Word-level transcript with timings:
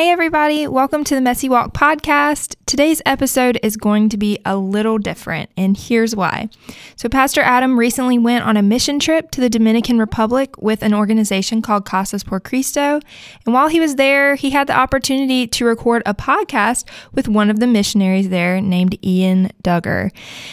Hey, 0.00 0.08
everybody, 0.08 0.66
welcome 0.66 1.04
to 1.04 1.14
the 1.14 1.20
Messy 1.20 1.46
Walk 1.46 1.74
podcast. 1.74 2.56
Today's 2.64 3.02
episode 3.04 3.58
is 3.62 3.76
going 3.76 4.08
to 4.10 4.16
be 4.16 4.38
a 4.46 4.56
little 4.56 4.96
different, 4.96 5.50
and 5.58 5.76
here's 5.76 6.16
why. 6.16 6.48
So, 6.96 7.08
Pastor 7.10 7.42
Adam 7.42 7.78
recently 7.78 8.16
went 8.16 8.46
on 8.46 8.56
a 8.56 8.62
mission 8.62 8.98
trip 8.98 9.30
to 9.32 9.42
the 9.42 9.50
Dominican 9.50 9.98
Republic 9.98 10.56
with 10.56 10.82
an 10.82 10.94
organization 10.94 11.60
called 11.60 11.84
Casas 11.84 12.24
por 12.24 12.40
Cristo. 12.40 13.00
And 13.44 13.52
while 13.52 13.68
he 13.68 13.78
was 13.78 13.96
there, 13.96 14.36
he 14.36 14.50
had 14.50 14.68
the 14.68 14.72
opportunity 14.72 15.46
to 15.48 15.66
record 15.66 16.02
a 16.06 16.14
podcast 16.14 16.84
with 17.12 17.28
one 17.28 17.50
of 17.50 17.60
the 17.60 17.66
missionaries 17.66 18.30
there 18.30 18.58
named 18.60 18.96
Ian 19.04 19.50
Duggar. 19.62 20.12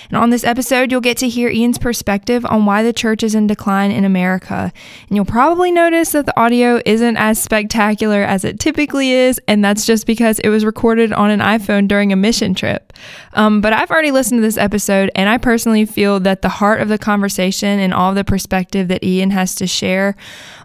And 0.09 0.17
on 0.17 0.29
this 0.29 0.43
episode, 0.43 0.91
you'll 0.91 0.99
get 0.99 1.17
to 1.19 1.29
hear 1.29 1.49
Ian's 1.49 1.77
perspective 1.77 2.45
on 2.47 2.65
why 2.65 2.83
the 2.83 2.91
church 2.91 3.23
is 3.23 3.35
in 3.35 3.47
decline 3.47 3.91
in 3.91 4.03
America. 4.03 4.73
And 5.07 5.15
you'll 5.15 5.23
probably 5.23 5.71
notice 5.71 6.11
that 6.11 6.25
the 6.25 6.37
audio 6.37 6.81
isn't 6.85 7.15
as 7.15 7.41
spectacular 7.41 8.23
as 8.23 8.43
it 8.43 8.59
typically 8.59 9.11
is, 9.11 9.36
and 9.47 9.63
that's 9.63 9.85
just 9.85 10.05
because 10.05 10.39
it 10.39 10.49
was 10.49 10.65
recorded 10.65 11.13
on 11.13 11.29
an 11.29 11.39
iPhone 11.39 11.87
during 11.87 12.11
a 12.11 12.15
mission 12.15 12.53
trip. 12.53 12.93
Um, 13.33 13.61
but 13.61 13.73
I've 13.73 13.91
already 13.91 14.11
listened 14.11 14.39
to 14.39 14.41
this 14.41 14.57
episode, 14.57 15.11
and 15.15 15.29
I 15.29 15.37
personally 15.37 15.85
feel 15.85 16.19
that 16.21 16.41
the 16.41 16.49
heart 16.49 16.81
of 16.81 16.89
the 16.89 16.97
conversation 16.97 17.79
and 17.79 17.93
all 17.93 18.13
the 18.13 18.23
perspective 18.23 18.87
that 18.87 19.03
Ian 19.03 19.31
has 19.31 19.55
to 19.55 19.67
share 19.67 20.15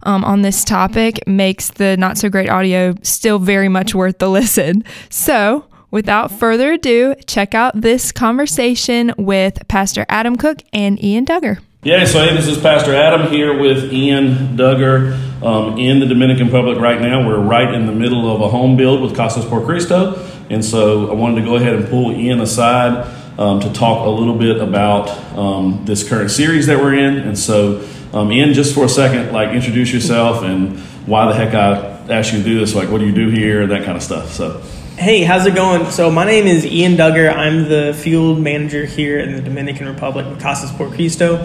um, 0.03 0.25
on 0.25 0.43
this 0.43 0.65
topic 0.65 1.27
makes 1.27 1.71
the 1.71 1.97
not 1.97 2.19
so 2.19 2.29
great 2.29 2.49
audio 2.49 2.95
still 3.03 3.39
very 3.39 3.69
much 3.69 3.95
worth 3.95 4.19
the 4.19 4.31
listen. 4.31 4.85
So, 5.11 5.67
without 5.91 6.31
further 6.31 6.73
ado, 6.73 7.15
check 7.27 7.55
out 7.55 7.81
this 7.81 8.13
conversation 8.13 9.13
with 9.19 9.67
Pastor 9.69 10.07
Adam 10.09 10.37
Cook 10.37 10.63
and 10.73 11.03
Ian 11.03 11.25
Duggar. 11.25 11.59
Yeah, 11.85 12.05
so 12.05 12.21
hey, 12.21 12.33
this 12.37 12.47
is 12.47 12.59
Pastor 12.59 12.95
Adam 12.95 13.29
here 13.33 13.59
with 13.59 13.93
Ian 13.93 14.57
Duggar 14.57 15.43
um, 15.43 15.79
in 15.79 15.99
the 15.99 16.07
Dominican 16.07 16.47
Republic 16.47 16.79
right 16.79 17.01
now. 17.01 17.27
We're 17.27 17.41
right 17.41 17.75
in 17.75 17.87
the 17.87 17.93
middle 17.93 18.33
of 18.33 18.41
a 18.41 18.49
home 18.49 18.77
build 18.77 19.03
with 19.03 19.17
Casas 19.17 19.45
por 19.45 19.65
Cristo. 19.65 20.25
And 20.49 20.65
so 20.65 21.11
I 21.11 21.15
wanted 21.15 21.41
to 21.41 21.45
go 21.45 21.57
ahead 21.57 21.75
and 21.75 21.89
pull 21.89 22.13
Ian 22.13 22.41
aside 22.41 23.13
um, 23.37 23.59
to 23.59 23.73
talk 23.73 24.07
a 24.07 24.11
little 24.11 24.39
bit 24.39 24.61
about 24.61 25.09
um, 25.37 25.83
this 25.85 26.09
current 26.09 26.31
series 26.31 26.69
that 26.69 26.79
we're 26.79 26.95
in. 26.95 27.17
And 27.17 27.37
so, 27.37 27.85
um, 28.13 28.31
Ian, 28.31 28.53
just 28.53 28.77
for 28.77 28.85
a 28.85 28.89
second, 28.89 29.33
like 29.33 29.49
introduce 29.49 29.93
yourself 29.93 30.45
and 30.45 30.79
why 31.09 31.27
the 31.27 31.35
heck 31.35 31.53
I 31.53 32.15
asked 32.15 32.33
you 32.33 32.39
to 32.39 32.45
do 32.45 32.61
this. 32.61 32.77
Like, 32.77 32.91
what 32.91 32.99
do 32.99 33.07
you 33.07 33.13
do 33.13 33.29
here? 33.29 33.63
And 33.63 33.73
that 33.73 33.85
kind 33.85 33.97
of 33.97 34.05
stuff. 34.05 34.31
So. 34.31 34.63
Hey, 34.97 35.25
how's 35.25 35.47
it 35.47 35.57
going? 35.57 35.91
So 35.91 36.13
my 36.13 36.25
name 36.25 36.47
is 36.47 36.65
Ian 36.65 36.93
Duggar. 36.93 37.35
I'm 37.35 37.69
the 37.69 37.93
field 37.93 38.39
manager 38.39 38.85
here 38.85 39.19
in 39.19 39.35
the 39.35 39.43
Dominican 39.43 39.89
Republic 39.89 40.27
with 40.27 40.41
Casas 40.41 40.71
por 40.71 40.91
Cristo, 40.91 41.45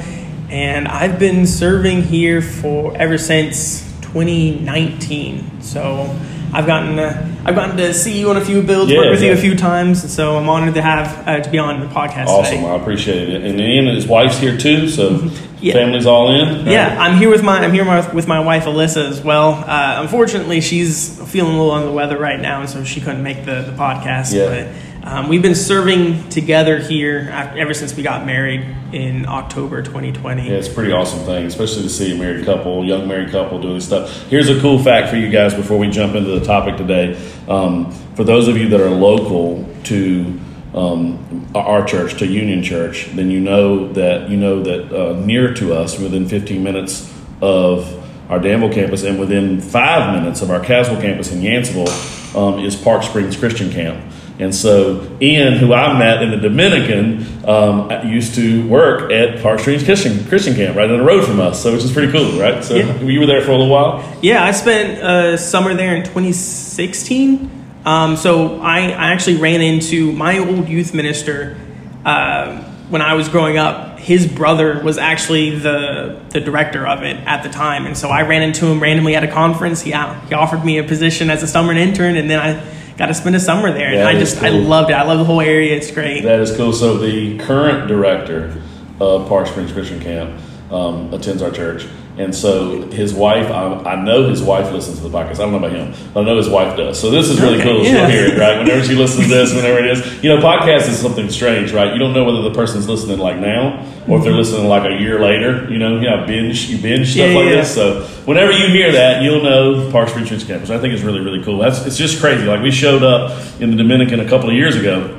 and 0.50 0.88
I've 0.88 1.20
been 1.20 1.46
serving 1.46 2.04
here 2.04 2.42
for 2.42 2.96
ever 2.96 3.18
since 3.18 3.82
2019. 4.02 5.62
So 5.62 6.18
I've 6.54 6.66
gotten 6.66 6.98
uh, 6.98 7.36
I've 7.46 7.56
gotten 7.56 7.78
to 7.78 7.94
see 7.94 8.20
you 8.20 8.30
on 8.30 8.38
a 8.38 8.44
few 8.44 8.62
builds, 8.62 8.92
yeah, 8.92 9.00
work 9.00 9.12
with 9.12 9.22
yeah. 9.22 9.28
you 9.28 9.34
a 9.34 9.38
few 9.38 9.56
times, 9.56 10.14
so 10.14 10.38
I'm 10.38 10.50
honored 10.50 10.76
to 10.76 10.82
have 10.82 11.28
uh, 11.28 11.40
to 11.42 11.50
be 11.50 11.58
on 11.58 11.80
the 11.80 11.88
podcast. 11.88 12.28
Awesome, 12.28 12.58
today. 12.58 12.68
I 12.68 12.76
appreciate 12.76 13.30
it. 13.30 13.44
And 13.44 13.60
Ian 13.60 13.88
and 13.88 13.96
his 13.96 14.08
wife's 14.08 14.38
here 14.38 14.58
too, 14.58 14.88
so 14.88 15.30
yeah. 15.60 15.74
family's 15.74 16.06
all 16.06 16.32
in. 16.34 16.66
Yeah, 16.66 16.88
right. 16.88 16.98
I'm 16.98 17.18
here 17.18 17.30
with 17.30 17.44
my 17.44 17.60
I'm 17.60 17.74
here 17.74 17.86
with 18.14 18.28
my 18.28 18.40
wife 18.40 18.64
Alyssa 18.64 19.08
as 19.10 19.22
well. 19.22 19.54
Uh, 19.54 20.02
unfortunately, 20.02 20.62
she's 20.62 21.20
feeling 21.32 21.56
a 21.56 21.58
little 21.58 21.72
under 21.72 21.88
the 21.88 21.94
weather 21.94 22.18
right 22.18 22.40
now, 22.40 22.62
and 22.62 22.70
so 22.70 22.84
she 22.84 23.02
couldn't 23.02 23.24
make 23.24 23.46
the 23.46 23.62
the 23.62 23.74
podcast. 23.74 24.34
Yeah. 24.34 24.48
But 24.48 24.87
um, 25.04 25.30
we've 25.30 25.42
been 25.42 25.56
serving 25.56 26.30
together 26.30 26.80
here 26.80 27.30
ever 27.56 27.74
since 27.74 27.96
we 27.96 28.04
got 28.04 28.26
married 28.26 28.62
in 28.92 29.26
October 29.26 29.82
2020. 29.82 30.48
Yeah, 30.48 30.54
it's 30.54 30.68
a 30.68 30.74
pretty 30.74 30.92
awesome 30.92 31.20
thing, 31.20 31.46
especially 31.46 31.84
to 31.84 31.90
see 31.90 32.16
a 32.16 32.18
married 32.18 32.46
couple, 32.46 32.84
young 32.86 33.08
married 33.08 33.32
couple 33.32 33.62
doing 33.62 33.80
stuff. 33.80 34.28
Here's 34.30 34.50
a 34.50 34.60
cool 34.60 34.80
fact 34.80 35.10
for 35.10 35.16
you 35.16 35.30
guys 35.30 35.54
before 35.54 35.78
we 35.78 35.90
jump 35.90 36.16
into 36.16 36.38
the 36.38 36.46
topic 36.46 36.78
today. 36.78 37.20
Um, 37.48 37.92
for 38.16 38.24
those 38.24 38.48
of 38.48 38.58
you 38.58 38.70
that 38.70 38.82
are 38.82 38.90
local 38.90 39.68
to 39.86 40.40
um, 40.74 41.50
our 41.56 41.86
church, 41.86 42.18
to 42.20 42.28
Union 42.28 42.64
Church, 42.64 43.08
then 43.14 43.32
you 43.32 43.40
know 43.40 43.92
that 43.94 44.30
you 44.30 44.38
know 44.38 44.62
that 44.64 44.94
uh, 44.94 45.20
near 45.20 45.54
to 45.56 45.74
us, 45.74 46.00
within 46.00 46.28
15 46.28 46.64
minutes 46.64 47.14
of 47.42 48.04
our 48.30 48.40
Danville 48.40 48.74
campus, 48.74 49.04
and 49.04 49.20
within 49.20 49.62
five 49.62 50.14
minutes 50.20 50.42
of 50.42 50.52
our 50.52 50.60
Caswell 50.60 51.00
campus 51.00 51.32
in 51.32 51.40
Yanceyville, 51.40 52.36
um, 52.36 52.60
is 52.60 52.76
Park 52.76 53.04
Springs 53.04 53.38
Christian 53.38 53.72
Camp. 53.72 54.04
And 54.40 54.54
so 54.54 55.18
Ian, 55.20 55.54
who 55.54 55.74
I 55.74 55.98
met 55.98 56.22
in 56.22 56.30
the 56.30 56.38
Dominican, 56.38 57.26
um, 57.48 57.90
used 58.08 58.36
to 58.36 58.68
work 58.68 59.12
at 59.12 59.42
Park 59.42 59.60
Springs 59.60 59.84
Christian, 59.84 60.24
Christian 60.26 60.54
Camp 60.54 60.78
right 60.78 60.88
down 60.88 61.00
the 61.00 61.04
road 61.04 61.26
from 61.26 61.40
us. 61.40 61.64
So 61.64 61.74
which 61.74 61.84
is 61.84 61.92
pretty 61.92 62.12
cool, 62.12 62.40
right? 62.40 62.64
So 62.64 62.76
yeah. 62.76 63.00
you 63.02 63.20
were 63.20 63.26
there 63.26 63.42
for 63.42 63.52
a 63.52 63.58
little 63.58 63.70
while. 63.70 64.18
Yeah, 64.22 64.44
I 64.44 64.52
spent 64.52 65.02
a 65.04 65.38
summer 65.38 65.74
there 65.74 65.96
in 65.96 66.04
2016. 66.04 67.58
Um, 67.86 68.18
so 68.18 68.60
I, 68.60 68.90
I, 68.90 69.14
actually 69.14 69.38
ran 69.38 69.62
into 69.62 70.12
my 70.12 70.40
old 70.40 70.68
youth 70.68 70.94
minister 70.94 71.58
uh, 72.04 72.62
when 72.90 73.02
I 73.02 73.14
was 73.14 73.30
growing 73.30 73.58
up. 73.58 73.98
His 73.98 74.28
brother 74.28 74.84
was 74.84 74.98
actually 74.98 75.58
the 75.58 76.22
the 76.30 76.42
director 76.42 76.86
of 76.86 77.04
it 77.04 77.16
at 77.26 77.44
the 77.44 77.50
time, 77.50 77.86
and 77.86 77.98
so 77.98 78.10
I 78.10 78.24
ran 78.24 78.42
into 78.42 78.66
him 78.66 78.82
randomly 78.82 79.16
at 79.16 79.24
a 79.24 79.28
conference. 79.28 79.82
He 79.82 79.92
he 79.92 80.34
offered 80.34 80.66
me 80.66 80.80
a 80.80 80.84
position 80.84 81.30
as 81.30 81.44
a 81.44 81.48
summer 81.48 81.72
intern, 81.72 82.18
and 82.18 82.30
then 82.30 82.40
I 82.40 82.77
got 82.98 83.08
to 83.08 83.14
spend 83.14 83.36
a 83.36 83.40
summer 83.40 83.72
there. 83.72 83.90
And 83.90 84.02
I 84.02 84.18
just, 84.18 84.38
cool. 84.38 84.46
I 84.46 84.50
loved 84.50 84.90
it. 84.90 84.94
I 84.94 85.04
love 85.04 85.20
the 85.20 85.26
whole 85.26 85.42
area. 85.42 85.76
It's 85.76 85.92
great. 85.92 86.24
That 86.24 86.40
is 86.40 86.56
cool. 86.56 86.74
So 86.74 86.98
the 86.98 87.38
current 87.40 87.88
director 87.88 88.62
of 89.00 89.28
Park 89.30 89.48
Springs 89.48 89.72
Christian 89.72 90.00
Camp 90.00 90.42
um, 90.72 91.14
attends 91.14 91.42
our 91.42 91.52
church. 91.52 91.88
And 92.18 92.34
so 92.34 92.82
his 92.90 93.14
wife, 93.14 93.52
I, 93.52 93.92
I, 93.92 94.04
know 94.04 94.28
his 94.28 94.42
wife 94.42 94.72
listens 94.74 94.98
to 94.98 95.08
the 95.08 95.16
podcast. 95.16 95.36
I 95.36 95.46
don't 95.46 95.52
know 95.52 95.60
about 95.60 95.72
him, 95.72 95.94
but 96.14 96.22
I 96.22 96.26
know 96.26 96.38
his 96.38 96.50
wife 96.50 96.76
does. 96.76 97.00
So 97.00 97.12
this 97.12 97.30
is 97.30 97.40
really 97.40 97.60
okay, 97.60 97.64
cool. 97.64 97.84
Yeah. 97.84 97.92
She'll 97.92 98.10
hear 98.10 98.26
it, 98.26 98.40
right? 98.40 98.58
Whenever 98.58 98.84
she 98.84 98.96
listens 98.96 99.28
to 99.28 99.34
this, 99.34 99.54
whenever 99.56 99.78
it 99.78 99.86
is. 99.86 100.24
You 100.24 100.36
know, 100.36 100.42
podcast 100.42 100.90
is 100.90 100.98
something 100.98 101.30
strange, 101.30 101.72
right? 101.74 101.94
You 101.94 102.00
don't 102.00 102.14
know 102.14 102.24
whether 102.24 102.42
the 102.42 102.54
person's 102.54 102.90
listening 102.90 103.20
like 103.20 103.38
now 103.38 103.86
or 104.08 104.18
if 104.18 104.24
they're 104.24 104.32
mm-hmm. 104.32 104.40
listening 104.40 104.68
like 104.68 104.90
a 104.90 105.00
year 105.00 105.20
later. 105.20 105.72
You 105.72 105.78
know, 105.78 106.00
you 106.00 106.10
know, 106.10 106.26
binge, 106.26 106.70
you 106.70 106.82
binge 106.82 107.14
stuff 107.14 107.30
yeah, 107.30 107.38
like 107.38 107.46
yeah. 107.46 107.56
this. 107.58 107.76
So 107.76 108.04
whenever 108.26 108.52
you 108.52 108.68
hear 108.70 108.92
that, 108.94 109.22
you'll 109.22 109.44
know 109.44 109.92
Park 109.92 110.10
Springs 110.10 110.30
Church 110.30 110.48
Campus. 110.48 110.72
I 110.72 110.80
think 110.80 110.96
it's 110.96 111.04
really, 111.04 111.20
really 111.20 111.44
cool. 111.44 111.60
That's 111.60 111.86
It's 111.86 111.98
just 111.98 112.20
crazy. 112.20 112.46
Like 112.46 112.64
we 112.64 112.72
showed 112.72 113.04
up 113.04 113.32
in 113.62 113.70
the 113.70 113.78
Dominican 113.78 114.22
a 114.22 114.28
couple 114.28 114.50
of 114.50 114.56
years 114.56 114.76
ago 114.76 115.17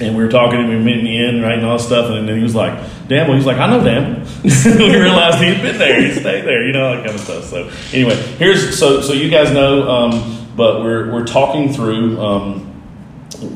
and 0.00 0.16
we 0.16 0.22
were 0.22 0.30
talking 0.30 0.60
and 0.60 0.68
we 0.68 0.78
meeting 0.78 1.06
in, 1.06 1.42
right, 1.42 1.58
and 1.58 1.66
all 1.66 1.76
this 1.76 1.86
stuff. 1.86 2.10
And 2.10 2.28
then 2.28 2.36
he 2.36 2.42
was 2.42 2.54
like, 2.54 2.78
"Damn!" 3.08 3.28
Well, 3.28 3.36
he's 3.36 3.46
like, 3.46 3.58
"I 3.58 3.68
know 3.68 3.82
Dan." 3.82 4.26
we 4.44 4.96
realized 4.96 5.38
he'd 5.38 5.62
been 5.62 5.78
there, 5.78 6.00
he 6.00 6.12
stayed 6.12 6.44
there, 6.44 6.66
you 6.66 6.72
know, 6.72 6.94
that 6.94 7.04
kind 7.04 7.14
of 7.14 7.20
stuff. 7.20 7.44
So 7.44 7.70
anyway, 7.92 8.16
here's 8.38 8.78
so 8.78 9.00
so 9.00 9.12
you 9.12 9.30
guys 9.30 9.52
know, 9.52 9.88
um, 9.88 10.48
but 10.56 10.82
we're 10.82 11.12
we're 11.12 11.26
talking 11.26 11.72
through 11.72 12.20
um, 12.20 12.60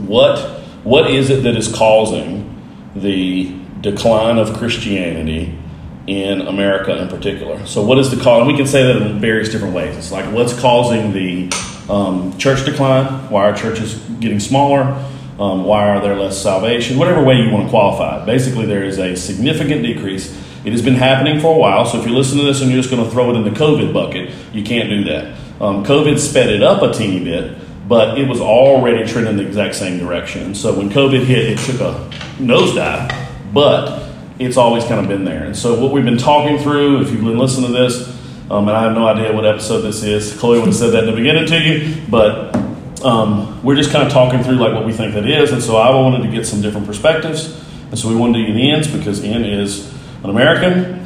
what 0.06 0.60
what 0.84 1.10
is 1.10 1.30
it 1.30 1.42
that 1.44 1.56
is 1.56 1.72
causing 1.72 2.48
the 2.96 3.54
decline 3.80 4.38
of 4.38 4.56
Christianity 4.56 5.58
in 6.06 6.40
America 6.42 7.00
in 7.00 7.08
particular. 7.08 7.64
So 7.66 7.84
what 7.84 7.98
is 7.98 8.10
the 8.10 8.22
cause? 8.22 8.40
And 8.40 8.48
we 8.48 8.56
can 8.56 8.66
say 8.66 8.82
that 8.82 9.02
in 9.02 9.20
various 9.20 9.48
different 9.50 9.74
ways. 9.74 9.96
It's 9.96 10.10
like 10.10 10.32
what's 10.32 10.58
causing 10.58 11.12
the 11.12 11.52
um, 11.88 12.36
church 12.38 12.64
decline? 12.64 13.06
Why 13.30 13.44
our 13.50 13.56
church 13.56 13.80
is 13.80 13.94
getting 14.18 14.40
smaller? 14.40 15.08
Um, 15.42 15.64
why 15.64 15.88
are 15.88 16.00
there 16.00 16.14
less 16.14 16.40
salvation? 16.40 16.96
Whatever 16.96 17.20
way 17.20 17.34
you 17.34 17.50
want 17.50 17.64
to 17.64 17.70
qualify 17.70 18.22
it. 18.22 18.26
Basically, 18.26 18.64
there 18.64 18.84
is 18.84 19.00
a 19.00 19.16
significant 19.16 19.82
decrease. 19.82 20.30
It 20.64 20.70
has 20.70 20.82
been 20.82 20.94
happening 20.94 21.40
for 21.40 21.52
a 21.52 21.58
while, 21.58 21.84
so 21.84 21.98
if 21.98 22.06
you 22.06 22.14
listen 22.14 22.38
to 22.38 22.44
this 22.44 22.60
and 22.60 22.70
you're 22.70 22.80
just 22.80 22.94
going 22.94 23.04
to 23.04 23.10
throw 23.10 23.28
it 23.30 23.34
in 23.34 23.42
the 23.42 23.50
COVID 23.50 23.92
bucket, 23.92 24.30
you 24.52 24.62
can't 24.62 24.88
do 24.88 25.02
that. 25.02 25.36
Um, 25.60 25.84
COVID 25.84 26.20
sped 26.20 26.48
it 26.48 26.62
up 26.62 26.80
a 26.82 26.92
teeny 26.92 27.24
bit, 27.24 27.58
but 27.88 28.20
it 28.20 28.28
was 28.28 28.40
already 28.40 29.04
trending 29.04 29.36
the 29.36 29.44
exact 29.44 29.74
same 29.74 29.98
direction. 29.98 30.54
So 30.54 30.78
when 30.78 30.90
COVID 30.90 31.24
hit, 31.24 31.54
it 31.54 31.58
took 31.58 31.80
a 31.80 32.08
nosedive, 32.38 33.52
but 33.52 34.12
it's 34.38 34.56
always 34.56 34.84
kind 34.84 35.00
of 35.00 35.08
been 35.08 35.24
there. 35.24 35.42
And 35.42 35.56
so 35.56 35.76
what 35.82 35.90
we've 35.90 36.04
been 36.04 36.18
talking 36.18 36.56
through, 36.58 37.02
if 37.02 37.10
you've 37.10 37.24
been 37.24 37.36
listening 37.36 37.72
to 37.72 37.76
this, 37.76 38.08
um, 38.48 38.68
and 38.68 38.76
I 38.76 38.84
have 38.84 38.94
no 38.94 39.08
idea 39.08 39.32
what 39.32 39.44
episode 39.44 39.80
this 39.80 40.04
is, 40.04 40.38
Chloe 40.38 40.60
would 40.60 40.66
have 40.66 40.76
said 40.76 40.90
that 40.90 41.02
in 41.02 41.10
the 41.10 41.16
beginning 41.16 41.46
to 41.46 41.58
you, 41.58 42.00
but 42.08 42.61
um, 43.04 43.62
we're 43.62 43.76
just 43.76 43.90
kind 43.90 44.06
of 44.06 44.12
talking 44.12 44.42
through 44.42 44.56
like 44.56 44.74
what 44.74 44.84
we 44.84 44.92
think 44.92 45.14
that 45.14 45.28
is, 45.28 45.52
and 45.52 45.62
so 45.62 45.76
I 45.76 45.90
wanted 45.94 46.22
to 46.22 46.30
get 46.30 46.46
some 46.46 46.60
different 46.60 46.86
perspectives, 46.86 47.60
and 47.90 47.98
so 47.98 48.08
we 48.08 48.16
wanted 48.16 48.46
to 48.46 48.52
get 48.52 48.56
Ian's 48.56 48.88
because 48.88 49.24
Ian 49.24 49.44
is 49.44 49.92
an 50.22 50.30
American 50.30 51.00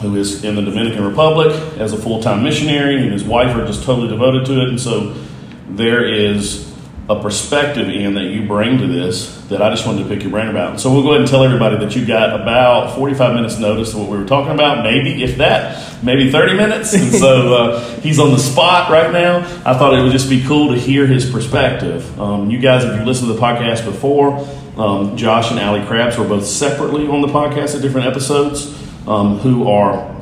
who 0.00 0.16
is 0.16 0.44
in 0.44 0.54
the 0.54 0.62
Dominican 0.62 1.04
Republic 1.04 1.52
as 1.78 1.92
a 1.92 1.96
full 1.96 2.22
time 2.22 2.42
missionary, 2.42 3.02
and 3.02 3.12
his 3.12 3.24
wife 3.24 3.54
are 3.56 3.66
just 3.66 3.84
totally 3.84 4.08
devoted 4.08 4.46
to 4.46 4.62
it, 4.62 4.68
and 4.68 4.80
so 4.80 5.14
there 5.68 6.04
is 6.04 6.73
a 7.08 7.20
perspective 7.20 7.88
in 7.90 8.14
that 8.14 8.24
you 8.24 8.46
bring 8.46 8.78
to 8.78 8.86
this 8.86 9.36
that 9.48 9.60
I 9.60 9.68
just 9.68 9.86
wanted 9.86 10.04
to 10.04 10.08
pick 10.08 10.22
your 10.22 10.30
brain 10.30 10.48
about. 10.48 10.80
So 10.80 10.90
we'll 10.90 11.02
go 11.02 11.10
ahead 11.10 11.20
and 11.20 11.30
tell 11.30 11.44
everybody 11.44 11.76
that 11.78 11.94
you 11.94 12.06
got 12.06 12.40
about 12.40 12.96
45 12.96 13.34
minutes 13.34 13.58
notice 13.58 13.92
of 13.92 14.00
what 14.00 14.08
we 14.08 14.16
were 14.16 14.24
talking 14.24 14.52
about, 14.52 14.82
maybe 14.82 15.22
if 15.22 15.36
that, 15.36 16.02
maybe 16.02 16.32
30 16.32 16.54
minutes. 16.54 16.94
And 16.94 17.12
so 17.12 17.54
uh, 17.56 18.00
he's 18.00 18.18
on 18.18 18.30
the 18.30 18.38
spot 18.38 18.90
right 18.90 19.12
now. 19.12 19.40
I 19.66 19.76
thought 19.76 19.92
it 19.92 20.02
would 20.02 20.12
just 20.12 20.30
be 20.30 20.42
cool 20.44 20.72
to 20.72 20.80
hear 20.80 21.06
his 21.06 21.30
perspective. 21.30 22.18
Um, 22.18 22.50
you 22.50 22.58
guys, 22.58 22.84
if 22.84 22.98
you 22.98 23.04
listened 23.04 23.28
to 23.28 23.34
the 23.34 23.40
podcast 23.40 23.84
before, 23.84 24.38
um, 24.78 25.14
Josh 25.14 25.50
and 25.50 25.60
Allie 25.60 25.80
Krabs 25.80 26.18
were 26.18 26.26
both 26.26 26.46
separately 26.46 27.06
on 27.06 27.20
the 27.20 27.28
podcast 27.28 27.76
at 27.76 27.82
different 27.82 28.06
episodes, 28.06 28.74
um, 29.06 29.38
who 29.38 29.68
are 29.70 30.12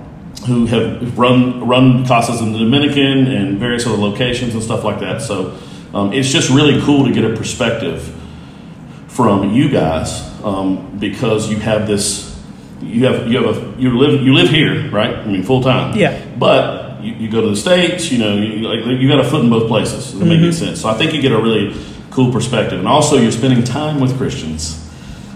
who 0.46 0.66
have 0.66 1.16
run 1.16 1.66
run 1.66 2.04
casas 2.04 2.40
in 2.40 2.52
the 2.52 2.58
Dominican 2.58 3.28
and 3.28 3.58
various 3.58 3.86
other 3.86 3.96
locations 3.96 4.54
and 4.54 4.62
stuff 4.62 4.82
like 4.82 4.98
that. 4.98 5.22
So 5.22 5.56
um, 5.94 6.12
it's 6.12 6.30
just 6.30 6.50
really 6.50 6.80
cool 6.82 7.04
to 7.06 7.12
get 7.12 7.24
a 7.24 7.36
perspective 7.36 8.02
from 9.08 9.52
you 9.52 9.68
guys 9.68 10.22
um, 10.42 10.98
because 10.98 11.50
you 11.50 11.58
have 11.58 11.86
this. 11.86 12.30
You 12.80 13.06
have 13.06 13.28
you 13.28 13.42
have 13.42 13.56
a 13.56 13.80
you 13.80 13.96
live 13.96 14.22
you 14.22 14.34
live 14.34 14.48
here, 14.48 14.90
right? 14.90 15.14
I 15.14 15.26
mean, 15.26 15.42
full 15.42 15.62
time. 15.62 15.96
Yeah. 15.96 16.24
But 16.36 17.02
you, 17.02 17.14
you, 17.14 17.30
go 17.30 17.40
to 17.40 17.48
the 17.48 17.56
states. 17.56 18.10
You 18.10 18.18
know, 18.18 18.36
you, 18.36 18.68
like, 18.68 19.00
you 19.00 19.08
got 19.08 19.20
a 19.20 19.24
foot 19.24 19.44
in 19.44 19.50
both 19.50 19.68
places. 19.68 20.18
That 20.18 20.24
mm-hmm. 20.24 20.42
make 20.42 20.52
sense? 20.54 20.80
So 20.80 20.88
I 20.88 20.94
think 20.94 21.12
you 21.12 21.22
get 21.22 21.32
a 21.32 21.40
really 21.40 21.76
cool 22.10 22.32
perspective, 22.32 22.78
and 22.78 22.88
also 22.88 23.18
you're 23.18 23.32
spending 23.32 23.62
time 23.64 24.00
with 24.00 24.16
Christians 24.16 24.78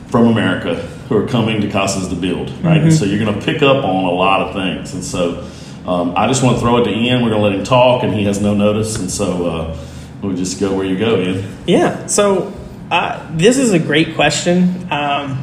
from 0.09 0.27
America 0.27 0.75
who 1.09 1.17
are 1.17 1.29
coming 1.29 1.61
to 1.61 1.71
Casas 1.71 2.09
to 2.09 2.17
build, 2.17 2.51
right? 2.51 2.79
Mm-hmm. 2.79 2.89
And 2.89 2.93
so 2.93 3.05
you're 3.05 3.25
going 3.25 3.39
to 3.39 3.45
pick 3.45 3.63
up 3.63 3.85
on 3.85 4.05
a 4.05 4.11
lot 4.11 4.49
of 4.49 4.55
things, 4.55 4.95
and 4.95 5.05
so. 5.05 5.49
Um, 5.87 6.15
I 6.17 6.27
just 6.27 6.43
want 6.43 6.57
to 6.57 6.61
throw 6.61 6.79
it 6.79 6.85
to 6.87 6.91
Ian. 6.91 7.23
We're 7.23 7.31
going 7.31 7.43
to 7.43 7.49
let 7.49 7.55
him 7.55 7.65
talk, 7.65 8.03
and 8.03 8.13
he 8.13 8.25
has 8.25 8.41
no 8.41 8.55
notice, 8.55 8.99
and 8.99 9.09
so 9.09 9.47
uh, 9.47 9.86
we'll 10.23 10.37
just 10.37 10.61
go 10.61 10.75
where 10.75 10.87
you 10.87 10.99
go, 10.99 11.19
Ian. 11.19 11.57
Yeah. 11.67 12.07
So 12.07 12.53
uh, 12.91 13.27
this 13.37 13.59
is 13.59 13.73
a 13.73 13.79
great 13.79 14.15
question. 14.15 14.91
Um, 14.93 15.43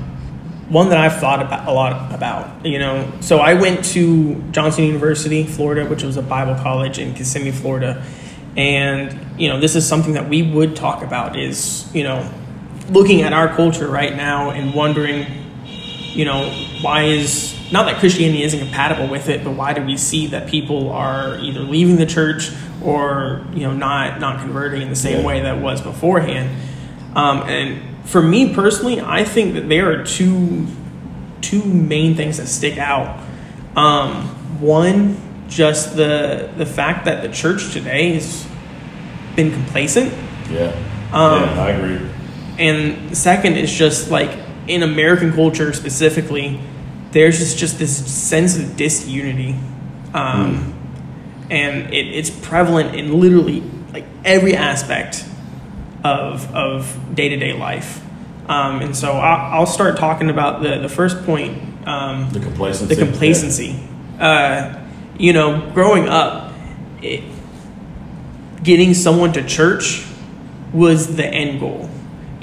one 0.69 0.89
that 0.89 0.97
I've 0.97 1.19
thought 1.19 1.41
about 1.41 1.67
a 1.67 1.71
lot 1.71 2.13
about. 2.13 2.65
You 2.65 2.79
know, 2.79 3.11
so 3.21 3.39
I 3.39 3.53
went 3.53 3.85
to 3.85 4.41
Johnson 4.51 4.85
University, 4.85 5.43
Florida, 5.45 5.85
which 5.85 6.03
was 6.03 6.17
a 6.17 6.21
Bible 6.21 6.55
college 6.55 6.99
in 6.99 7.13
Kissimmee, 7.13 7.51
Florida, 7.51 8.03
and 8.55 9.39
you 9.39 9.49
know, 9.49 9.59
this 9.59 9.75
is 9.75 9.87
something 9.87 10.13
that 10.13 10.29
we 10.29 10.41
would 10.41 10.75
talk 10.75 11.03
about. 11.03 11.37
Is 11.37 11.93
you 11.93 12.03
know, 12.03 12.29
looking 12.89 13.21
at 13.21 13.33
our 13.33 13.53
culture 13.55 13.87
right 13.87 14.15
now 14.15 14.51
and 14.51 14.73
wondering, 14.73 15.25
you 16.13 16.25
know, 16.25 16.49
why 16.81 17.03
is 17.03 17.57
not 17.71 17.85
that 17.85 17.99
Christianity 17.99 18.43
isn't 18.43 18.59
compatible 18.59 19.07
with 19.07 19.29
it, 19.29 19.43
but 19.43 19.51
why 19.51 19.73
do 19.73 19.81
we 19.81 19.97
see 19.97 20.27
that 20.27 20.47
people 20.47 20.91
are 20.91 21.39
either 21.39 21.61
leaving 21.61 21.95
the 21.95 22.05
church 22.05 22.51
or 22.83 23.45
you 23.53 23.61
know 23.61 23.73
not 23.73 24.19
not 24.19 24.39
converting 24.39 24.83
in 24.83 24.89
the 24.89 24.95
same 24.95 25.19
yeah. 25.19 25.25
way 25.25 25.41
that 25.41 25.59
was 25.59 25.81
beforehand? 25.81 26.55
Um, 27.15 27.41
and 27.43 28.07
for 28.07 28.21
me 28.21 28.53
personally, 28.53 29.01
I 29.01 29.23
think 29.23 29.55
that 29.55 29.69
there 29.69 29.91
are 29.91 30.05
two 30.05 30.67
two 31.41 31.63
main 31.63 32.15
things 32.15 32.37
that 32.37 32.47
stick 32.47 32.77
out. 32.77 33.19
Um, 33.75 34.27
one, 34.61 35.17
just 35.49 35.95
the 35.95 36.51
the 36.57 36.65
fact 36.65 37.05
that 37.05 37.23
the 37.23 37.29
church 37.29 37.73
today 37.73 38.13
has 38.13 38.47
been 39.35 39.51
complacent. 39.51 40.13
Yeah. 40.49 40.75
Um, 41.11 41.41
yeah, 41.41 41.61
I 41.61 41.69
agree. 41.69 42.09
And 42.59 43.17
second 43.17 43.57
is 43.57 43.71
just 43.71 44.11
like 44.11 44.29
in 44.67 44.83
American 44.83 45.33
culture 45.33 45.73
specifically, 45.73 46.59
there's 47.11 47.39
just 47.39 47.57
just 47.57 47.79
this 47.79 47.95
sense 48.11 48.57
of 48.57 48.75
disunity, 48.75 49.55
um, 50.13 50.55
mm. 50.55 51.51
and 51.51 51.93
it, 51.93 52.07
it's 52.07 52.29
prevalent 52.29 52.95
in 52.95 53.19
literally 53.19 53.61
like 53.91 54.05
every 54.25 54.55
aspect 54.55 55.25
of 56.03 56.53
of 56.55 57.15
day 57.15 57.29
to 57.29 57.37
day 57.37 57.53
life. 57.53 58.01
Um, 58.47 58.81
and 58.81 58.95
so 58.95 59.11
I'll, 59.13 59.59
I'll, 59.59 59.65
start 59.65 59.95
talking 59.97 60.29
about 60.29 60.61
the 60.63 60.79
the 60.79 60.89
first 60.89 61.23
point. 61.23 61.87
Um, 61.87 62.29
the 62.31 62.39
complacency. 62.39 62.95
The 62.95 63.05
complacency. 63.05 63.79
Yeah. 64.17 64.25
Uh, 64.25 64.79
you 65.17 65.31
know, 65.31 65.71
growing 65.73 66.09
up, 66.09 66.53
it, 67.01 67.23
getting 68.63 68.93
someone 68.93 69.33
to 69.33 69.45
church 69.45 70.05
was 70.73 71.15
the 71.15 71.25
end 71.25 71.59
goal. 71.59 71.89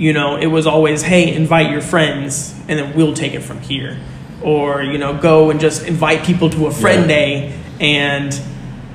You 0.00 0.14
know, 0.14 0.36
it 0.36 0.46
was 0.46 0.66
always, 0.66 1.02
hey, 1.02 1.34
invite 1.34 1.70
your 1.70 1.82
friends, 1.82 2.54
and 2.68 2.78
then 2.78 2.96
we'll 2.96 3.12
take 3.12 3.34
it 3.34 3.40
from 3.40 3.60
here. 3.60 3.98
Or 4.42 4.82
you 4.82 4.96
know, 4.96 5.16
go 5.16 5.50
and 5.50 5.60
just 5.60 5.86
invite 5.86 6.24
people 6.24 6.48
to 6.50 6.66
a 6.66 6.70
friend 6.70 7.02
yeah. 7.02 7.06
day 7.06 7.60
and 7.80 8.40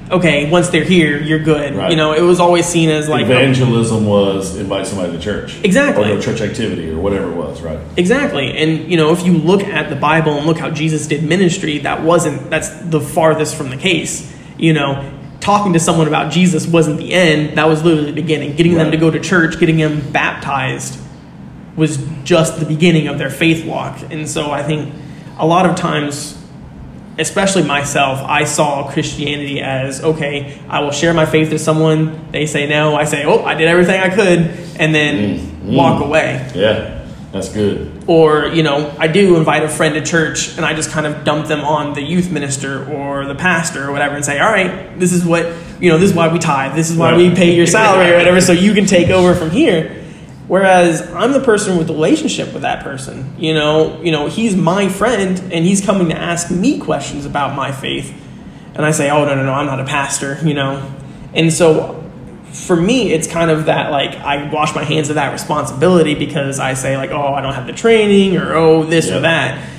okay, 0.10 0.50
once 0.50 0.70
they're 0.70 0.84
here, 0.84 1.22
you're 1.22 1.40
good. 1.40 1.76
Right. 1.76 1.92
You 1.92 1.98
know, 1.98 2.14
it 2.14 2.22
was 2.22 2.40
always 2.40 2.66
seen 2.66 2.90
as 2.90 3.10
like 3.10 3.26
evangelism 3.26 4.06
was 4.06 4.56
invite 4.56 4.88
somebody 4.88 5.14
to 5.14 5.20
church, 5.20 5.64
exactly, 5.64 6.12
or 6.12 6.22
church 6.22 6.42
activity 6.42 6.90
or 6.90 7.00
whatever 7.00 7.32
it 7.32 7.36
was, 7.36 7.62
right? 7.62 7.80
Exactly, 7.98 8.58
and 8.58 8.90
you 8.90 8.98
know, 8.98 9.12
if 9.12 9.26
you 9.26 9.34
look 9.38 9.62
at 9.62 9.90
the 9.90 9.96
Bible 9.96 10.34
and 10.34 10.46
look 10.46 10.58
how 10.58 10.70
Jesus 10.70 11.08
did 11.08 11.24
ministry, 11.24 11.80
that 11.80 12.04
wasn't 12.04 12.50
that's 12.50 12.70
the 12.70 13.02
farthest 13.02 13.56
from 13.56 13.70
the 13.70 13.78
case. 13.78 14.34
You 14.58 14.74
know, 14.74 15.12
talking 15.46 15.74
to 15.74 15.80
someone 15.80 16.08
about 16.08 16.32
Jesus 16.32 16.66
wasn't 16.66 16.98
the 16.98 17.14
end; 17.14 17.58
that 17.58 17.68
was 17.68 17.84
literally 17.84 18.12
the 18.12 18.22
beginning. 18.22 18.56
Getting 18.56 18.74
right. 18.74 18.84
them 18.84 18.92
to 18.92 18.98
go 18.98 19.12
to 19.12 19.20
church, 19.20 19.60
getting 19.60 19.78
them 19.78 20.12
baptized, 20.12 21.00
was 21.76 22.04
just 22.24 22.60
the 22.60 22.66
beginning 22.66 23.08
of 23.08 23.20
their 23.20 23.30
faith 23.30 23.64
walk. 23.64 24.00
And 24.10 24.28
so, 24.28 24.50
I 24.50 24.64
think 24.64 24.94
a 25.38 25.46
lot 25.46 25.66
of 25.66 25.76
times 25.76 26.42
especially 27.18 27.64
myself, 27.64 28.20
I 28.24 28.44
saw 28.44 28.92
Christianity 28.92 29.62
as 29.62 30.04
okay, 30.04 30.60
I 30.68 30.82
will 30.82 30.92
share 30.92 31.14
my 31.14 31.26
faith 31.26 31.50
to 31.52 31.60
someone. 31.60 32.32
They 32.32 32.46
say 32.46 32.68
no, 32.68 32.96
I 32.96 33.06
say, 33.06 33.24
oh, 33.26 33.44
I 33.44 33.56
did 33.56 33.68
everything 33.68 34.00
I 34.02 34.14
could, 34.14 34.40
and 34.80 34.94
then 34.94 35.40
mm, 35.40 35.76
walk 35.76 36.02
mm. 36.02 36.08
away. 36.08 36.52
Yeah, 36.56 37.08
that's 37.32 37.50
good. 37.50 37.95
Or, 38.08 38.46
you 38.48 38.62
know, 38.62 38.96
I 39.00 39.08
do 39.08 39.36
invite 39.36 39.64
a 39.64 39.70
friend 39.70 39.96
to 39.96 40.02
church 40.04 40.58
and 40.58 40.66
I 40.66 40.76
just 40.76 40.92
kind 40.92 41.08
of 41.08 41.24
dump 41.24 41.48
them 41.48 41.62
on 41.62 41.94
the 41.94 42.04
youth 42.04 42.32
minister 42.32 42.88
or 42.92 43.26
the 43.26 43.34
pastor 43.34 43.88
or 43.88 43.92
whatever 43.92 44.16
and 44.16 44.24
say, 44.24 44.40
all 44.40 44.52
right, 44.52 45.00
this 45.00 45.12
is 45.12 45.26
what, 45.26 45.52
you 45.80 45.90
know, 45.90 45.98
this 45.98 46.12
is 46.12 46.16
why 46.16 46.32
we 46.32 46.38
tithe, 46.38 46.76
this 46.76 46.92
is 46.92 46.98
why 46.98 47.18
we 47.18 47.34
pay 47.34 47.56
your 47.56 47.66
salary 47.66 48.14
or 48.14 48.18
whatever, 48.18 48.42
so 48.42 48.52
you 48.52 48.76
can 48.76 48.86
take 48.86 49.10
over 49.10 49.34
from 49.34 49.50
here. 49.50 50.04
Whereas 50.48 51.02
I'm 51.14 51.32
the 51.32 51.40
person 51.40 51.78
with 51.78 51.88
the 51.88 51.94
relationship 51.94 52.54
with 52.54 52.62
that 52.62 52.84
person. 52.84 53.36
You 53.40 53.56
know, 53.56 54.00
you 54.04 54.12
know, 54.12 54.28
he's 54.28 54.56
my 54.56 54.88
friend 54.88 55.40
and 55.52 55.66
he's 55.66 55.84
coming 55.84 56.10
to 56.10 56.16
ask 56.16 56.52
me 56.52 56.80
questions 56.80 57.26
about 57.26 57.56
my 57.56 57.72
faith. 57.72 58.14
And 58.76 58.86
I 58.86 58.92
say, 58.92 59.10
"Oh, 59.10 59.26
no, 59.26 59.34
no, 59.34 59.44
no, 59.44 59.54
I'm 59.54 59.66
not 59.66 59.80
a 59.80 59.86
pastor," 59.86 60.38
you 60.44 60.54
know. 60.54 60.94
And 61.34 61.52
so 61.52 62.05
for 62.56 62.76
me, 62.76 63.12
it's 63.12 63.28
kind 63.28 63.52
of 63.52 63.66
that 63.66 63.92
like 63.92 64.16
I 64.16 64.50
wash 64.50 64.74
my 64.74 64.84
hands 64.84 65.10
of 65.10 65.16
that 65.16 65.32
responsibility 65.32 66.16
because 66.16 66.60
I 66.60 66.74
say 66.74 66.98
like, 66.98 67.12
"Oh, 67.12 67.34
I 67.34 67.42
don't 67.42 67.54
have 67.54 67.68
the 67.68 67.74
training," 67.74 68.38
or 68.38 68.54
"Oh, 68.54 68.84
this 68.84 69.10
yeah. 69.10 69.18
or 69.18 69.20
that." 69.22 69.70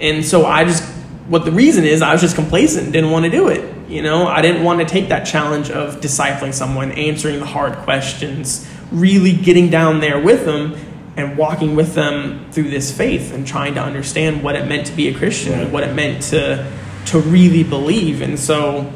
And 0.00 0.24
so 0.24 0.46
I 0.46 0.64
just 0.64 0.82
what 1.28 1.44
the 1.44 1.52
reason 1.52 1.84
is 1.84 2.02
I 2.02 2.12
was 2.12 2.20
just 2.20 2.34
complacent, 2.34 2.92
didn't 2.92 3.10
want 3.10 3.24
to 3.24 3.30
do 3.30 3.48
it. 3.48 3.74
You 3.88 4.02
know, 4.02 4.26
I 4.26 4.42
didn't 4.42 4.64
want 4.64 4.80
to 4.80 4.86
take 4.86 5.08
that 5.08 5.24
challenge 5.26 5.70
of 5.70 6.00
discipling 6.00 6.52
someone, 6.52 6.92
answering 6.92 7.38
the 7.38 7.46
hard 7.46 7.74
questions, 7.78 8.66
really 8.90 9.32
getting 9.32 9.70
down 9.70 10.00
there 10.00 10.20
with 10.20 10.44
them 10.44 10.76
and 11.16 11.36
walking 11.36 11.76
with 11.76 11.94
them 11.94 12.50
through 12.50 12.70
this 12.70 12.96
faith 12.96 13.32
and 13.32 13.46
trying 13.46 13.74
to 13.74 13.80
understand 13.80 14.42
what 14.42 14.56
it 14.56 14.66
meant 14.66 14.86
to 14.86 14.92
be 14.92 15.08
a 15.08 15.14
Christian, 15.14 15.58
right. 15.58 15.70
what 15.70 15.84
it 15.84 15.94
meant 15.94 16.22
to 16.24 16.70
to 17.06 17.20
really 17.20 17.62
believe. 17.62 18.22
And 18.22 18.38
so, 18.38 18.90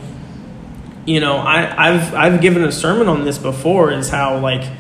you 1.09 1.21
know, 1.21 1.39
I, 1.39 1.89
I've 1.89 2.15
I've 2.15 2.41
given 2.43 2.63
a 2.63 2.71
sermon 2.71 3.09
on 3.09 3.25
this 3.25 3.39
before 3.39 3.91
is 3.91 4.11
how 4.11 4.39
like 4.41 4.71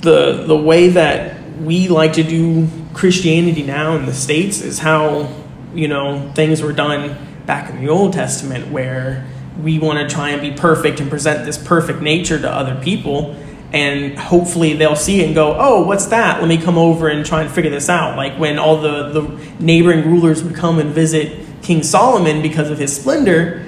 the 0.00 0.44
the 0.46 0.56
way 0.56 0.90
that 0.90 1.42
we 1.58 1.88
like 1.88 2.12
to 2.14 2.22
do 2.22 2.68
Christianity 2.94 3.64
now 3.64 3.96
in 3.96 4.06
the 4.06 4.14
States 4.14 4.60
is 4.60 4.78
how, 4.78 5.28
you 5.74 5.88
know, 5.88 6.30
things 6.36 6.62
were 6.62 6.72
done 6.72 7.16
back 7.46 7.68
in 7.68 7.80
the 7.80 7.88
Old 7.88 8.12
Testament 8.12 8.70
where 8.70 9.26
we 9.60 9.80
want 9.80 9.98
to 9.98 10.14
try 10.14 10.30
and 10.30 10.40
be 10.40 10.52
perfect 10.52 11.00
and 11.00 11.10
present 11.10 11.44
this 11.44 11.58
perfect 11.58 12.00
nature 12.00 12.40
to 12.40 12.48
other 12.48 12.80
people 12.80 13.36
and 13.72 14.16
hopefully 14.16 14.74
they'll 14.74 14.94
see 14.94 15.20
it 15.20 15.26
and 15.26 15.34
go, 15.34 15.56
oh, 15.58 15.84
what's 15.84 16.06
that? 16.06 16.40
Let 16.40 16.48
me 16.48 16.58
come 16.58 16.78
over 16.78 17.08
and 17.08 17.24
try 17.26 17.42
and 17.42 17.50
figure 17.50 17.70
this 17.70 17.88
out. 17.88 18.16
Like 18.16 18.38
when 18.38 18.58
all 18.58 18.80
the, 18.80 19.08
the 19.08 19.22
neighboring 19.58 20.08
rulers 20.08 20.44
would 20.44 20.54
come 20.54 20.78
and 20.78 20.90
visit 20.90 21.44
King 21.62 21.82
Solomon 21.82 22.42
because 22.42 22.70
of 22.70 22.78
his 22.78 22.94
splendor, 22.94 23.66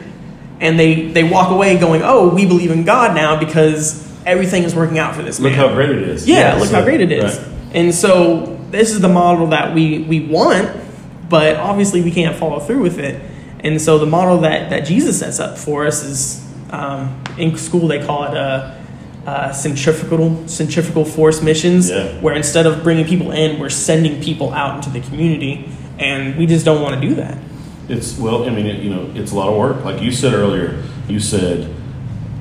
and 0.60 0.78
they, 0.78 1.08
they 1.08 1.24
walk 1.24 1.50
away 1.50 1.78
going, 1.78 2.02
oh, 2.02 2.32
we 2.34 2.46
believe 2.46 2.70
in 2.70 2.84
God 2.84 3.14
now 3.14 3.38
because 3.38 4.02
everything 4.24 4.62
is 4.62 4.74
working 4.74 4.98
out 4.98 5.14
for 5.14 5.22
this 5.22 5.38
look 5.40 5.52
man. 5.52 5.60
Look 5.60 5.70
how 5.70 5.74
great 5.74 5.90
it 5.90 6.02
is. 6.02 6.26
Yeah, 6.26 6.54
yeah 6.54 6.60
look 6.60 6.68
so, 6.68 6.76
how 6.76 6.84
great 6.84 7.00
it 7.00 7.12
is. 7.12 7.38
Right. 7.38 7.48
And 7.74 7.94
so 7.94 8.56
this 8.70 8.92
is 8.92 9.00
the 9.00 9.08
model 9.08 9.48
that 9.48 9.74
we, 9.74 10.00
we 10.00 10.20
want, 10.26 10.70
but 11.28 11.56
obviously 11.56 12.02
we 12.02 12.10
can't 12.10 12.36
follow 12.36 12.60
through 12.60 12.82
with 12.82 12.98
it. 12.98 13.20
And 13.60 13.80
so 13.80 13.98
the 13.98 14.06
model 14.06 14.38
that, 14.42 14.70
that 14.70 14.86
Jesus 14.86 15.18
sets 15.18 15.40
up 15.40 15.58
for 15.58 15.86
us 15.86 16.02
is 16.02 16.54
um, 16.70 17.22
in 17.38 17.56
school 17.56 17.88
they 17.88 18.04
call 18.04 18.24
it 18.24 18.34
a 18.34 18.80
uh, 19.26 19.52
centrifugal 19.52 20.46
centrifugal 20.46 21.04
force 21.04 21.40
missions, 21.40 21.88
yeah. 21.88 22.20
where 22.20 22.34
instead 22.34 22.66
of 22.66 22.82
bringing 22.82 23.06
people 23.06 23.30
in, 23.30 23.58
we're 23.58 23.70
sending 23.70 24.22
people 24.22 24.52
out 24.52 24.76
into 24.76 24.90
the 24.90 25.00
community, 25.00 25.66
and 25.98 26.36
we 26.36 26.44
just 26.44 26.64
don't 26.64 26.82
want 26.82 27.00
to 27.00 27.08
do 27.08 27.14
that. 27.14 27.38
It's 27.88 28.18
well, 28.18 28.44
I 28.44 28.50
mean, 28.50 28.66
it, 28.66 28.82
you 28.82 28.90
know, 28.90 29.10
it's 29.14 29.32
a 29.32 29.34
lot 29.34 29.48
of 29.48 29.56
work. 29.56 29.84
Like 29.84 30.00
you 30.02 30.10
said 30.10 30.32
earlier, 30.32 30.82
you 31.08 31.20
said, 31.20 31.74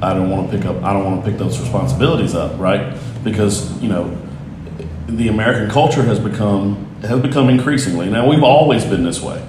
I 0.02 0.14
don't 0.14 0.30
want 0.30 0.52
to 0.52 0.58
pick 0.58 0.66
up, 0.66 0.84
I 0.84 0.94
don't 0.94 1.06
want 1.06 1.24
to 1.24 1.30
pick 1.30 1.40
those 1.40 1.60
responsibilities 1.60 2.34
up, 2.34 2.60
right? 2.60 2.98
because 3.24 3.82
you 3.82 3.90
know 3.90 4.16
the 5.08 5.28
American 5.28 5.70
culture 5.70 6.04
has 6.04 6.20
become 6.20 6.86
has 7.02 7.20
become 7.20 7.50
increasingly. 7.50 8.10
Now 8.10 8.28
we've 8.28 8.44
always 8.44 8.86
been 8.86 9.04
this 9.04 9.22
way 9.22 9.46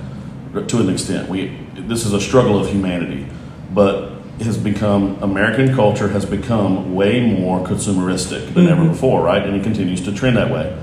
to 0.54 0.80
an 0.80 0.88
extent. 0.88 1.28
We 1.28 1.58
this 1.74 2.06
is 2.06 2.12
a 2.12 2.20
struggle 2.20 2.58
of 2.58 2.70
humanity, 2.70 3.26
but 3.72 4.12
has 4.40 4.58
become 4.58 5.22
American 5.22 5.74
culture 5.74 6.08
has 6.08 6.24
become 6.24 6.94
way 6.94 7.20
more 7.20 7.64
consumeristic 7.64 8.52
than 8.54 8.66
ever 8.66 8.82
mm-hmm. 8.82 8.92
before, 8.92 9.22
right? 9.22 9.42
And 9.42 9.54
it 9.54 9.62
continues 9.62 10.00
to 10.02 10.12
trend 10.12 10.36
that 10.36 10.50
way. 10.50 10.76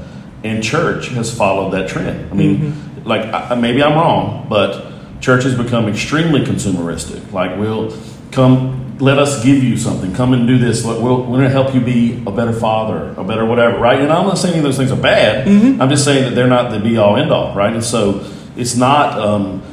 And 0.43 0.63
church 0.63 1.09
has 1.09 1.35
followed 1.35 1.71
that 1.71 1.89
trend. 1.89 2.31
I 2.31 2.33
mean, 2.33 2.57
mm-hmm. 2.57 3.07
like 3.07 3.25
I, 3.33 3.55
maybe 3.55 3.83
I'm 3.83 3.93
wrong, 3.93 4.47
but 4.49 4.90
church 5.21 5.43
has 5.43 5.55
become 5.55 5.87
extremely 5.87 6.41
consumeristic. 6.41 7.31
Like 7.31 7.57
we'll 7.57 7.97
come, 8.31 8.97
let 8.99 9.17
us 9.17 9.43
give 9.43 9.63
you 9.63 9.77
something. 9.77 10.13
Come 10.13 10.33
and 10.33 10.45
do 10.47 10.57
this. 10.57 10.83
We'll, 10.83 10.99
we're 10.99 11.37
going 11.37 11.43
to 11.43 11.49
help 11.49 11.73
you 11.73 11.79
be 11.81 12.21
a 12.27 12.31
better 12.31 12.53
father, 12.53 13.13
a 13.17 13.23
better 13.23 13.45
whatever, 13.45 13.77
right? 13.79 13.99
And 13.99 14.11
I'm 14.11 14.25
not 14.25 14.37
saying 14.37 14.61
those 14.63 14.77
things 14.77 14.91
are 14.91 15.01
bad. 15.01 15.47
I'm 15.81 15.89
just 15.89 16.03
saying 16.03 16.23
that 16.25 16.35
they're 16.35 16.47
not 16.47 16.71
the 16.71 16.79
be 16.79 16.97
all 16.97 17.15
end 17.15 17.31
all, 17.31 17.55
right? 17.55 17.73
And 17.73 17.83
so 17.83 18.29
it's 18.57 18.75
not. 18.75 19.17
Um, 19.17 19.63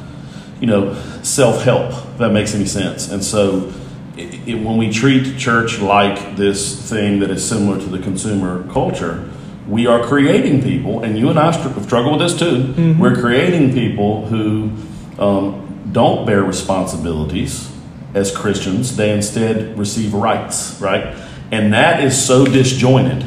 you 0.59 0.67
know, 0.67 0.93
self 1.23 1.63
help, 1.63 1.91
if 1.91 2.17
that 2.17 2.31
makes 2.31 2.53
any 2.53 2.65
sense. 2.65 3.09
And 3.09 3.23
so, 3.23 3.71
it, 4.17 4.47
it, 4.47 4.55
when 4.55 4.77
we 4.77 4.91
treat 4.91 5.37
church 5.37 5.79
like 5.79 6.35
this 6.35 6.89
thing 6.89 7.19
that 7.19 7.29
is 7.29 7.47
similar 7.47 7.79
to 7.79 7.85
the 7.85 7.99
consumer 7.99 8.69
culture, 8.71 9.29
we 9.67 9.87
are 9.87 10.05
creating 10.05 10.61
people, 10.61 11.03
and 11.03 11.17
you 11.17 11.29
and 11.29 11.39
I 11.39 11.51
str- 11.51 11.79
struggle 11.81 12.17
with 12.17 12.21
this 12.21 12.37
too. 12.37 12.73
We're 12.99 13.15
creating 13.15 13.73
people 13.73 14.25
who 14.25 14.71
um, 15.19 15.89
don't 15.91 16.25
bear 16.25 16.43
responsibilities 16.43 17.71
as 18.13 18.35
Christians, 18.35 18.95
they 18.95 19.11
instead 19.11 19.77
receive 19.77 20.13
rights, 20.13 20.79
right? 20.81 21.15
And 21.51 21.73
that 21.73 22.03
is 22.03 22.25
so 22.25 22.45
disjointed 22.45 23.23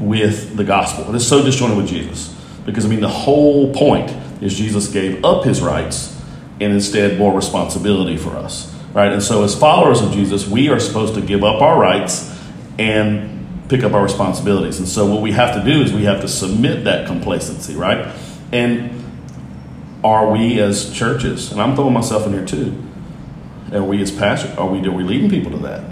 with 0.00 0.56
the 0.56 0.64
gospel. 0.64 1.08
It 1.08 1.16
is 1.16 1.26
so 1.26 1.44
disjointed 1.44 1.76
with 1.76 1.88
Jesus. 1.88 2.34
Because, 2.64 2.84
I 2.84 2.88
mean, 2.88 3.00
the 3.00 3.08
whole 3.08 3.72
point 3.72 4.10
is 4.42 4.56
Jesus 4.56 4.88
gave 4.88 5.24
up 5.24 5.44
his 5.44 5.60
rights 5.60 6.20
and 6.60 6.72
instead 6.72 7.18
more 7.18 7.32
responsibility 7.32 8.16
for 8.16 8.30
us, 8.30 8.74
right? 8.92 9.12
And 9.12 9.22
so, 9.22 9.42
as 9.42 9.58
followers 9.58 10.00
of 10.00 10.12
Jesus, 10.12 10.46
we 10.46 10.68
are 10.68 10.80
supposed 10.80 11.14
to 11.14 11.20
give 11.20 11.44
up 11.44 11.62
our 11.62 11.80
rights 11.80 12.36
and 12.78 13.46
pick 13.68 13.82
up 13.84 13.92
our 13.92 14.02
responsibilities. 14.02 14.78
And 14.78 14.88
so, 14.88 15.06
what 15.06 15.22
we 15.22 15.32
have 15.32 15.54
to 15.54 15.64
do 15.64 15.80
is 15.80 15.92
we 15.92 16.04
have 16.04 16.20
to 16.20 16.28
submit 16.28 16.84
that 16.84 17.06
complacency, 17.06 17.74
right? 17.74 18.14
And 18.52 18.97
are 20.04 20.30
we 20.30 20.60
as 20.60 20.92
churches, 20.92 21.50
and 21.50 21.60
I'm 21.60 21.74
throwing 21.74 21.94
myself 21.94 22.26
in 22.26 22.32
here 22.32 22.46
too, 22.46 22.82
are 23.72 23.82
we 23.82 24.00
as 24.00 24.10
pastors, 24.10 24.56
are 24.56 24.68
we, 24.68 24.86
are 24.86 24.92
we 24.92 25.02
leading 25.02 25.28
people 25.28 25.50
to 25.52 25.58
that? 25.58 25.90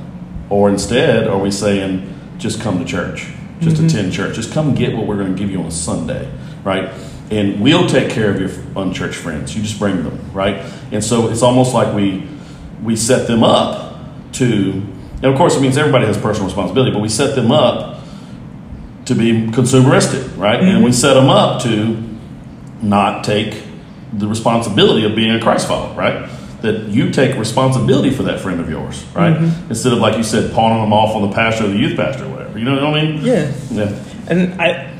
Or 0.48 0.68
instead, 0.68 1.26
are 1.26 1.38
we 1.38 1.50
saying, 1.50 2.12
just 2.38 2.60
come 2.60 2.78
to 2.78 2.84
church, 2.84 3.28
just 3.60 3.76
mm-hmm. 3.76 3.86
attend 3.86 4.12
church, 4.12 4.36
just 4.36 4.52
come 4.52 4.74
get 4.74 4.96
what 4.96 5.06
we're 5.06 5.16
going 5.16 5.34
to 5.34 5.38
give 5.38 5.50
you 5.50 5.58
on 5.58 5.66
a 5.66 5.70
Sunday, 5.70 6.30
right? 6.62 6.90
And 7.30 7.60
we'll 7.60 7.88
take 7.88 8.10
care 8.10 8.30
of 8.30 8.40
your 8.40 8.50
unchurched 8.76 9.18
friends. 9.18 9.56
You 9.56 9.62
just 9.62 9.78
bring 9.78 10.04
them, 10.04 10.32
right? 10.32 10.56
And 10.92 11.02
so 11.02 11.28
it's 11.28 11.42
almost 11.42 11.74
like 11.74 11.94
we 11.94 12.28
we 12.82 12.94
set 12.94 13.26
them 13.26 13.42
up 13.42 13.98
to, 14.34 14.72
and 14.74 15.24
of 15.24 15.36
course 15.36 15.56
it 15.56 15.60
means 15.60 15.76
everybody 15.76 16.06
has 16.06 16.16
personal 16.16 16.46
responsibility, 16.46 16.92
but 16.92 17.00
we 17.00 17.08
set 17.08 17.34
them 17.34 17.50
up 17.50 18.04
to 19.06 19.14
be 19.14 19.32
consumeristic, 19.48 20.36
right? 20.36 20.60
And 20.60 20.68
mm-hmm. 20.68 20.84
we 20.84 20.92
set 20.92 21.14
them 21.14 21.28
up 21.28 21.62
to 21.62 22.02
not 22.82 23.24
take 23.24 23.65
the 24.12 24.28
responsibility 24.28 25.04
of 25.04 25.14
being 25.14 25.34
a 25.34 25.40
Christ 25.40 25.68
follower, 25.68 25.94
right? 25.94 26.28
That 26.62 26.88
you 26.88 27.10
take 27.10 27.36
responsibility 27.36 28.10
for 28.10 28.22
that 28.24 28.40
friend 28.40 28.60
of 28.60 28.68
yours, 28.70 29.04
right? 29.14 29.34
Mm-hmm. 29.34 29.70
Instead 29.70 29.92
of 29.92 29.98
like 29.98 30.16
you 30.16 30.22
said, 30.22 30.52
pawning 30.52 30.82
them 30.82 30.92
off 30.92 31.14
on 31.14 31.28
the 31.28 31.34
pastor 31.34 31.64
or 31.64 31.68
the 31.68 31.76
youth 31.76 31.96
pastor 31.96 32.24
or 32.24 32.30
whatever. 32.30 32.58
You 32.58 32.64
know 32.64 32.74
what 32.74 32.84
I 32.84 33.04
mean? 33.04 33.24
Yeah. 33.24 33.52
Yeah. 33.70 34.04
And 34.28 34.60
I, 34.60 34.92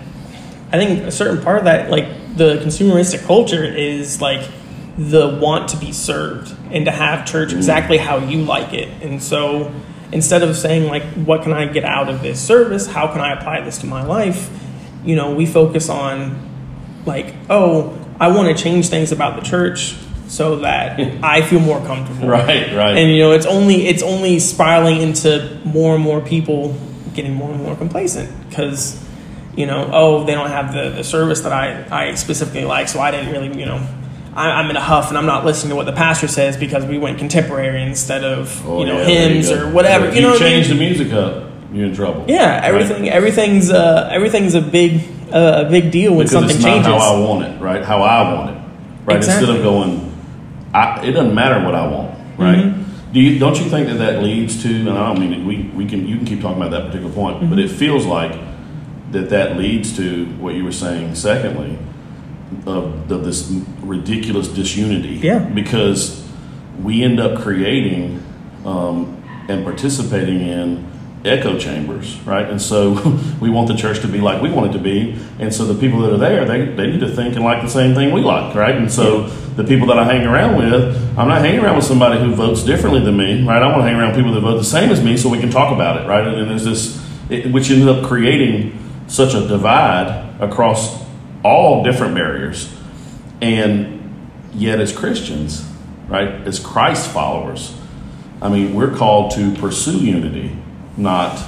I 0.73 0.79
think 0.79 1.05
a 1.05 1.13
certain 1.13 1.43
part 1.43 1.59
of 1.59 1.65
that, 1.65 1.91
like 1.91 2.37
the 2.37 2.57
consumeristic 2.57 3.25
culture, 3.27 3.65
is 3.65 4.21
like 4.21 4.49
the 4.99 5.39
want 5.41 5.69
to 5.71 5.77
be 5.77 5.93
served 5.93 6.55
and 6.71 6.85
to 6.87 6.91
have 6.91 7.27
church 7.27 7.51
mm. 7.51 7.57
exactly 7.57 7.99
how 7.99 8.19
you 8.19 8.43
like 8.43 8.73
it. 8.73 8.89
And 9.03 9.23
so 9.23 9.73
instead 10.13 10.43
of 10.43 10.57
saying 10.57 10.89
like, 10.89 11.05
what 11.15 11.43
can 11.43 11.53
I 11.53 11.67
get 11.67 11.85
out 11.85 12.09
of 12.09 12.23
this 12.23 12.41
service? 12.41 12.87
How 12.87 13.09
can 13.13 13.21
I 13.21 13.33
apply 13.33 13.63
this 13.63 13.79
to 13.79 13.87
my 13.87 14.05
life? 14.05 14.51
You 15.05 15.17
know, 15.17 15.35
we 15.35 15.47
focus 15.47 15.89
on 15.89 17.03
like, 17.05 17.35
oh, 17.49 17.99
I 18.21 18.29
want 18.29 18.57
to 18.57 18.63
change 18.63 18.89
things 18.89 19.13
about 19.13 19.37
the 19.43 19.49
church 19.49 19.95
so 20.29 20.57
that 20.57 20.99
I 21.25 21.43
feel 21.43 21.61
more 21.61 21.79
comfortable. 21.87 22.29
Right, 22.29 22.75
right. 22.75 22.97
And 22.97 23.11
you 23.13 23.19
know, 23.19 23.33
it's 23.33 23.47
only 23.47 23.87
it's 23.87 24.03
only 24.03 24.39
spiraling 24.39 25.01
into 25.03 25.61
more 25.65 25.95
and 25.95 26.03
more 26.03 26.21
people 26.21 26.77
getting 27.15 27.35
more 27.35 27.51
and 27.51 27.63
more 27.63 27.77
complacent 27.77 28.31
because 28.49 29.03
you 29.57 29.65
know, 29.67 29.89
oh, 29.91 30.25
they 30.25 30.35
don't 30.35 30.51
have 30.51 30.75
the, 30.75 30.91
the 30.91 31.03
service 31.03 31.41
that 31.41 31.53
I, 31.53 31.87
I 32.11 32.15
specifically 32.17 32.67
like, 32.67 32.89
so 32.89 33.01
I 33.01 33.11
didn't 33.11 33.33
really, 33.33 33.59
you 33.59 33.65
know, 33.65 33.77
I, 34.35 34.51
I'm 34.51 34.69
in 34.69 34.77
a 34.77 34.83
huff 34.83 35.09
and 35.09 35.17
I'm 35.17 35.25
not 35.25 35.47
listening 35.47 35.71
to 35.71 35.77
what 35.77 35.87
the 35.87 35.95
pastor 35.95 36.29
says 36.29 36.59
because 36.59 36.85
we 36.85 36.99
went 36.99 37.17
contemporary 37.19 37.83
instead 37.83 38.23
of, 38.23 38.67
Oh, 38.67 38.81
you 38.81 38.85
know, 38.87 38.99
yeah, 38.99 39.05
hymns 39.05 39.49
go. 39.49 39.67
or 39.67 39.73
whatever. 39.73 40.09
If 40.09 40.15
You 40.17 40.21
know, 40.21 40.33
what 40.33 40.43
I 40.43 40.45
mean? 40.45 40.53
change 40.63 40.69
the 40.69 40.75
music 40.75 41.11
up, 41.15 41.51
you're 41.73 41.87
in 41.87 41.95
trouble. 41.95 42.27
Yeah, 42.29 42.61
everything, 42.63 43.05
Right? 43.05 43.13
everything's, 43.13 43.71
uh, 43.71 44.11
everything's 44.13 44.55
a 44.55 44.61
big, 44.61 45.01
uh, 45.33 45.65
a 45.67 45.71
big 45.71 45.91
deal 45.91 46.13
when 46.15 46.27
because 46.27 46.33
something 46.33 46.57
it's 46.57 46.65
not 46.65 46.73
changes. 46.85 46.87
how 46.87 47.15
I 47.17 47.21
want 47.21 47.45
it, 47.45 47.61
right? 47.61 47.85
How 47.85 48.03
I 48.03 48.33
want 48.35 48.51
it, 48.51 48.61
right? 49.05 49.17
Exactly. 49.17 49.49
Instead 49.49 49.57
of 49.57 49.63
going, 49.63 50.13
I, 50.75 51.05
it 51.07 51.13
doesn't 51.13 51.35
matter 51.35 51.65
what 51.65 51.75
I 51.75 51.87
want, 51.87 52.11
right? 52.39 52.57
Mm-hmm. 52.59 53.13
Do 53.13 53.21
you 53.21 53.39
don't 53.39 53.59
you 53.59 53.69
think 53.71 53.87
that 53.89 53.95
that 53.99 54.23
leads 54.23 54.63
to? 54.63 54.69
And 54.69 54.91
I 54.91 55.07
don't 55.09 55.19
mean 55.21 55.33
it, 55.33 55.45
we 55.45 55.71
we 55.75 55.87
can 55.87 56.07
you 56.07 56.17
can 56.17 56.27
keep 56.27 56.41
talking 56.41 56.61
about 56.63 56.71
that 56.73 56.87
particular 56.87 57.13
point, 57.13 57.41
but 57.41 57.59
Mm-hmm. 57.59 57.59
it 57.61 57.71
feels 57.71 58.05
like 58.07 58.33
that 59.13 59.31
that 59.31 59.57
leads 59.57 59.97
to 59.97 60.27
what 60.39 60.55
you 60.55 60.65
were 60.65 60.73
saying. 60.73 61.15
Secondly, 61.15 61.79
of, 62.67 63.11
of 63.11 63.25
this 63.25 63.51
ridiculous 63.83 64.49
disunity, 64.49 65.19
Yeah. 65.23 65.39
because 65.39 66.25
we 66.83 67.03
end 67.03 67.19
up 67.21 67.41
creating 67.41 68.23
um, 68.65 69.23
and 69.49 69.65
participating 69.65 70.41
in 70.41 70.85
echo 71.29 71.59
chambers, 71.59 72.19
right? 72.21 72.49
And 72.49 72.61
so 72.61 72.93
we 73.41 73.51
want 73.51 73.69
the 73.69 73.75
church 73.75 74.01
to 74.01 74.09
be 74.09 74.21
like 74.21 74.43
we 74.43 74.51
want 74.51 74.71
it 74.71 74.79
to 74.79 74.83
be, 74.83 75.19
and 75.39 75.53
so 75.53 75.65
the 75.65 75.79
people 75.79 76.01
that 76.01 76.13
are 76.13 76.19
there, 76.19 76.45
they, 76.45 76.65
they 76.67 76.87
need 76.87 77.01
to 77.01 77.09
think 77.09 77.35
and 77.37 77.45
like 77.45 77.63
the 77.63 77.69
same 77.69 77.95
thing 77.95 78.13
we 78.13 78.21
like, 78.21 78.55
right? 78.55 78.75
And 78.75 78.91
so 78.91 79.23
the 79.57 79.65
people 79.65 79.87
that 79.89 79.99
I 79.99 80.05
hang 80.05 80.27
around 80.27 80.57
with, 80.57 80.97
I'm 81.19 81.29
not 81.29 81.41
hanging 81.41 81.61
around 81.61 81.77
with 81.77 81.85
somebody 81.85 82.21
who 82.21 82.35
votes 82.35 82.63
differently 82.63 83.01
than 83.01 83.17
me, 83.17 83.47
right? 83.47 83.63
I 83.63 83.67
want 83.67 83.79
to 83.79 83.83
hang 83.83 83.97
around 83.97 84.15
people 84.15 84.33
that 84.33 84.41
vote 84.41 84.59
the 84.59 84.65
same 84.65 84.91
as 84.91 85.03
me, 85.03 85.17
so 85.17 85.29
we 85.29 85.41
can 85.41 85.51
talk 85.51 85.73
about 85.73 86.01
it, 86.01 86.07
right? 86.07 86.27
And 86.27 86.37
then 86.37 86.49
there's 86.49 86.65
this, 86.65 87.07
it, 87.31 87.53
which 87.53 87.71
ended 87.71 87.89
up 87.89 88.05
creating 88.05 88.79
such 89.07 89.35
a 89.35 89.47
divide 89.47 90.41
across 90.41 91.05
all 91.43 91.85
different 91.85 92.15
barriers, 92.15 92.75
and 93.41 94.29
yet 94.53 94.81
as 94.81 94.93
Christians, 94.93 95.67
right, 96.09 96.29
as 96.47 96.59
Christ 96.59 97.11
followers, 97.11 97.75
I 98.43 98.49
mean, 98.49 98.75
we're 98.75 98.95
called 98.95 99.33
to 99.33 99.55
pursue 99.55 99.99
unity, 99.99 100.57
not 100.97 101.43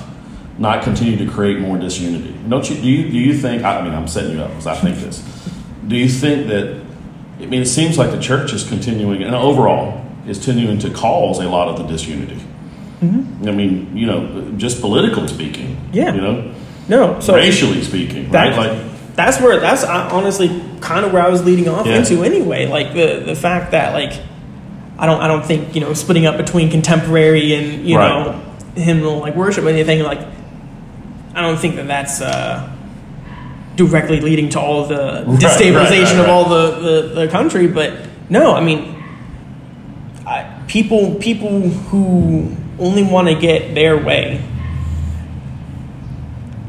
not 0.58 0.82
continue 0.82 1.16
to 1.24 1.30
create 1.30 1.60
more 1.60 1.78
disunity. 1.78 2.34
Don't 2.48 2.68
you? 2.68 2.76
Do 2.76 2.88
you? 2.88 3.10
Do 3.10 3.16
you 3.18 3.34
think? 3.34 3.62
I 3.64 3.80
mean, 3.82 3.94
I'm 3.94 4.08
setting 4.08 4.32
you 4.36 4.42
up 4.42 4.50
because 4.50 4.66
I 4.66 4.76
think 4.76 4.98
this. 4.98 5.22
Do 5.86 5.96
you 5.96 6.08
think 6.08 6.48
that? 6.48 6.82
I 7.40 7.46
mean, 7.46 7.62
it 7.62 7.66
seems 7.66 7.96
like 7.96 8.10
the 8.10 8.18
church 8.20 8.52
is 8.52 8.68
continuing, 8.68 9.22
and 9.22 9.34
overall, 9.34 10.04
is 10.26 10.38
continuing 10.44 10.78
to 10.80 10.90
cause 10.90 11.38
a 11.38 11.48
lot 11.48 11.68
of 11.68 11.78
the 11.78 11.84
disunity. 11.84 12.42
I 13.00 13.52
mean, 13.52 13.96
you 13.96 14.06
know, 14.06 14.52
just 14.56 14.80
politically 14.80 15.28
speaking. 15.28 15.76
Mm-hmm. 15.76 15.94
Yeah. 15.94 16.14
You 16.14 16.20
know, 16.20 16.54
no, 16.88 17.20
so 17.20 17.36
racially 17.36 17.80
speaking, 17.84 18.28
that, 18.32 18.56
right? 18.56 18.76
Like, 18.76 19.14
that's 19.14 19.40
where 19.40 19.60
that's 19.60 19.84
honestly 19.84 20.48
kind 20.80 21.04
of 21.04 21.12
where 21.12 21.22
I 21.22 21.28
was 21.28 21.44
leading 21.44 21.68
off 21.68 21.86
Yeah. 21.86 21.98
into 21.98 22.24
anyway. 22.24 22.66
Like 22.66 22.94
the 22.94 23.22
the 23.24 23.36
fact 23.36 23.70
that 23.70 23.92
like 23.94 24.20
I 24.98 25.06
don't 25.06 25.20
I 25.20 25.28
don't 25.28 25.44
think 25.44 25.76
you 25.76 25.80
know 25.80 25.94
splitting 25.94 26.26
up 26.26 26.36
between 26.36 26.70
contemporary 26.72 27.54
and 27.54 27.86
you 27.88 27.96
Right. 27.96 28.08
know 28.08 28.40
hymnal 28.78 29.18
like 29.18 29.34
worship 29.34 29.64
or 29.64 29.68
anything 29.68 30.02
like 30.02 30.20
I 31.34 31.42
don't 31.42 31.58
think 31.58 31.76
that 31.76 31.86
that's 31.86 32.20
uh, 32.20 32.74
directly 33.76 34.20
leading 34.20 34.48
to 34.50 34.60
all 34.60 34.86
the 34.86 35.24
Right, 35.26 35.38
destabilization 35.38 36.04
right, 36.04 36.16
right, 36.16 36.18
of 36.18 36.28
all 36.28 36.48
the, 36.48 36.70
the 36.80 37.08
the 37.14 37.28
country. 37.28 37.66
But 37.68 37.94
no, 38.28 38.54
I 38.54 38.60
mean 38.62 38.94
I, 40.26 40.62
people 40.66 41.14
people 41.16 41.68
who 41.68 42.54
only 42.78 43.02
want 43.02 43.28
to 43.28 43.34
get 43.34 43.74
their 43.74 43.96
way 43.96 44.42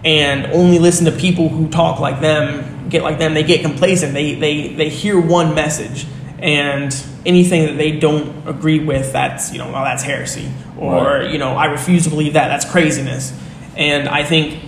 and 0.06 0.46
only 0.54 0.80
listen 0.80 1.06
to 1.06 1.12
people 1.12 1.50
who 1.50 1.68
talk 1.70 2.00
like 2.00 2.22
them, 2.22 2.90
get 2.90 3.04
like 3.04 3.20
them, 3.20 3.34
they 3.34 3.44
get 3.44 3.62
complacent. 3.62 4.14
They 4.14 4.36
they 4.36 4.74
they 4.74 4.90
hear 4.90 5.20
one 5.20 5.56
message 5.56 6.06
and 6.42 6.96
anything 7.26 7.66
that 7.66 7.78
they 7.78 7.92
don't 7.92 8.48
agree 8.48 8.80
with, 8.80 9.12
that's 9.14 9.52
you 9.52 9.58
know, 9.60 9.72
well, 9.72 9.84
that's 9.84 10.04
heresy. 10.04 10.50
Or, 10.78 10.94
Right. 11.04 11.32
you 11.32 11.38
know, 11.38 11.50
I 11.50 11.66
refuse 11.66 12.04
to 12.06 12.10
believe 12.10 12.34
that, 12.34 12.48
that's 12.48 12.66
craziness. 12.66 13.34
And 13.76 14.08
I 14.08 14.24
think 14.24 14.60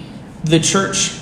the 0.43 0.59
church 0.59 1.13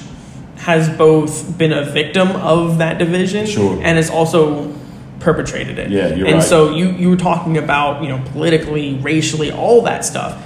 has 0.57 0.89
both 0.89 1.57
been 1.57 1.71
a 1.71 1.83
victim 1.83 2.29
of 2.35 2.79
that 2.79 2.97
division 2.97 3.45
Sure. 3.45 3.73
and 3.75 3.97
has 3.97 4.09
also 4.09 4.73
perpetrated 5.19 5.77
it. 5.79 5.89
Yeah, 5.91 6.13
you're 6.15 6.27
and 6.27 6.35
right. 6.37 6.43
so 6.43 6.71
you 6.75 6.89
you 6.91 7.09
were 7.09 7.15
talking 7.17 7.57
about, 7.57 8.01
you 8.03 8.09
know, 8.09 8.21
politically, 8.33 8.95
racially, 8.95 9.51
all 9.51 9.81
that 9.83 10.03
stuff 10.05 10.45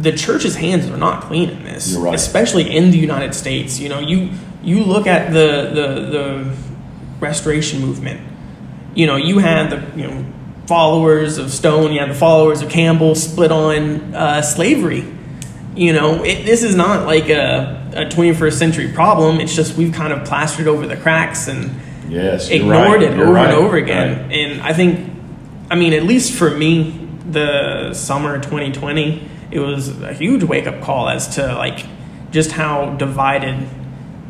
the 0.00 0.12
church's 0.12 0.54
hands 0.54 0.86
are 0.88 0.96
not 0.96 1.22
clean 1.22 1.50
in 1.50 1.64
this, 1.64 1.90
You're 1.90 2.02
right. 2.02 2.14
especially 2.14 2.70
in 2.76 2.92
the 2.92 2.98
United 2.98 3.34
States. 3.34 3.80
You 3.80 3.88
know, 3.88 3.98
you 3.98 4.30
you 4.62 4.84
look 4.84 5.08
at 5.08 5.32
the 5.32 5.70
the 5.74 5.86
the 6.16 6.54
restoration 7.20 7.80
movement. 7.80 8.20
You 8.98 9.06
know, 9.06 9.14
you 9.16 9.38
had 9.38 9.70
the 9.70 10.00
you 10.00 10.08
know 10.08 10.24
followers 10.66 11.38
of 11.38 11.50
Stone, 11.52 11.92
you 11.92 12.00
had 12.00 12.10
the 12.10 12.14
followers 12.14 12.62
of 12.62 12.68
Campbell 12.68 13.14
split 13.14 13.52
on 13.52 14.12
uh, 14.14 14.42
slavery. 14.42 15.04
You 15.76 15.92
know, 15.92 16.24
it, 16.24 16.44
this 16.44 16.64
is 16.64 16.74
not 16.74 17.06
like 17.06 17.28
a, 17.28 17.90
a 17.94 18.04
21st 18.06 18.52
century 18.54 18.92
problem. 18.92 19.38
It's 19.40 19.54
just 19.54 19.76
we've 19.76 19.92
kind 19.94 20.12
of 20.12 20.26
plastered 20.26 20.66
over 20.66 20.86
the 20.86 20.96
cracks 20.96 21.46
and 21.48 21.70
Yes, 22.08 22.48
ignored 22.50 22.74
right. 23.00 23.02
it 23.02 23.16
You're 23.16 23.24
over 23.26 23.32
right. 23.32 23.50
and 23.50 23.54
over 23.64 23.76
again. 23.76 24.22
Right. 24.22 24.32
And 24.32 24.62
I 24.62 24.72
think, 24.72 25.12
I 25.70 25.76
mean, 25.76 25.92
at 25.92 26.02
least 26.04 26.32
for 26.32 26.50
me, 26.50 27.08
the 27.30 27.92
summer 27.94 28.38
2020, 28.40 29.28
it 29.52 29.60
was 29.60 29.88
a 30.02 30.12
huge 30.14 30.42
wake 30.42 30.66
up 30.66 30.80
call 30.82 31.08
as 31.08 31.36
to 31.36 31.54
like 31.54 31.86
just 32.32 32.50
how 32.50 32.94
divided 32.96 33.68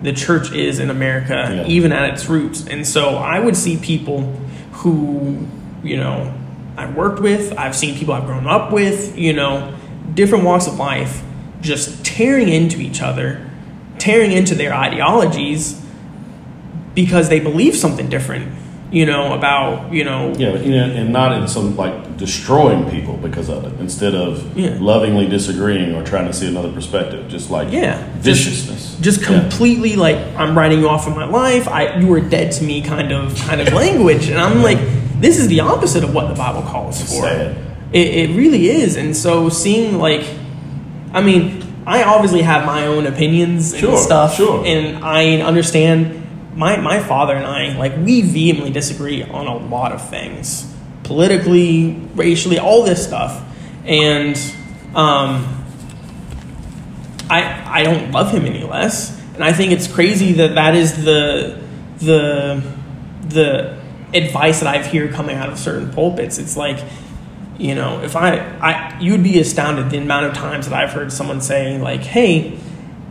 the 0.02 0.12
church 0.12 0.52
is 0.52 0.78
in 0.78 0.90
America, 0.90 1.48
Yeah. 1.50 1.66
even 1.68 1.92
at 1.92 2.10
its 2.12 2.28
roots. 2.28 2.66
And 2.66 2.86
so 2.86 3.16
I 3.16 3.38
would 3.38 3.56
see 3.56 3.76
people 3.78 4.38
who, 4.78 5.46
you 5.82 5.96
know, 5.96 6.34
I've 6.76 6.94
worked 6.94 7.20
with, 7.20 7.56
I've 7.58 7.74
seen 7.74 7.98
people 7.98 8.14
I've 8.14 8.26
grown 8.26 8.46
up 8.46 8.72
with, 8.72 9.18
you 9.18 9.32
know, 9.32 9.76
different 10.14 10.44
walks 10.44 10.66
of 10.66 10.76
life, 10.76 11.22
just 11.60 12.04
tearing 12.04 12.48
into 12.48 12.80
each 12.80 13.02
other, 13.02 13.50
tearing 13.98 14.30
into 14.30 14.54
their 14.54 14.72
ideologies 14.72 15.84
because 16.94 17.28
they 17.28 17.40
believe 17.40 17.74
something 17.76 18.08
different, 18.08 18.52
you 18.90 19.04
know, 19.04 19.34
about, 19.34 19.92
you 19.92 20.02
know, 20.02 20.32
Yeah, 20.38 20.52
but, 20.52 20.64
you 20.64 20.72
know, 20.72 20.84
and 20.84 21.12
not 21.12 21.32
in 21.40 21.46
some 21.46 21.76
like 21.76 22.16
destroying 22.16 22.88
people 22.90 23.18
because 23.18 23.48
of 23.50 23.64
it, 23.64 23.72
instead 23.80 24.14
of 24.14 24.56
Yeah. 24.56 24.76
lovingly 24.80 25.26
disagreeing 25.28 25.94
or 25.94 26.02
trying 26.02 26.26
to 26.26 26.32
see 26.32 26.46
another 26.48 26.70
perspective, 26.72 27.28
just 27.28 27.50
like 27.50 27.70
Yeah, 27.70 27.98
viciousness, 28.20 28.96
just 29.00 29.20
Yeah. 29.20 29.26
completely 29.40 29.96
like 29.96 30.16
I'm 30.38 30.56
writing 30.56 30.80
you 30.80 30.88
off 30.88 31.06
of 31.06 31.14
my 31.14 31.26
life. 31.26 31.68
I 31.68 31.98
you 31.98 32.06
were 32.06 32.20
dead 32.20 32.50
to 32.52 32.64
me 32.64 32.80
kind 32.80 33.12
of 33.12 33.36
kind 33.46 33.60
of 33.60 33.72
language, 33.74 34.28
and 34.30 34.40
I'm 34.40 34.62
like, 34.62 34.78
this 35.20 35.38
is 35.38 35.48
the 35.48 35.60
opposite 35.60 36.02
of 36.02 36.14
what 36.14 36.28
the 36.28 36.34
Bible 36.34 36.62
calls 36.62 37.00
for. 37.02 37.22
sad. 37.28 37.56
It, 37.92 38.06
it 38.30 38.36
really 38.36 38.68
is, 38.70 38.96
and 38.96 39.14
so 39.16 39.48
seeing 39.50 39.98
like, 39.98 40.24
I 41.12 41.20
mean, 41.20 41.62
I 41.86 42.04
obviously 42.04 42.42
have 42.42 42.64
my 42.66 42.86
own 42.86 43.06
opinions 43.06 43.72
and 43.74 43.98
stuff, 43.98 44.34
sure. 44.36 44.64
and 44.64 45.04
I 45.04 45.40
understand. 45.42 46.17
My 46.58 46.76
my 46.76 46.98
father 46.98 47.34
and 47.34 47.46
I 47.46 47.78
like 47.78 47.96
we 47.96 48.20
vehemently 48.20 48.72
disagree 48.72 49.22
on 49.22 49.46
a 49.46 49.56
lot 49.56 49.92
of 49.92 50.10
things, 50.10 50.66
politically, 51.04 51.92
racially, 52.16 52.58
all 52.58 52.82
this 52.82 53.02
stuff, 53.06 53.40
and 53.84 54.36
um, 54.92 55.64
I 57.30 57.80
I 57.80 57.82
don't 57.84 58.10
love 58.10 58.32
him 58.32 58.44
any 58.44 58.64
less, 58.64 59.16
and 59.34 59.44
I 59.44 59.52
think 59.52 59.70
it's 59.70 59.86
crazy 59.86 60.32
that 60.32 60.56
that 60.56 60.74
is 60.74 61.04
the 61.04 61.62
the 61.98 62.60
the 63.28 63.78
advice 64.12 64.58
that 64.58 64.66
I've 64.74 64.86
heard 64.86 65.12
coming 65.12 65.36
out 65.36 65.50
of 65.50 65.60
certain 65.60 65.92
pulpits. 65.92 66.38
It's 66.38 66.56
like, 66.56 66.84
you 67.56 67.76
know, 67.76 68.02
if 68.02 68.16
I 68.16 68.38
I 68.58 68.98
you 69.00 69.12
would 69.12 69.22
be 69.22 69.38
astounded 69.38 69.90
the 69.90 69.98
amount 69.98 70.26
of 70.26 70.34
times 70.34 70.68
that 70.68 70.74
I've 70.74 70.92
heard 70.92 71.12
someone 71.12 71.40
say 71.40 71.78
like, 71.78 72.00
"Hey, 72.00 72.58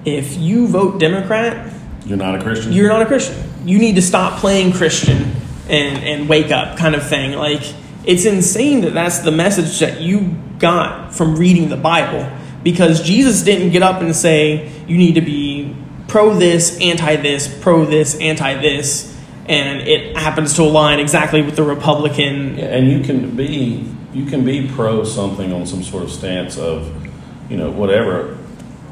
if 0.04 0.36
you 0.36 0.68
vote 0.68 1.00
Democrat, 1.00 1.74
You're 2.08 2.18
not 2.18 2.36
a 2.36 2.42
Christian. 2.42 2.74
you're 2.74 2.90
not 2.90 3.02
a 3.02 3.06
Christian. 3.06 3.36
You 3.66 3.80
need 3.80 3.96
to 3.96 4.02
stop 4.02 4.40
playing 4.40 4.74
Christian 4.74 5.34
and 5.70 6.04
and 6.04 6.30
wake 6.30 6.52
up, 6.52 6.78
kind 6.78 6.96
of 6.96 7.08
thing." 7.08 7.34
Like 7.34 7.62
it's 8.06 8.26
insane 8.26 8.82
that 8.82 8.94
that's 8.94 9.20
the 9.20 9.32
message 9.32 9.80
that 9.80 10.02
you 10.02 10.36
got 10.60 11.14
from 11.14 11.36
reading 11.36 11.70
the 11.70 11.78
Bible 11.78 12.30
because 12.64 13.04
Jesus 13.04 13.44
didn't 13.44 13.72
get 13.72 13.84
up 13.84 14.02
and 14.02 14.16
say 14.16 14.72
you 14.88 14.98
need 14.98 15.16
to 15.16 15.22
be 15.22 15.76
pro 16.08 16.34
this, 16.34 16.80
anti 16.80 17.18
this, 17.18 17.48
pro 17.62 17.86
this, 17.86 18.20
anti 18.20 18.56
this, 18.62 19.16
and 19.46 19.82
it 19.82 20.16
happens 20.18 20.54
to 20.56 20.64
align 20.64 21.00
exactly 21.00 21.42
with 21.42 21.56
the 21.56 21.64
Republican. 21.64 22.58
Yeah, 22.58 22.66
and 22.66 22.90
you 22.90 23.02
can 23.02 23.36
be 23.36 23.94
you 24.14 24.26
can 24.26 24.44
be 24.44 24.68
pro 24.70 25.04
something 25.04 25.54
on 25.54 25.66
some 25.66 25.84
sort 25.84 26.04
of 26.04 26.12
stance 26.12 26.58
of 26.58 26.92
you 27.50 27.58
know 27.58 27.72
whatever 27.72 28.38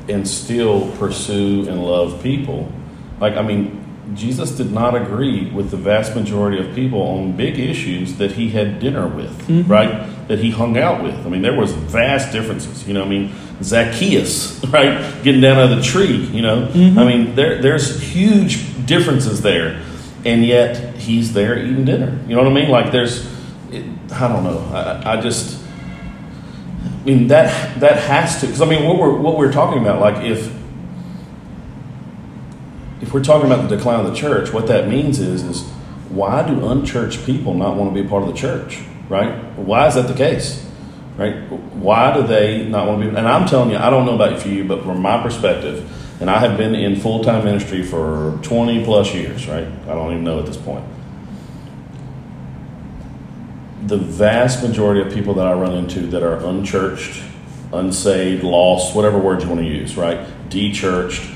and 0.07 0.28
still 0.28 0.91
pursue 0.97 1.67
and 1.67 1.84
love 1.84 2.21
people 2.21 2.71
like 3.19 3.36
i 3.36 3.41
mean 3.41 3.82
jesus 4.13 4.51
did 4.51 4.71
not 4.71 4.95
agree 4.95 5.49
with 5.51 5.71
the 5.71 5.78
vast 5.78 6.15
majority 6.15 6.60
of 6.60 6.75
people 6.75 7.01
on 7.01 7.36
big 7.36 7.58
issues 7.58 8.15
that 8.17 8.34
he 8.34 8.49
had 8.49 8.80
dinner 8.80 9.08
with 9.08 9.36
mm-hmm. 9.47 9.69
right? 9.69 10.12
That 10.28 10.39
he 10.39 10.49
hung 10.49 10.75
out 10.75 11.04
with. 11.04 11.13
I 11.23 11.30
mean 11.30 11.43
there 11.43 11.56
was 11.56 11.71
vast 11.71 12.32
differences 12.32 12.88
you 12.88 12.93
know 12.93 13.04
i 13.04 13.08
mean 13.08 13.34
zacchaeus 13.62 14.63
right? 14.69 15.23
Getting 15.23 15.41
down 15.41 15.58
out 15.58 15.71
of 15.71 15.78
the 15.78 15.84
tree 15.84 16.17
you 16.17 16.41
know? 16.41 16.67
Mm-hmm. 16.67 16.99
I 16.99 17.06
mean 17.06 17.36
there, 17.36 17.62
there's 17.62 18.01
huge 18.01 18.86
differences 18.86 19.41
there 19.41 19.82
and 20.25 20.43
yet 20.43 20.95
he's 20.95 21.34
there 21.34 21.58
eating 21.58 21.86
dinner. 21.86 22.19
You 22.28 22.36
know 22.36 22.43
what 22.43 22.51
i 22.51 22.54
mean? 22.54 22.69
Like 22.69 22.91
there's 22.91 23.25
it, 23.71 23.86
I 24.12 24.28
don't 24.28 24.43
know. 24.43 24.60
I, 24.73 25.13
I 25.13 25.21
just, 25.21 25.62
I 26.84 27.06
mean 27.06 27.28
that 27.28 27.80
that 27.80 27.99
has 27.99 28.41
to 28.41 28.47
because 28.47 28.62
I 28.62 28.65
mean 28.65 28.88
what 28.88 28.97
we're 28.97 29.17
what 29.17 29.38
we're 29.38 29.51
talking 29.51 29.82
about. 29.82 30.01
Like 30.01 30.23
if 30.25 30.51
if 33.01 33.13
we're 33.13 33.23
talking 33.23 33.51
about 33.51 33.67
the 33.67 33.75
decline 33.75 34.05
of 34.05 34.12
the 34.12 34.15
church, 34.15 34.53
what 34.53 34.67
that 34.67 34.88
means 34.88 35.19
is 35.19 35.43
is 35.43 35.63
why 36.10 36.47
do 36.47 36.67
unchurched 36.67 37.25
people 37.25 37.53
not 37.53 37.75
want 37.75 37.93
to 37.93 38.01
be 38.01 38.08
part 38.08 38.23
of 38.23 38.29
the 38.29 38.36
church? 38.36 38.81
Right? 39.10 39.36
Why 39.58 39.88
is 39.88 39.95
that 39.95 40.08
the 40.08 40.13
case? 40.13 40.65
Right? 41.17 41.36
Why 41.73 42.13
do 42.13 42.25
they 42.25 42.67
not 42.67 42.88
want 42.88 43.01
to 43.01 43.10
be? 43.10 43.15
And 43.15 43.27
I'm 43.27 43.47
telling 43.47 43.69
you, 43.69 43.77
I 43.77 43.89
don't 43.89 44.05
know 44.05 44.15
about 44.15 44.45
you, 44.45 44.63
but 44.63 44.84
from 44.84 45.01
my 45.01 45.21
perspective, 45.21 45.91
and 46.21 46.29
I 46.29 46.39
have 46.39 46.58
been 46.58 46.75
in 46.75 46.95
full 46.95 47.23
time 47.23 47.43
ministry 47.43 47.84
for 47.84 48.39
20 48.41 48.84
plus 48.86 49.13
years. 49.13 49.47
Right? 49.47 49.67
I 49.67 49.93
don't 49.93 50.12
even 50.12 50.23
know 50.23 50.39
at 50.39 50.45
this 50.45 50.58
point 50.58 50.86
the 53.86 53.97
vast 53.97 54.63
majority 54.63 55.01
of 55.01 55.13
people 55.13 55.36
that 55.36 55.45
I 55.45 55.53
run 55.53 55.73
into 55.73 56.01
that 56.08 56.23
are 56.23 56.38
unchurched, 56.38 57.21
unsaved, 57.71 58.43
lost, 58.43 58.95
whatever 58.95 59.19
word 59.19 59.43
you 59.43 59.47
want 59.47 59.62
to 59.62 59.67
use, 59.67 59.95
right? 59.95 60.25
Dechurched, 60.49 61.35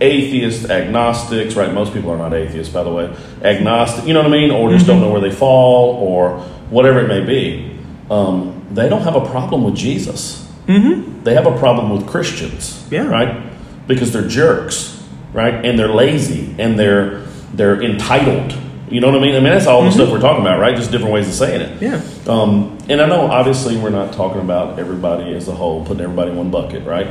atheists, 0.00 0.68
agnostics, 0.68 1.54
right? 1.54 1.72
Most 1.72 1.92
people 1.92 2.10
are 2.10 2.18
not 2.18 2.34
atheists, 2.34 2.72
by 2.72 2.82
the 2.82 2.92
way. 2.92 3.14
Agnostic, 3.42 4.06
you 4.06 4.12
know 4.14 4.20
what 4.22 4.28
I 4.28 4.36
mean? 4.36 4.50
Or 4.50 4.70
just 4.70 4.86
don't 4.86 5.00
know 5.00 5.10
where 5.10 5.20
they 5.20 5.30
fall, 5.30 5.94
or 5.96 6.38
whatever 6.70 7.00
it 7.00 7.08
may 7.08 7.24
be. 7.24 7.78
Um, 8.10 8.66
they 8.72 8.88
don't 8.88 9.02
have 9.02 9.16
a 9.16 9.24
problem 9.26 9.64
with 9.64 9.74
Jesus. 9.76 10.46
Mm-hmm. 10.66 11.22
They 11.22 11.34
have 11.34 11.46
a 11.46 11.56
problem 11.58 11.90
with 11.90 12.06
Christians, 12.06 12.86
Yeah. 12.90 13.06
right? 13.06 13.42
Because 13.86 14.12
they're 14.12 14.26
jerks, 14.28 15.02
right? 15.32 15.64
And 15.64 15.78
they're 15.78 15.92
lazy 15.94 16.54
and 16.58 16.78
they're 16.78 17.22
they're 17.54 17.80
entitled. 17.82 18.52
You 18.90 19.00
know 19.00 19.08
what 19.08 19.16
I 19.16 19.20
mean? 19.20 19.34
I 19.36 19.40
mean 19.40 19.52
that's 19.52 19.66
all 19.66 19.82
the 19.84 19.90
stuff 19.92 20.10
we're 20.10 20.20
talking 20.20 20.42
about, 20.42 20.60
right? 20.60 20.76
Just 20.76 20.90
different 20.90 21.12
ways 21.14 21.26
of 21.28 21.34
saying 21.34 21.60
it. 21.60 21.82
Yeah. 21.82 22.02
Um, 22.28 22.78
and 22.88 23.00
I 23.00 23.06
know 23.06 23.22
obviously 23.22 23.76
we're 23.76 23.90
not 23.90 24.12
talking 24.12 24.40
about 24.40 24.78
everybody 24.78 25.34
as 25.34 25.48
a 25.48 25.52
whole, 25.52 25.84
putting 25.84 26.02
everybody 26.02 26.30
in 26.32 26.36
one 26.36 26.50
bucket, 26.50 26.84
right? 26.84 27.06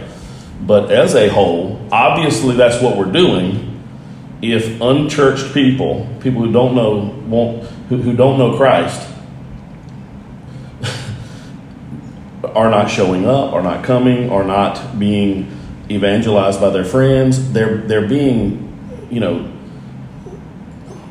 But 0.62 0.91
as 0.91 1.15
a 1.15 1.30
whole, 1.30 1.86
obviously 1.91 2.56
that's 2.56 2.82
what 2.82 2.98
we're 2.98 3.12
doing. 3.12 3.84
If 4.41 4.82
unchurched 4.82 5.54
people, 5.54 6.08
people 6.22 6.44
who 6.44 6.52
don't 6.52 6.76
know, 6.76 7.15
won't, 7.28 7.63
who, 7.89 7.98
who 7.98 8.15
don't 8.15 8.38
know 8.38 8.58
Christ, 8.58 9.10
are 12.44 12.70
not 12.70 12.89
showing 12.89 13.26
up, 13.26 13.54
are 13.54 13.62
not 13.62 13.84
coming, 13.84 14.30
are 14.30 14.44
not 14.44 15.00
being 15.00 15.52
evangelized 15.89 16.60
by 16.60 16.70
their 16.70 16.86
friends, 16.86 17.52
they're 17.54 17.78
they're 17.78 18.08
being, 18.08 19.08
you 19.12 19.20
know, 19.20 19.52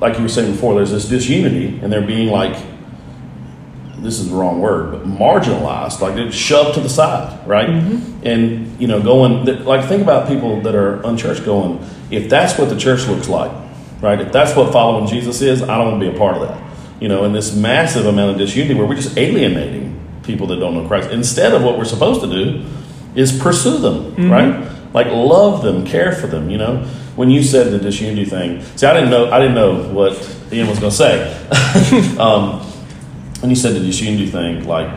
like 0.00 0.16
you 0.16 0.22
were 0.22 0.28
saying 0.28 0.52
before, 0.52 0.74
there's 0.74 0.90
this 0.90 1.08
disunity, 1.08 1.78
and 1.80 1.92
they're 1.92 2.06
being 2.06 2.28
like, 2.28 2.56
this 4.04 4.20
is 4.20 4.28
the 4.28 4.36
wrong 4.36 4.60
word, 4.60 4.92
but 4.92 5.04
marginalized, 5.04 6.00
like 6.00 6.14
they're 6.14 6.30
shoved 6.30 6.74
to 6.74 6.80
the 6.80 6.88
side, 6.88 7.46
right? 7.48 7.68
And 8.22 8.80
you 8.80 8.86
know, 8.86 9.02
going 9.02 9.64
like 9.64 9.88
think 9.88 10.02
about 10.02 10.28
people 10.28 10.60
that 10.60 10.74
are 10.74 11.02
unchurched, 11.02 11.44
going, 11.44 11.84
if 12.10 12.28
that's 12.28 12.58
what 12.58 12.68
the 12.68 12.76
church 12.76 13.06
looks 13.08 13.28
like, 13.28 13.50
right? 14.00 14.20
If 14.20 14.30
that's 14.30 14.54
what 14.54 14.72
following 14.72 15.06
Jesus 15.06 15.40
is, 15.40 15.62
I 15.62 15.78
don't 15.78 15.92
want 15.92 16.02
to 16.02 16.10
be 16.10 16.14
a 16.14 16.18
part 16.18 16.36
of 16.36 16.48
that. 16.48 16.62
You 17.00 17.08
know, 17.08 17.24
in 17.24 17.32
this 17.32 17.56
massive 17.56 18.06
amount 18.06 18.32
of 18.32 18.38
disunity 18.38 18.74
where 18.74 18.86
we're 18.86 18.94
just 18.94 19.16
alienating 19.18 19.98
people 20.22 20.46
that 20.48 20.56
don't 20.56 20.74
know 20.74 20.86
Christ, 20.86 21.10
instead 21.10 21.52
of 21.52 21.62
what 21.62 21.76
we're 21.78 21.84
supposed 21.84 22.20
to 22.20 22.28
do 22.28 22.64
is 23.14 23.38
pursue 23.40 23.78
them, 23.78 24.14
right? 24.30 24.70
Like 24.92 25.06
love 25.08 25.62
them, 25.62 25.84
care 25.84 26.12
for 26.12 26.26
them. 26.26 26.50
You 26.50 26.58
know, 26.58 26.84
when 27.16 27.30
you 27.30 27.42
said 27.42 27.72
the 27.72 27.78
disunity 27.78 28.24
thing, 28.24 28.62
see, 28.76 28.86
I 28.86 28.94
didn't 28.94 29.10
know, 29.10 29.30
I 29.30 29.38
didn't 29.40 29.54
know 29.54 29.92
what 29.92 30.12
Ian 30.52 30.68
was 30.68 30.78
going 30.78 30.90
to 30.90 30.96
say. 30.96 32.16
um, 32.18 32.60
when 33.44 33.50
you 33.50 33.56
said 33.56 33.74
the 33.74 33.80
disunity 33.80 34.26
thing, 34.26 34.66
like 34.66 34.88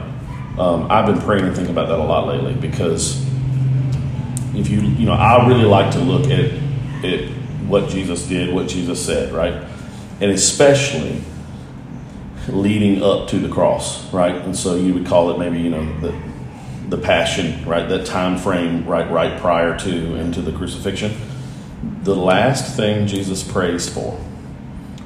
um, 0.58 0.90
I've 0.90 1.06
been 1.06 1.20
praying 1.20 1.44
and 1.44 1.54
thinking 1.54 1.74
about 1.74 1.90
that 1.90 2.00
a 2.00 2.04
lot 2.04 2.28
lately 2.28 2.54
because 2.54 3.22
if 4.56 4.70
you, 4.70 4.80
you 4.80 5.06
know, 5.06 5.12
I 5.12 5.46
really 5.50 5.66
like 5.66 5.92
to 5.92 6.00
look 6.00 6.32
at 6.32 6.54
at 7.04 7.30
what 7.68 7.90
Jesus 7.90 8.26
did, 8.26 8.56
what 8.56 8.70
Jesus 8.70 9.06
said, 9.06 9.34
right, 9.34 9.52
and 10.22 10.32
especially 10.32 11.22
leading 12.48 13.04
up 13.04 13.28
to 13.32 13.38
the 13.38 13.50
cross, 13.50 14.14
right? 14.14 14.36
And 14.36 14.56
so 14.56 14.78
you 14.78 14.94
would 14.94 15.06
call 15.06 15.30
it 15.32 15.40
maybe, 15.40 15.60
you 15.60 15.70
know, 15.70 16.00
the 16.00 16.18
the 16.88 16.98
passion, 16.98 17.66
right? 17.66 17.90
That 17.90 18.06
time 18.06 18.38
frame, 18.38 18.88
right, 18.88 19.12
right 19.12 19.38
prior 19.42 19.78
to 19.80 20.16
and 20.16 20.34
to 20.36 20.42
the 20.42 20.54
crucifixion. 20.54 21.12
The 22.04 22.16
last 22.16 22.78
thing 22.78 23.08
Jesus 23.08 23.44
prays 23.44 23.90
for, 23.90 24.18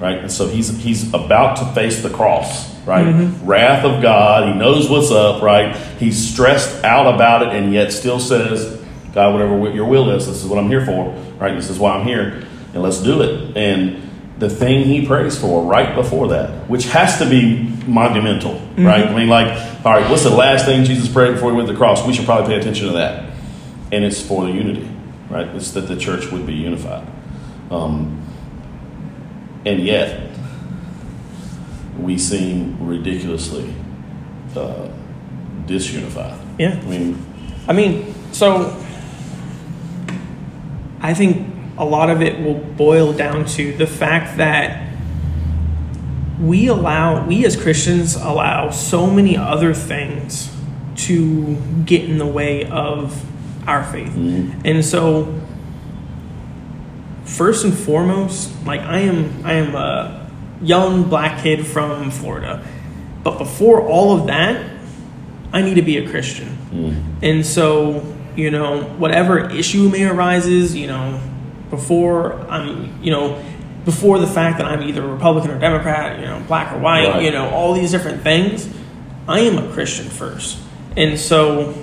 right? 0.02 0.18
And 0.18 0.32
so 0.32 0.48
he's 0.48 0.76
he's 0.84 1.14
about 1.14 1.58
to 1.58 1.66
face 1.74 2.02
the 2.04 2.10
cross, 2.10 2.76
right? 2.86 3.06
Mm-hmm. 3.06 3.46
Wrath 3.46 3.86
of 3.86 4.02
God. 4.02 4.52
He 4.52 4.60
knows 4.60 4.90
what's 4.90 5.12
up, 5.12 5.42
right? 5.42 5.76
He's 6.00 6.18
stressed 6.34 6.84
out 6.84 7.14
about 7.14 7.44
it, 7.44 7.50
and 7.56 7.72
yet 7.74 7.94
still 7.94 8.20
says, 8.20 8.82
"God, 9.14 9.34
whatever 9.34 9.72
your 9.72 9.86
will 9.86 10.10
is, 10.12 10.28
this 10.28 10.44
is 10.44 10.50
what 10.50 10.60
I'm 10.60 10.68
here 10.68 10.86
for, 10.86 11.12
right? 11.40 11.56
This 11.56 11.70
is 11.70 11.80
why 11.80 11.94
I'm 11.96 12.06
here, 12.06 12.46
and 12.74 12.82
let's 12.84 12.98
do 13.02 13.22
it." 13.22 13.56
And 13.56 14.10
the 14.40 14.50
thing 14.50 14.86
he 14.86 15.06
prays 15.06 15.38
for 15.40 15.64
right 15.64 15.94
before 15.96 16.30
that, 16.30 16.68
which 16.68 16.86
has 16.86 17.20
to 17.20 17.30
be 17.30 17.72
monumental, 17.86 18.56
Mm-hmm. 18.56 18.86
right? 18.86 19.06
I 19.06 19.16
mean, 19.16 19.28
like, 19.30 19.50
all 19.86 19.92
right, 19.94 20.10
what's 20.10 20.24
the 20.24 20.30
last 20.32 20.66
thing 20.66 20.84
Jesus 20.86 21.08
prayed 21.08 21.34
before 21.34 21.52
he 21.52 21.56
went 21.58 21.68
to 21.68 21.74
the 21.74 21.78
cross? 21.78 22.08
We 22.08 22.14
should 22.14 22.26
probably 22.26 22.48
pay 22.48 22.60
attention 22.60 22.88
to 22.88 22.94
that. 22.94 23.30
And 23.92 24.04
it's 24.06 24.22
for 24.22 24.46
the 24.46 24.52
unity, 24.52 24.90
right? 25.30 25.46
It's 25.50 25.72
that 25.72 25.82
the 25.82 25.96
church 25.98 26.32
would 26.32 26.48
be 26.48 26.54
unified. 26.54 27.06
Um, 27.70 28.21
and 29.66 29.80
yet, 29.82 30.30
we 32.00 32.18
seem 32.18 32.78
ridiculously 32.86 33.74
uh, 34.56 34.90
disunified. 35.66 36.40
Yeah. 36.58 36.80
I 36.82 36.86
mean, 36.86 37.26
I 37.68 37.74
mean, 37.74 38.14
so 38.32 38.76
I 41.02 41.14
think 41.14 41.48
a 41.78 41.86
lot 41.86 42.10
of 42.10 42.22
it 42.22 42.40
will 42.40 42.56
boil 42.56 43.14
down 43.14 43.46
to 43.46 43.74
the 43.74 43.88
fact 43.88 44.38
that 44.38 44.88
we 46.40 46.68
allow, 46.68 47.26
we 47.26 47.46
as 47.46 47.56
Christians 47.56 48.16
allow 48.16 48.72
so 48.72 49.08
many 49.08 49.38
other 49.38 49.74
things 49.74 50.52
to 50.96 51.56
get 51.86 52.04
in 52.04 52.18
the 52.18 52.26
way 52.26 52.66
of 52.66 53.24
our 53.68 53.84
faith. 53.84 54.16
And 54.66 54.84
so, 54.84 55.41
first 57.32 57.64
and 57.66 57.74
foremost, 57.74 58.52
like 58.66 58.82
I 58.82 59.00
am, 59.00 59.46
I 59.46 59.54
am 59.54 59.76
a 59.76 60.30
young 60.62 61.10
black 61.10 61.42
kid 61.44 61.66
from 61.66 62.12
Florida. 62.12 62.64
But 63.24 63.38
before 63.38 63.82
all 63.82 64.20
of 64.20 64.28
that, 64.28 64.70
I 65.54 65.62
need 65.62 65.76
to 65.76 65.82
be 65.82 65.98
a 65.98 66.10
Christian. 66.10 66.48
Mm-hmm. 66.72 67.24
And 67.24 67.46
so, 67.46 68.16
you 68.36 68.52
know, 68.52 68.84
whatever 68.84 69.50
issue 69.50 69.90
may 69.90 70.06
arises, 70.06 70.76
you 70.76 70.88
know, 70.88 71.22
before 71.70 72.34
I'm, 72.50 73.02
you 73.04 73.12
know, 73.12 73.44
before 73.86 74.20
the 74.20 74.28
fact 74.28 74.58
that 74.60 74.68
I'm 74.68 74.84
either 74.84 75.06
Republican 75.06 75.52
or 75.52 75.60
Democrat, 75.60 76.20
you 76.20 76.26
know, 76.26 76.42
black 76.48 76.72
or 76.74 76.80
white, 76.80 77.08
Right. 77.08 77.24
you 77.24 77.32
know, 77.32 77.50
all 77.50 77.74
these 77.74 77.92
different 77.92 78.22
things, 78.22 78.70
I 79.28 79.40
am 79.42 79.58
a 79.58 79.72
Christian 79.74 80.10
first. 80.10 80.58
And 80.96 81.18
so 81.20 81.74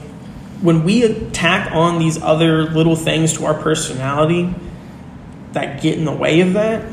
when 0.60 0.84
we 0.84 1.04
attack 1.04 1.72
on 1.72 1.98
these 1.98 2.20
other 2.22 2.64
little 2.64 2.96
things 2.96 3.32
to 3.34 3.46
our 3.46 3.54
personality 3.54 4.54
that 5.52 5.82
get 5.82 5.98
in 5.98 6.04
the 6.04 6.12
way 6.12 6.40
of 6.40 6.52
that, 6.54 6.84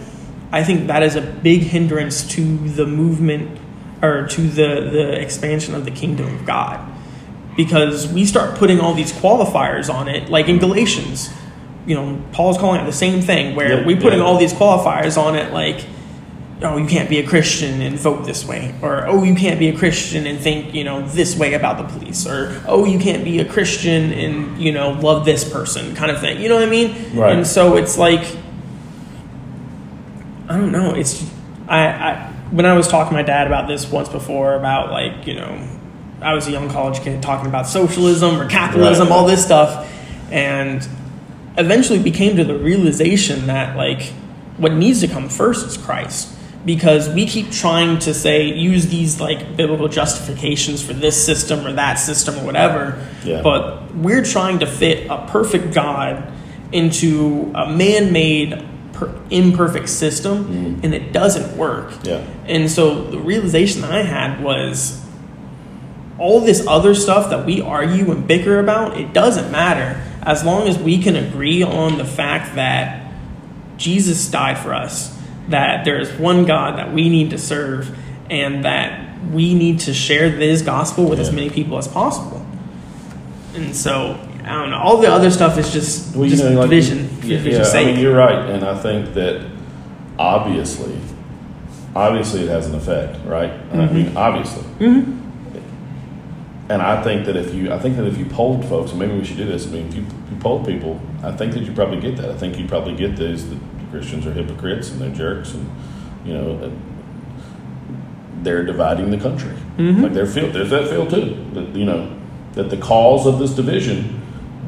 I 0.51 0.63
think 0.63 0.87
that 0.87 1.03
is 1.03 1.15
a 1.15 1.21
big 1.21 1.61
hindrance 1.61 2.27
to 2.29 2.57
the 2.69 2.85
movement 2.85 3.59
or 4.01 4.27
to 4.27 4.41
the, 4.41 4.89
the 4.91 5.19
expansion 5.19 5.75
of 5.75 5.85
the 5.85 5.91
kingdom 5.91 6.33
of 6.33 6.45
God. 6.45 6.91
Because 7.57 8.07
we 8.07 8.25
start 8.25 8.57
putting 8.57 8.79
all 8.79 8.93
these 8.93 9.13
qualifiers 9.13 9.93
on 9.93 10.07
it, 10.07 10.29
like 10.29 10.47
in 10.47 10.59
Galatians, 10.59 11.29
you 11.85 11.95
know, 11.95 12.21
Paul's 12.31 12.57
calling 12.57 12.81
it 12.81 12.85
the 12.85 12.91
same 12.91 13.21
thing, 13.21 13.55
where 13.55 13.79
Yeah, 13.79 13.85
we 13.85 13.95
putting 13.95 14.19
yeah. 14.19 14.25
all 14.25 14.37
these 14.37 14.53
qualifiers 14.53 15.17
on 15.17 15.35
it, 15.35 15.53
like, 15.53 15.85
oh, 16.61 16.77
you 16.77 16.87
can't 16.87 17.09
be 17.09 17.19
a 17.19 17.27
Christian 17.27 17.81
and 17.81 17.97
vote 17.97 18.25
this 18.25 18.45
way, 18.45 18.73
or 18.81 19.07
oh, 19.07 19.23
you 19.23 19.35
can't 19.35 19.59
be 19.59 19.69
a 19.69 19.77
Christian 19.77 20.25
and 20.25 20.39
think, 20.39 20.73
you 20.73 20.83
know, 20.83 21.05
this 21.07 21.37
way 21.37 21.53
about 21.53 21.77
the 21.77 21.97
police, 21.97 22.25
or 22.25 22.61
oh, 22.67 22.85
you 22.85 22.99
can't 22.99 23.23
be 23.23 23.39
a 23.39 23.45
Christian 23.45 24.11
and, 24.11 24.61
you 24.61 24.71
know, 24.71 24.91
love 24.91 25.25
this 25.25 25.49
person 25.49 25.95
kind 25.95 26.11
of 26.11 26.19
thing. 26.19 26.41
You 26.41 26.49
know 26.49 26.55
what 26.55 26.63
I 26.63 26.69
mean? 26.69 27.15
Right. 27.15 27.35
And 27.35 27.45
so 27.45 27.77
it's 27.77 27.97
like, 27.97 28.25
I 30.49 30.57
don't 30.57 30.71
know. 30.71 30.93
It's 30.93 31.25
I, 31.67 31.87
I 31.87 32.31
when 32.51 32.65
I 32.65 32.73
was 32.73 32.87
talking 32.87 33.09
to 33.09 33.13
my 33.15 33.23
dad 33.23 33.47
about 33.47 33.67
this 33.67 33.89
once 33.89 34.09
before 34.09 34.55
about 34.55 34.91
like 34.91 35.25
you 35.27 35.35
know 35.35 35.67
I 36.21 36.33
was 36.33 36.47
a 36.47 36.51
young 36.51 36.69
college 36.69 37.01
kid 37.01 37.21
talking 37.21 37.47
about 37.47 37.67
socialism 37.67 38.39
or 38.39 38.47
capitalism, 38.49 39.07
Right. 39.09 39.15
all 39.15 39.25
this 39.25 39.43
stuff, 39.43 39.91
and 40.31 40.87
eventually 41.57 41.99
we 41.99 42.11
came 42.11 42.35
to 42.37 42.43
the 42.43 42.57
realization 42.57 43.47
that 43.47 43.75
like 43.75 44.03
what 44.57 44.71
needs 44.73 45.01
to 45.01 45.07
come 45.07 45.29
first 45.29 45.65
is 45.65 45.77
Christ 45.77 46.31
because 46.65 47.09
we 47.09 47.25
keep 47.27 47.51
trying 47.51 47.99
to 47.99 48.13
say 48.13 48.45
use 48.51 48.87
these 48.87 49.19
like 49.21 49.55
biblical 49.55 49.87
justifications 49.87 50.81
for 50.81 50.93
this 50.93 51.23
system 51.25 51.65
or 51.65 51.73
that 51.73 51.95
system 51.95 52.35
or 52.39 52.45
whatever 52.45 53.05
Yeah. 53.23 53.41
but 53.43 53.93
we're 53.95 54.23
trying 54.23 54.59
to 54.59 54.65
fit 54.65 55.07
a 55.09 55.27
perfect 55.27 55.73
God 55.73 56.31
into 56.71 57.51
a 57.53 57.69
man-made 57.69 58.63
per- 58.95 59.13
imperfect 59.29 59.89
system 59.89 60.45
mm-hmm. 60.45 60.79
and 60.83 60.93
it 60.93 61.13
doesn't 61.13 61.55
work 61.57 61.93
Yeah. 62.03 62.25
and 62.47 62.69
so 62.69 63.03
the 63.03 63.19
realization 63.19 63.81
that 63.81 63.91
I 63.91 64.01
had 64.03 64.43
was 64.43 65.05
all 66.17 66.39
this 66.41 66.65
other 66.67 66.95
stuff 66.95 67.29
that 67.29 67.45
we 67.45 67.61
argue 67.61 68.11
and 68.11 68.27
bicker 68.27 68.59
about, 68.59 68.97
it 68.97 69.13
doesn't 69.13 69.51
matter 69.51 70.01
as 70.23 70.43
long 70.43 70.67
as 70.67 70.77
we 70.77 70.97
can 71.01 71.15
agree 71.15 71.61
on 71.61 71.97
the 71.97 72.05
fact 72.05 72.55
that 72.55 73.11
Jesus 73.77 74.29
died 74.29 74.57
for 74.57 74.73
us, 74.73 75.15
that 75.49 75.85
there 75.85 75.99
is 75.99 76.11
one 76.13 76.45
God 76.45 76.77
that 76.77 76.93
we 76.93 77.09
need 77.09 77.31
to 77.31 77.37
serve, 77.37 77.95
and 78.29 78.63
that 78.65 79.21
we 79.31 79.53
need 79.53 79.81
to 79.81 79.93
share 79.93 80.29
this 80.29 80.61
gospel 80.61 81.09
with 81.09 81.19
as 81.19 81.31
many 81.31 81.49
people 81.49 81.77
as 81.77 81.87
possible. 81.87 82.45
And 83.53 83.75
so, 83.75 84.19
I 84.45 84.53
don't 84.61 84.69
know. 84.69 84.77
All 84.77 84.97
the 84.97 85.07
other 85.11 85.31
stuff 85.31 85.57
is 85.57 85.73
just, 85.73 86.15
Well, 86.15 86.25
you 86.25 86.31
just 86.31 86.43
know, 86.43 86.51
like, 86.51 86.69
division. 86.69 87.07
for 87.07 87.25
Yeah, 87.25 87.37
division's 87.37 87.73
I 87.73 87.83
mean, 87.85 87.99
you're 87.99 88.15
right, 88.15 88.49
and 88.49 88.63
I 88.63 88.77
think 88.77 89.13
that 89.15 89.43
obviously, 90.19 90.95
obviously, 91.95 92.41
it 92.43 92.49
has 92.49 92.67
an 92.67 92.75
effect, 92.75 93.17
right? 93.25 93.51
I 93.51 93.55
Mm-hmm. 93.75 93.95
mean, 93.95 94.15
obviously. 94.17 94.63
And 96.67 96.81
I 96.81 97.01
think 97.03 97.25
that 97.27 97.35
if 97.35 97.53
you, 97.53 97.71
I 97.71 97.77
think 97.79 97.95
that 97.97 98.05
if 98.07 98.17
you 98.17 98.25
polled 98.25 98.65
folks, 98.65 98.89
and 98.91 98.99
maybe 98.99 99.13
we 99.15 99.23
should 99.23 99.37
do 99.37 99.45
this. 99.45 99.67
I 99.67 99.69
mean, 99.69 99.87
if 99.87 99.93
you, 99.95 100.01
you 100.01 100.37
polled 100.39 100.65
people, 100.65 100.99
I 101.23 101.31
think 101.31 101.53
that 101.53 101.61
you 101.63 101.71
probably 101.71 101.99
get 101.99 102.17
that. 102.17 102.31
I 102.31 102.35
think 102.37 102.57
you 102.57 102.67
probably 102.67 102.95
get 102.95 103.15
those 103.15 103.47
that 103.49 103.59
Christians 103.91 104.25
are 104.25 104.33
hypocrites 104.33 104.89
and 104.89 104.99
they're 104.99 105.11
jerks, 105.11 105.53
and 105.53 105.69
you 106.25 106.33
know, 106.33 106.71
they're 108.41 108.63
dividing 108.65 109.11
the 109.11 109.17
country. 109.19 109.53
Like 109.77 110.13
they're 110.13 110.25
feel, 110.25 110.51
there's 110.51 110.71
that 110.71 110.87
feel 110.89 111.05
too. 111.05 111.45
That 111.53 111.75
you 111.75 111.85
know, 111.85 112.11
that 112.53 112.69
the 112.71 112.77
cause 112.77 113.27
of 113.27 113.37
this 113.37 113.51
division 113.51 114.21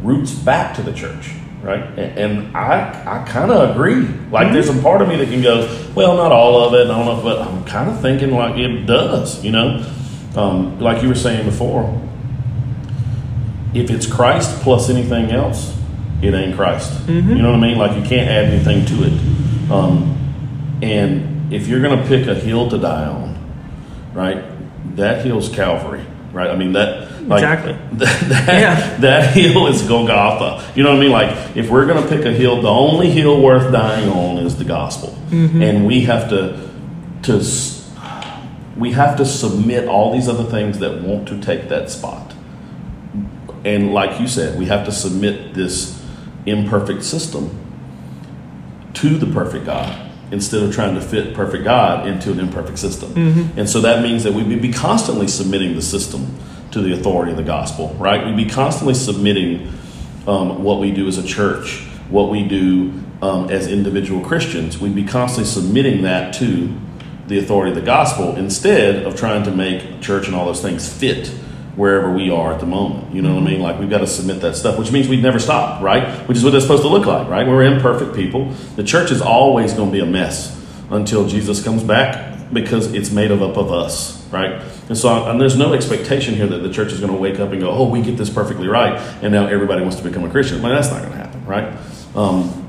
roots 0.03 0.33
back 0.33 0.75
to 0.75 0.81
the 0.81 0.93
church, 0.93 1.31
right? 1.61 1.83
And, 1.97 2.17
and 2.19 2.57
I, 2.57 3.21
I 3.21 3.27
kind 3.27 3.51
of 3.51 3.71
agree. 3.71 4.07
Like, 4.31 4.53
there's 4.53 4.69
a 4.69 4.81
part 4.81 5.01
of 5.01 5.07
me 5.07 5.17
that 5.17 5.29
can 5.29 5.41
go, 5.41 5.91
well, 5.95 6.15
not 6.17 6.31
all 6.31 6.63
of 6.63 6.73
it. 6.73 6.89
I 6.91 6.97
don't 6.97 7.05
know, 7.05 7.21
but 7.21 7.41
I'm 7.41 7.63
kind 7.65 7.89
of 7.89 8.01
thinking 8.01 8.31
like 8.31 8.57
it 8.57 8.85
does. 8.85 9.43
You 9.43 9.51
know, 9.51 9.93
um, 10.35 10.79
like 10.79 11.01
you 11.01 11.09
were 11.09 11.15
saying 11.15 11.45
before, 11.45 12.01
if 13.73 13.89
it's 13.89 14.07
Christ 14.07 14.61
plus 14.61 14.89
anything 14.89 15.31
else, 15.31 15.77
it 16.21 16.33
ain't 16.33 16.55
Christ. 16.55 17.07
You 17.07 17.35
know 17.35 17.51
what 17.51 17.59
I 17.59 17.61
mean? 17.61 17.77
Like 17.77 17.95
you 17.95 18.03
can't 18.07 18.27
add 18.27 18.45
anything 18.45 18.85
to 18.85 19.03
it. 19.03 19.71
Um, 19.71 20.15
and 20.81 21.53
if 21.53 21.67
you're 21.67 21.81
going 21.81 22.01
to 22.01 22.07
pick 22.07 22.27
a 22.27 22.35
hill 22.35 22.69
to 22.69 22.77
die 22.77 23.05
on, 23.05 23.37
right? 24.13 24.43
That 24.95 25.23
hill's 25.23 25.49
Calvary, 25.49 26.05
right? 26.31 26.49
I 26.49 26.55
mean 26.55 26.73
that 26.73 27.06
like, 27.27 27.43
Exactly. 27.43 27.73
That, 27.93 28.47
Yeah. 28.47 28.97
that 28.97 29.33
hill 29.33 29.67
is 29.67 29.81
Golgotha. 29.83 30.71
You 30.75 30.83
know 30.83 30.91
what 30.91 30.97
I 30.97 31.01
mean? 31.01 31.11
Like 31.11 31.57
if 31.57 31.69
we're 31.69 31.85
going 31.85 32.01
to 32.01 32.09
pick 32.09 32.25
a 32.25 32.31
hill, 32.31 32.61
the 32.61 32.69
only 32.69 33.09
hill 33.09 33.41
worth 33.41 33.71
dying 33.71 34.09
on 34.09 34.37
is 34.37 34.57
the 34.57 34.65
gospel, 34.65 35.09
mm-hmm. 35.29 35.61
and 35.61 35.85
we 35.85 36.01
have 36.01 36.29
to 36.29 36.67
to 37.23 37.43
we 38.77 38.91
have 38.91 39.17
to 39.17 39.25
submit 39.25 39.87
all 39.87 40.13
these 40.13 40.27
other 40.29 40.43
things 40.43 40.79
that 40.79 41.01
want 41.01 41.27
to 41.29 41.41
take 41.41 41.69
that 41.69 41.89
spot. 41.89 42.33
And 43.65 43.93
like 43.93 44.19
you 44.19 44.27
said, 44.27 44.57
we 44.57 44.65
have 44.65 44.85
to 44.85 44.91
submit 44.91 45.53
this 45.53 46.01
imperfect 46.45 47.03
system 47.03 47.49
to 48.93 49.17
the 49.17 49.25
perfect 49.27 49.65
God 49.65 50.11
instead 50.31 50.61
of 50.61 50.73
trying 50.73 50.95
to 50.95 51.01
fit 51.01 51.33
perfect 51.33 51.63
God 51.63 52.07
into 52.07 52.31
an 52.31 52.39
imperfect 52.39 52.77
system. 52.77 53.13
Mm-hmm. 53.13 53.59
And 53.59 53.69
so 53.69 53.81
that 53.81 54.03
means 54.03 54.23
that 54.23 54.33
we 54.33 54.43
be 54.43 54.71
constantly 54.71 55.27
submitting 55.27 55.75
the 55.75 55.81
system 55.81 56.37
to 56.71 56.81
the 56.81 56.93
authority 56.93 57.31
of 57.31 57.37
the 57.37 57.43
gospel, 57.43 57.89
right? 57.95 58.25
We'd 58.25 58.35
be 58.35 58.49
constantly 58.49 58.93
submitting 58.93 59.71
um, 60.27 60.63
what 60.63 60.79
we 60.79 60.91
do 60.91 61.07
as 61.07 61.17
a 61.17 61.25
church, 61.25 61.79
what 62.09 62.29
we 62.29 62.47
do 62.47 62.93
um, 63.21 63.49
as 63.49 63.67
individual 63.67 64.23
Christians. 64.23 64.79
We'd 64.79 64.95
be 64.95 65.05
constantly 65.05 65.49
submitting 65.49 66.03
that 66.03 66.33
to 66.35 66.75
the 67.27 67.39
authority 67.39 67.71
of 67.71 67.75
the 67.75 67.85
gospel 67.85 68.35
instead 68.35 69.05
of 69.05 69.15
trying 69.15 69.43
to 69.43 69.51
make 69.51 70.01
church 70.01 70.27
and 70.27 70.35
all 70.35 70.45
those 70.45 70.61
things 70.61 70.91
fit 70.91 71.27
wherever 71.75 72.11
we 72.11 72.29
are 72.29 72.53
at 72.53 72.59
the 72.59 72.65
moment. 72.65 73.13
You 73.13 73.21
know 73.21 73.35
what 73.35 73.43
I 73.43 73.45
mean? 73.45 73.59
Like 73.59 73.79
we've 73.79 73.89
got 73.89 73.99
to 73.99 74.07
submit 74.07 74.41
that 74.41 74.55
stuff, 74.55 74.79
which 74.79 74.91
means 74.91 75.07
we'd 75.07 75.21
never 75.21 75.39
stop, 75.39 75.81
right? 75.81 76.27
Which 76.27 76.37
is 76.37 76.43
what 76.43 76.55
it's 76.55 76.63
supposed 76.63 76.83
to 76.83 76.89
look 76.89 77.05
like, 77.05 77.27
right? 77.27 77.45
We're 77.47 77.63
imperfect 77.63 78.15
people. 78.15 78.51
The 78.75 78.83
church 78.83 79.11
is 79.11 79.21
always 79.21 79.73
going 79.73 79.89
to 79.89 79.93
be 79.93 79.99
a 79.99 80.05
mess 80.05 80.53
until 80.89 81.27
Jesus 81.27 81.63
comes 81.63 81.83
back 81.83 82.36
because 82.51 82.93
it's 82.93 83.11
made 83.11 83.31
of 83.31 83.41
up 83.41 83.57
of 83.57 83.71
us, 83.71 84.25
right? 84.31 84.61
And 84.87 84.97
so, 84.97 85.29
and 85.29 85.39
there's 85.39 85.57
no 85.57 85.73
expectation 85.73 86.35
here 86.35 86.47
that 86.47 86.59
the 86.59 86.71
church 86.71 86.91
is 86.91 86.99
going 86.99 87.11
to 87.11 87.17
wake 87.17 87.39
up 87.39 87.51
and 87.51 87.59
go, 87.59 87.69
"Oh, 87.69 87.89
we 87.89 88.01
get 88.01 88.17
this 88.17 88.29
perfectly 88.29 88.67
right," 88.67 88.97
and 89.21 89.33
now 89.33 89.47
everybody 89.47 89.81
wants 89.81 89.97
to 89.97 90.03
become 90.03 90.23
a 90.23 90.29
Christian. 90.29 90.61
Mean, 90.61 90.69
that's 90.69 90.89
not 90.89 91.01
going 91.01 91.11
to 91.11 91.17
happen, 91.17 91.45
right? 91.45 91.73
Um, 92.15 92.63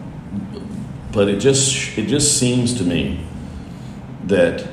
but 1.13 1.29
it 1.29 1.39
just 1.39 1.97
it 1.97 2.07
just 2.07 2.39
seems 2.39 2.75
to 2.79 2.85
me 2.85 3.25
that 4.25 4.67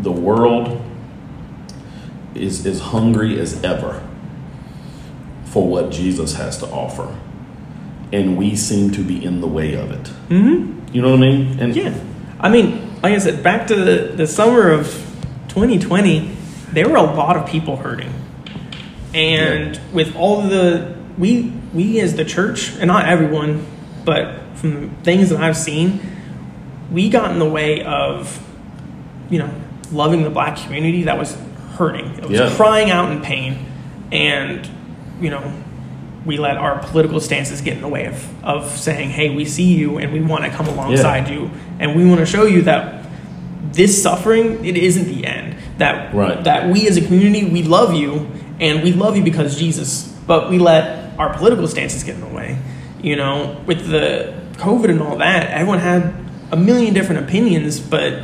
the 0.00 0.12
world 0.12 0.80
is 2.34 2.66
as 2.66 2.80
hungry 2.80 3.38
as 3.38 3.62
ever 3.62 4.02
for 5.44 5.68
what 5.68 5.90
Jesus 5.90 6.34
has 6.34 6.58
to 6.58 6.66
offer, 6.66 7.16
and 8.12 8.36
we 8.36 8.56
seem 8.56 8.90
to 8.92 9.02
be 9.02 9.24
in 9.24 9.40
the 9.40 9.46
way 9.46 9.74
of 9.74 9.90
it. 9.92 10.04
Mm-hmm. 10.28 10.94
You 10.94 11.02
know 11.02 11.10
what 11.10 11.18
I 11.18 11.20
mean? 11.20 11.60
And 11.60 11.76
Yeah. 11.76 11.94
I 12.40 12.48
mean, 12.48 12.91
like 13.02 13.14
I 13.14 13.18
said, 13.18 13.42
back 13.42 13.66
to 13.68 13.74
the, 13.74 14.12
the 14.14 14.26
summer 14.26 14.70
of 14.70 14.86
2020, 15.48 16.36
there 16.72 16.88
were 16.88 16.96
a 16.96 17.02
lot 17.02 17.36
of 17.36 17.46
people 17.48 17.76
hurting. 17.76 18.12
And 19.14 19.78
with 19.92 20.16
all 20.16 20.42
the 20.42 20.94
we 21.18 21.52
we 21.74 22.00
as 22.00 22.14
the 22.16 22.24
church, 22.24 22.72
and 22.76 22.86
not 22.86 23.06
everyone, 23.06 23.66
but 24.04 24.40
from 24.54 24.90
things 25.02 25.28
that 25.30 25.40
I've 25.40 25.56
seen, 25.56 26.00
we 26.90 27.08
got 27.10 27.30
in 27.30 27.38
the 27.38 27.48
way 27.48 27.82
of, 27.84 28.42
you 29.30 29.38
know, 29.38 29.50
loving 29.90 30.22
the 30.22 30.30
black 30.30 30.56
community 30.56 31.02
that 31.04 31.18
was 31.18 31.36
hurting. 31.76 32.06
It 32.18 32.28
was 32.28 32.38
Yeah. 32.38 32.54
crying 32.56 32.90
out 32.90 33.12
in 33.12 33.20
pain. 33.20 33.66
And, 34.10 34.68
you 35.20 35.30
know, 35.30 35.42
we 36.24 36.36
let 36.38 36.56
our 36.56 36.78
political 36.78 37.20
stances 37.20 37.60
get 37.60 37.74
in 37.74 37.80
the 37.82 37.88
way 37.88 38.06
of, 38.06 38.44
of 38.44 38.70
saying, 38.70 39.10
hey, 39.10 39.34
we 39.34 39.44
see 39.44 39.74
you 39.74 39.98
and 39.98 40.12
we 40.12 40.20
want 40.20 40.44
to 40.44 40.50
come 40.50 40.66
alongside 40.68 41.28
you. 41.28 41.50
And 41.78 41.96
we 41.96 42.04
want 42.06 42.20
to 42.20 42.26
show 42.26 42.44
you 42.44 42.62
that 42.62 43.06
this 43.72 44.00
suffering, 44.02 44.64
it 44.64 44.76
isn't 44.76 45.06
the 45.06 45.26
end. 45.26 45.56
That, 45.78 46.14
Right. 46.14 46.44
that 46.44 46.68
we 46.70 46.86
as 46.86 46.96
a 46.96 47.00
community, 47.04 47.46
we 47.48 47.62
love 47.62 47.94
you 47.94 48.30
and 48.60 48.82
we 48.82 48.92
love 48.92 49.16
you 49.16 49.24
because 49.24 49.58
Jesus, 49.58 50.08
but 50.26 50.48
we 50.48 50.58
let 50.58 51.18
our 51.18 51.34
political 51.36 51.66
stances 51.66 52.04
get 52.04 52.14
in 52.14 52.20
the 52.20 52.26
way. 52.28 52.58
You 53.02 53.16
know, 53.16 53.60
with 53.66 53.88
the 53.88 54.32
COVID 54.58 54.90
and 54.90 55.02
all 55.02 55.16
that, 55.16 55.50
everyone 55.50 55.80
had 55.80 56.14
a 56.52 56.56
million 56.56 56.94
different 56.94 57.24
opinions, 57.24 57.80
but 57.80 58.22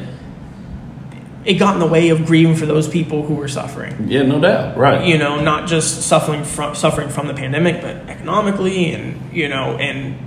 it 1.49 1.55
got 1.55 1.73
in 1.73 1.81
the 1.81 1.87
way 1.87 2.11
of 2.11 2.27
grieving 2.27 2.55
for 2.55 2.67
those 2.67 2.87
people 2.87 3.23
who 3.23 3.35
were 3.35 3.49
suffering. 3.49 4.07
Yeah, 4.07 4.23
no 4.23 4.39
doubt, 4.39 4.77
right? 4.77 5.07
you 5.07 5.17
know, 5.17 5.41
not 5.41 5.67
just 5.67 6.03
suffering 6.03 6.45
from 6.45 6.75
suffering 6.75 7.09
from 7.09 7.27
the 7.27 7.33
pandemic, 7.33 7.81
but 7.81 7.97
economically 8.07 8.93
and 8.93 9.33
you 9.33 9.49
know, 9.49 9.79
and 9.79 10.19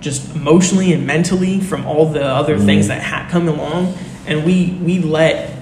just 0.00 0.32
emotionally 0.36 0.92
and 0.92 1.04
mentally 1.08 1.58
from 1.60 1.86
all 1.86 2.06
the 2.06 2.24
other 2.24 2.54
mm-hmm. 2.54 2.66
things 2.66 2.86
that 2.86 3.02
had 3.02 3.28
come 3.30 3.48
along, 3.48 3.94
and 4.28 4.44
we 4.44 4.78
we 4.80 5.00
let 5.00 5.56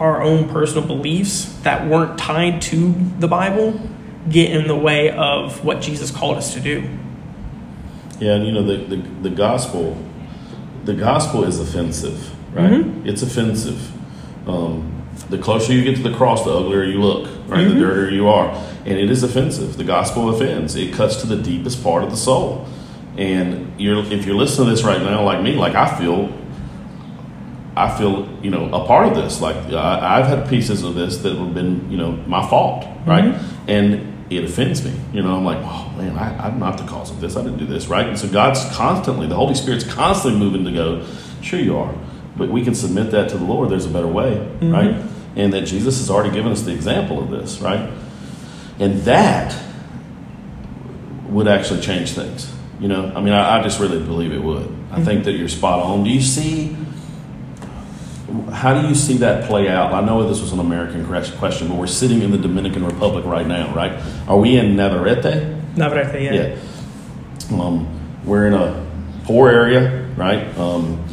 our 0.00 0.20
own 0.20 0.48
personal 0.48 0.84
beliefs 0.84 1.44
that 1.62 1.86
weren't 1.86 2.18
tied 2.18 2.60
to 2.60 2.92
the 3.20 3.28
Bible 3.28 3.80
get 4.28 4.50
in 4.50 4.66
the 4.66 4.76
way 4.76 5.10
of 5.12 5.64
what 5.64 5.80
Jesus 5.80 6.10
called 6.10 6.36
us 6.36 6.54
to 6.54 6.60
do. 6.60 6.80
Yeah, 8.18 8.34
and 8.34 8.44
you 8.44 8.50
know 8.50 8.64
the, 8.64 8.96
the 8.96 8.96
the 9.28 9.30
gospel, 9.30 9.96
the 10.84 10.94
gospel 10.94 11.44
is 11.44 11.60
offensive, 11.60 12.35
right? 12.56 12.72
Mm-hmm. 12.72 13.06
It's 13.06 13.22
offensive. 13.22 13.92
Um, 14.48 14.92
the 15.28 15.38
closer 15.38 15.72
you 15.72 15.84
get 15.84 15.96
to 15.96 16.02
the 16.02 16.16
cross, 16.16 16.44
the 16.44 16.52
uglier 16.52 16.84
you 16.84 17.00
look, 17.00 17.26
right? 17.48 17.64
The 17.64 17.70
mm-hmm. 17.70 17.80
dirtier 17.80 18.10
you 18.10 18.28
are, 18.28 18.48
and 18.84 18.98
it 18.98 19.10
is 19.10 19.22
offensive. 19.22 19.76
The 19.76 19.84
gospel 19.84 20.34
offends. 20.34 20.74
It 20.74 20.94
cuts 20.94 21.20
to 21.20 21.26
the 21.26 21.36
deepest 21.36 21.82
part 21.82 22.04
of 22.04 22.10
the 22.10 22.16
soul. 22.16 22.66
And 23.16 23.80
you're 23.80 24.04
if 24.12 24.26
you're 24.26 24.36
listening 24.36 24.68
to 24.68 24.74
this 24.74 24.84
right 24.84 25.00
now, 25.00 25.24
like 25.24 25.42
me, 25.42 25.54
like 25.54 25.74
I 25.74 25.98
feel, 25.98 26.32
I 27.74 27.96
feel 27.96 28.28
you 28.42 28.50
know 28.50 28.66
a 28.72 28.86
part 28.86 29.08
of 29.08 29.14
this. 29.14 29.40
Like 29.40 29.56
I, 29.72 30.18
I've 30.18 30.26
had 30.26 30.48
pieces 30.48 30.82
of 30.82 30.94
this 30.94 31.18
that 31.18 31.34
have 31.34 31.54
been 31.54 31.90
you 31.90 31.96
know 31.96 32.12
my 32.12 32.46
fault, 32.48 32.84
mm-hmm. 32.84 33.10
right? 33.10 33.40
And 33.68 34.16
it 34.30 34.44
offends 34.44 34.84
me. 34.84 34.92
You 35.12 35.22
know, 35.22 35.36
I'm 35.36 35.44
like, 35.44 35.58
oh 35.60 35.92
man, 35.96 36.16
I, 36.16 36.46
I'm 36.46 36.58
not 36.58 36.78
the 36.78 36.84
cause 36.84 37.10
of 37.10 37.20
this. 37.20 37.36
I 37.36 37.42
didn't 37.42 37.58
do 37.58 37.66
this, 37.66 37.86
right? 37.86 38.06
And 38.06 38.18
so 38.18 38.28
God's 38.28 38.64
constantly, 38.76 39.26
the 39.28 39.36
Holy 39.36 39.54
Spirit's 39.54 39.84
constantly 39.84 40.38
moving 40.38 40.64
to 40.64 40.72
go, 40.72 41.06
sure 41.42 41.60
you 41.60 41.76
are, 41.78 41.94
but 42.36 42.48
we 42.48 42.62
can 42.62 42.74
submit 42.74 43.10
that 43.12 43.30
to 43.30 43.38
the 43.38 43.44
Lord. 43.44 43.70
There's 43.70 43.86
a 43.86 43.90
better 43.90 44.06
way, 44.06 44.38
right? 44.70 45.02
And 45.36 45.52
that 45.52 45.62
Jesus 45.62 45.98
has 45.98 46.10
already 46.10 46.30
given 46.34 46.52
us 46.52 46.62
the 46.62 46.72
example 46.72 47.18
of 47.22 47.30
this, 47.30 47.60
right? 47.60 47.90
And 48.78 49.00
that 49.02 49.56
would 51.28 51.48
actually 51.48 51.80
change 51.80 52.12
things. 52.12 52.52
You 52.80 52.88
know, 52.88 53.12
I 53.14 53.20
mean, 53.20 53.32
I, 53.32 53.58
I 53.58 53.62
just 53.62 53.80
really 53.80 54.02
believe 54.02 54.32
it 54.32 54.42
would. 54.42 54.74
I 54.92 55.02
think 55.02 55.24
that 55.24 55.32
you're 55.32 55.48
spot 55.48 55.80
on. 55.82 56.04
Do 56.04 56.10
you 56.10 56.20
see? 56.20 56.76
How 58.52 58.80
do 58.80 58.88
you 58.88 58.94
see 58.94 59.18
that 59.18 59.46
play 59.48 59.68
out? 59.68 59.92
I 59.92 60.04
know 60.04 60.28
this 60.28 60.40
was 60.40 60.52
an 60.52 60.58
American 60.58 61.06
question, 61.06 61.68
but 61.68 61.76
we're 61.76 61.86
sitting 61.86 62.22
in 62.22 62.32
the 62.32 62.38
Dominican 62.38 62.84
Republic 62.84 63.24
right 63.24 63.46
now, 63.46 63.74
right? 63.74 63.92
Are 64.26 64.36
we 64.36 64.56
in 64.56 64.76
Navarrete? 64.76 65.76
Navarrete, 65.76 66.22
yeah. 66.22 66.56
Yeah. 67.50 67.62
Um, 67.62 67.86
we're 68.24 68.46
in 68.48 68.54
a 68.54 68.84
poor 69.24 69.48
area, 69.48 70.06
right? 70.16 70.56
Um, 70.58 71.04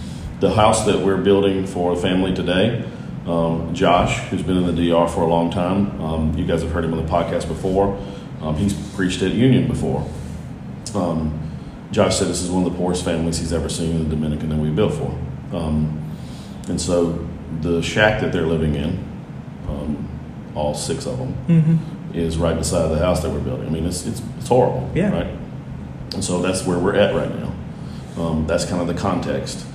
the 0.44 0.54
house 0.54 0.86
that 0.86 1.00
we're 1.00 1.16
building 1.18 1.66
for 1.66 1.96
the 1.96 2.02
family 2.02 2.34
today, 2.36 2.84
um, 3.26 3.74
Josh, 3.74 4.20
who's 4.30 4.42
been 4.44 4.58
in 4.58 4.76
the 4.76 4.90
DR 4.90 5.08
for 5.08 5.22
a 5.22 5.28
long 5.28 5.50
time, 5.50 6.02
um, 6.02 6.38
you 6.38 6.46
guys 6.46 6.62
have 6.62 6.72
heard 6.72 6.84
him 6.84 6.94
on 6.94 7.04
the 7.06 7.10
podcast 7.10 7.48
before. 7.48 7.98
Um, 8.42 8.56
he's 8.58 8.74
preached 8.94 9.22
at 9.22 9.32
Union 9.32 9.70
before. 9.70 10.06
Um, 10.94 11.40
Josh 11.92 12.18
said 12.18 12.28
this 12.28 12.42
is 12.42 12.52
one 12.52 12.66
of 12.66 12.72
the 12.74 12.78
poorest 12.78 13.06
families 13.06 13.38
he's 13.40 13.54
ever 13.54 13.70
seen 13.70 13.92
in 13.96 14.04
the 14.10 14.10
Dominican 14.16 14.50
that 14.50 14.58
we 14.58 14.70
built 14.70 14.94
for. 14.94 15.18
Um, 15.56 16.12
and 16.68 16.80
so 16.82 17.26
the 17.62 17.82
shack 17.82 18.20
that 18.20 18.34
they're 18.34 18.46
living 18.46 18.76
in, 18.76 19.02
um, 19.70 20.10
all 20.56 20.74
six 20.74 21.06
of 21.06 21.18
them, 21.20 21.80
is 22.14 22.38
right 22.38 22.58
beside 22.58 22.90
the 22.90 23.00
house 23.00 23.22
that 23.22 23.30
we're 23.32 23.40
building. 23.40 23.66
I 23.66 23.70
mean, 23.70 23.86
it's, 23.86 24.06
it's, 24.06 24.22
it's 24.40 24.50
horrible, 24.50 24.92
Yeah. 24.94 25.10
right? 25.14 25.34
And 26.14 26.22
so 26.24 26.42
that's 26.42 26.66
where 26.66 26.78
we're 26.78 26.96
at 26.96 27.16
right 27.16 27.34
now. 27.34 27.54
Um, 28.22 28.46
that's 28.46 28.66
kind 28.66 28.82
of 28.82 28.88
the 28.88 28.94
context. 28.94 29.66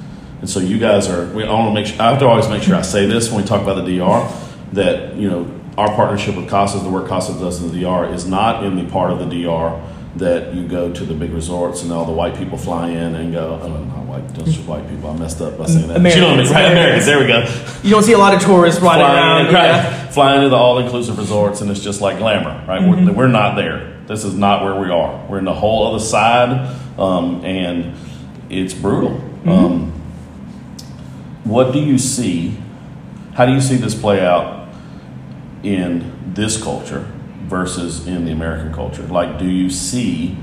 And 0.40 0.48
so 0.48 0.60
you 0.60 0.78
guys 0.78 1.08
are. 1.08 1.26
We 1.32 1.44
I 1.44 1.52
want 1.52 1.68
to 1.68 1.74
make. 1.74 1.86
Sure, 1.86 2.00
I 2.02 2.10
have 2.10 2.18
to 2.20 2.26
always 2.26 2.48
make 2.48 2.62
sure 2.62 2.74
I 2.76 2.82
say 2.82 3.06
this 3.06 3.30
when 3.30 3.42
we 3.42 3.46
talk 3.46 3.62
about 3.62 3.84
the 3.84 3.98
DR. 3.98 4.30
That 4.72 5.16
you 5.16 5.28
know 5.30 5.60
our 5.76 5.88
partnership 5.94 6.36
with 6.36 6.48
Casas, 6.48 6.82
the 6.82 6.90
work 6.90 7.08
Casas 7.08 7.36
does 7.36 7.62
in 7.62 7.72
the 7.72 7.82
DR, 7.82 8.12
is 8.12 8.26
not 8.26 8.64
in 8.64 8.76
the 8.76 8.90
part 8.90 9.10
of 9.10 9.18
the 9.18 9.24
DR 9.26 9.80
that 10.16 10.54
you 10.54 10.66
go 10.66 10.92
to 10.92 11.04
the 11.04 11.14
big 11.14 11.32
resorts 11.32 11.82
and 11.82 11.92
all 11.92 12.04
the 12.04 12.12
white 12.12 12.36
people 12.36 12.58
fly 12.58 12.88
in 12.88 13.14
and 13.14 13.32
go. 13.32 13.58
Oh, 13.62 13.84
not 13.84 14.04
white, 14.04 14.32
just 14.34 14.60
white 14.66 14.88
people. 14.88 15.10
I 15.10 15.16
messed 15.16 15.40
up 15.40 15.58
by 15.58 15.66
saying 15.66 15.88
that. 15.88 16.02
But 16.02 16.14
you 16.14 16.20
know 16.20 16.30
what 16.30 16.40
I 16.40 16.42
mean, 16.42 16.50
Americans, 16.50 16.50
right? 16.50 16.72
Americans. 16.72 17.06
Americans. 17.06 17.06
There 17.06 17.64
we 17.64 17.72
go 17.76 17.82
You 17.84 17.90
don't 17.90 18.02
see 18.02 18.12
a 18.12 18.18
lot 18.18 18.34
of 18.34 18.40
tourists 18.42 18.80
riding 18.80 19.06
flying, 19.06 19.46
around. 19.46 19.54
right, 19.54 19.66
yeah. 19.66 20.08
flying 20.08 20.42
to 20.42 20.48
the 20.48 20.56
all-inclusive 20.56 21.18
resorts, 21.18 21.60
and 21.60 21.70
it's 21.70 21.80
just 21.80 22.00
like 22.00 22.18
glamour, 22.18 22.64
right? 22.66 22.82
We're, 22.82 23.12
we're 23.12 23.28
not 23.28 23.54
there. 23.54 24.02
This 24.06 24.24
is 24.24 24.34
not 24.34 24.64
where 24.64 24.80
we 24.80 24.90
are. 24.90 25.24
We're 25.28 25.38
in 25.38 25.44
the 25.44 25.54
whole 25.54 25.86
other 25.86 26.02
side, 26.02 26.74
um, 26.98 27.44
and 27.44 27.94
it's 28.48 28.74
brutal. 28.74 29.22
Um, 29.46 29.92
what 31.44 31.72
do 31.72 31.80
you 31.80 31.98
see? 31.98 32.56
How 33.34 33.46
do 33.46 33.52
you 33.52 33.60
see 33.60 33.76
this 33.76 33.94
play 33.98 34.24
out 34.24 34.68
in 35.62 36.34
this 36.34 36.62
culture 36.62 37.10
versus 37.42 38.06
in 38.06 38.24
the 38.24 38.32
American 38.32 38.72
culture? 38.72 39.02
Like, 39.02 39.38
do 39.38 39.46
you 39.46 39.70
see 39.70 40.36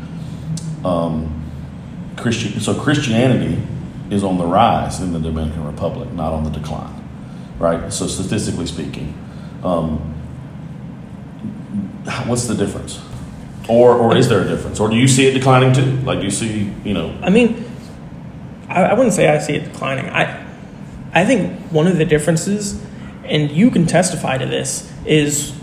um, 0.84 1.44
Christian? 2.18 2.60
So 2.60 2.80
Christianity 2.80 3.62
is 4.10 4.24
on 4.24 4.38
the 4.38 4.46
rise 4.46 5.02
in 5.02 5.14
the 5.14 5.20
Dominican 5.20 5.66
Republic, 5.66 6.12
not 6.14 6.34
on 6.34 6.44
the 6.44 6.50
decline, 6.50 7.04
right? 7.60 7.92
So 7.92 8.08
statistically 8.08 8.68
speaking, 8.68 9.14
um, 9.64 9.98
what's 12.28 12.46
the 12.46 12.56
difference? 12.56 13.02
Or, 13.68 13.96
or 13.96 14.16
is 14.16 14.30
there 14.30 14.42
a 14.42 14.48
difference? 14.48 14.80
Or 14.80 14.90
do 14.90 14.96
you 14.96 15.08
see 15.08 15.28
it 15.28 15.34
declining 15.34 15.74
too? 15.74 15.98
Like, 16.06 16.20
do 16.20 16.26
you 16.26 16.32
see, 16.32 16.72
you 16.84 16.94
know, 16.94 17.18
I 17.22 17.30
mean, 17.32 17.66
I, 18.70 18.84
I 18.84 18.94
wouldn't 18.94 19.14
say 19.14 19.28
I 19.28 19.40
see 19.40 19.54
it 19.54 19.72
declining. 19.72 20.08
I, 20.10 20.45
I 21.16 21.26
think 21.26 21.60
one 21.72 21.88
of 21.88 21.98
the 21.98 22.06
differences, 22.06 22.80
and 23.24 23.50
you 23.50 23.72
can 23.72 23.86
testify 23.88 24.38
to 24.38 24.46
this, 24.46 24.92
is 25.06 25.54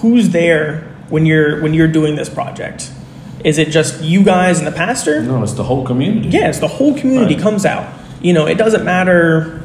who's 0.00 0.30
there 0.30 0.82
when 1.08 1.26
you're 1.26 1.60
when 1.62 1.74
you're 1.74 1.88
doing 1.88 2.14
this 2.16 2.28
project. 2.28 2.90
Is 3.44 3.58
it 3.58 3.68
just 3.70 4.02
you 4.02 4.22
guys 4.24 4.58
and 4.58 4.66
the 4.66 4.72
pastor? 4.72 5.22
no, 5.22 5.42
it's 5.42 5.52
the 5.54 5.64
whole 5.64 5.84
community. 5.84 6.28
Yes, 6.28 6.58
the 6.60 6.68
whole 6.68 6.96
community 6.98 7.34
Right. 7.34 7.42
comes 7.42 7.64
out. 7.66 7.92
You 8.20 8.32
know, 8.32 8.46
it 8.46 8.56
doesn't 8.58 8.84
matter. 8.84 9.60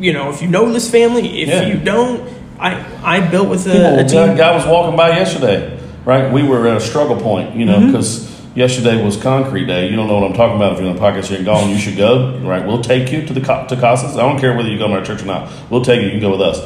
You 0.00 0.12
know, 0.12 0.30
if 0.30 0.42
you 0.42 0.48
know 0.48 0.70
this 0.72 0.90
family, 0.90 1.42
if 1.42 1.48
Yeah. 1.48 1.62
you 1.66 1.74
don't, 1.78 2.22
I 2.58 2.84
I 3.02 3.20
built 3.20 3.48
with 3.48 3.64
People, 3.64 3.80
a, 3.80 4.00
a 4.00 4.04
team. 4.04 4.36
guy 4.36 4.54
was 4.54 4.66
walking 4.66 4.96
by 4.96 5.10
yesterday, 5.10 5.76
right? 6.04 6.32
We 6.32 6.42
were 6.44 6.68
at 6.68 6.76
a 6.76 6.80
struggle 6.80 7.16
point, 7.16 7.54
you 7.56 7.64
know, 7.64 7.78
mm-hmm. 7.78 7.86
because 7.92 8.27
yesterday 8.58 9.02
was 9.02 9.16
concrete 9.16 9.66
day. 9.66 9.88
You 9.88 9.96
don't 9.96 10.08
know 10.08 10.18
what 10.18 10.30
I'm 10.30 10.36
talking 10.36 10.56
about. 10.56 10.72
If 10.72 10.80
you're 10.80 10.90
in 10.90 10.96
the 10.96 11.00
podcast, 11.00 11.30
you're 11.30 11.44
gone. 11.44 11.70
You 11.70 11.78
should 11.78 11.96
go, 11.96 12.38
right? 12.40 12.66
We'll 12.66 12.82
take 12.82 13.12
you 13.12 13.24
to 13.24 13.32
the 13.32 13.40
to 13.40 13.76
Casas. 13.76 14.16
I 14.16 14.20
don't 14.28 14.40
care 14.40 14.56
whether 14.56 14.68
you 14.68 14.78
go 14.78 14.88
to 14.88 14.94
our 14.94 15.04
church 15.04 15.22
or 15.22 15.26
not. 15.26 15.50
We'll 15.70 15.84
take 15.84 16.00
you. 16.00 16.06
You 16.06 16.12
can 16.12 16.20
go 16.20 16.32
with 16.32 16.40
us. 16.42 16.58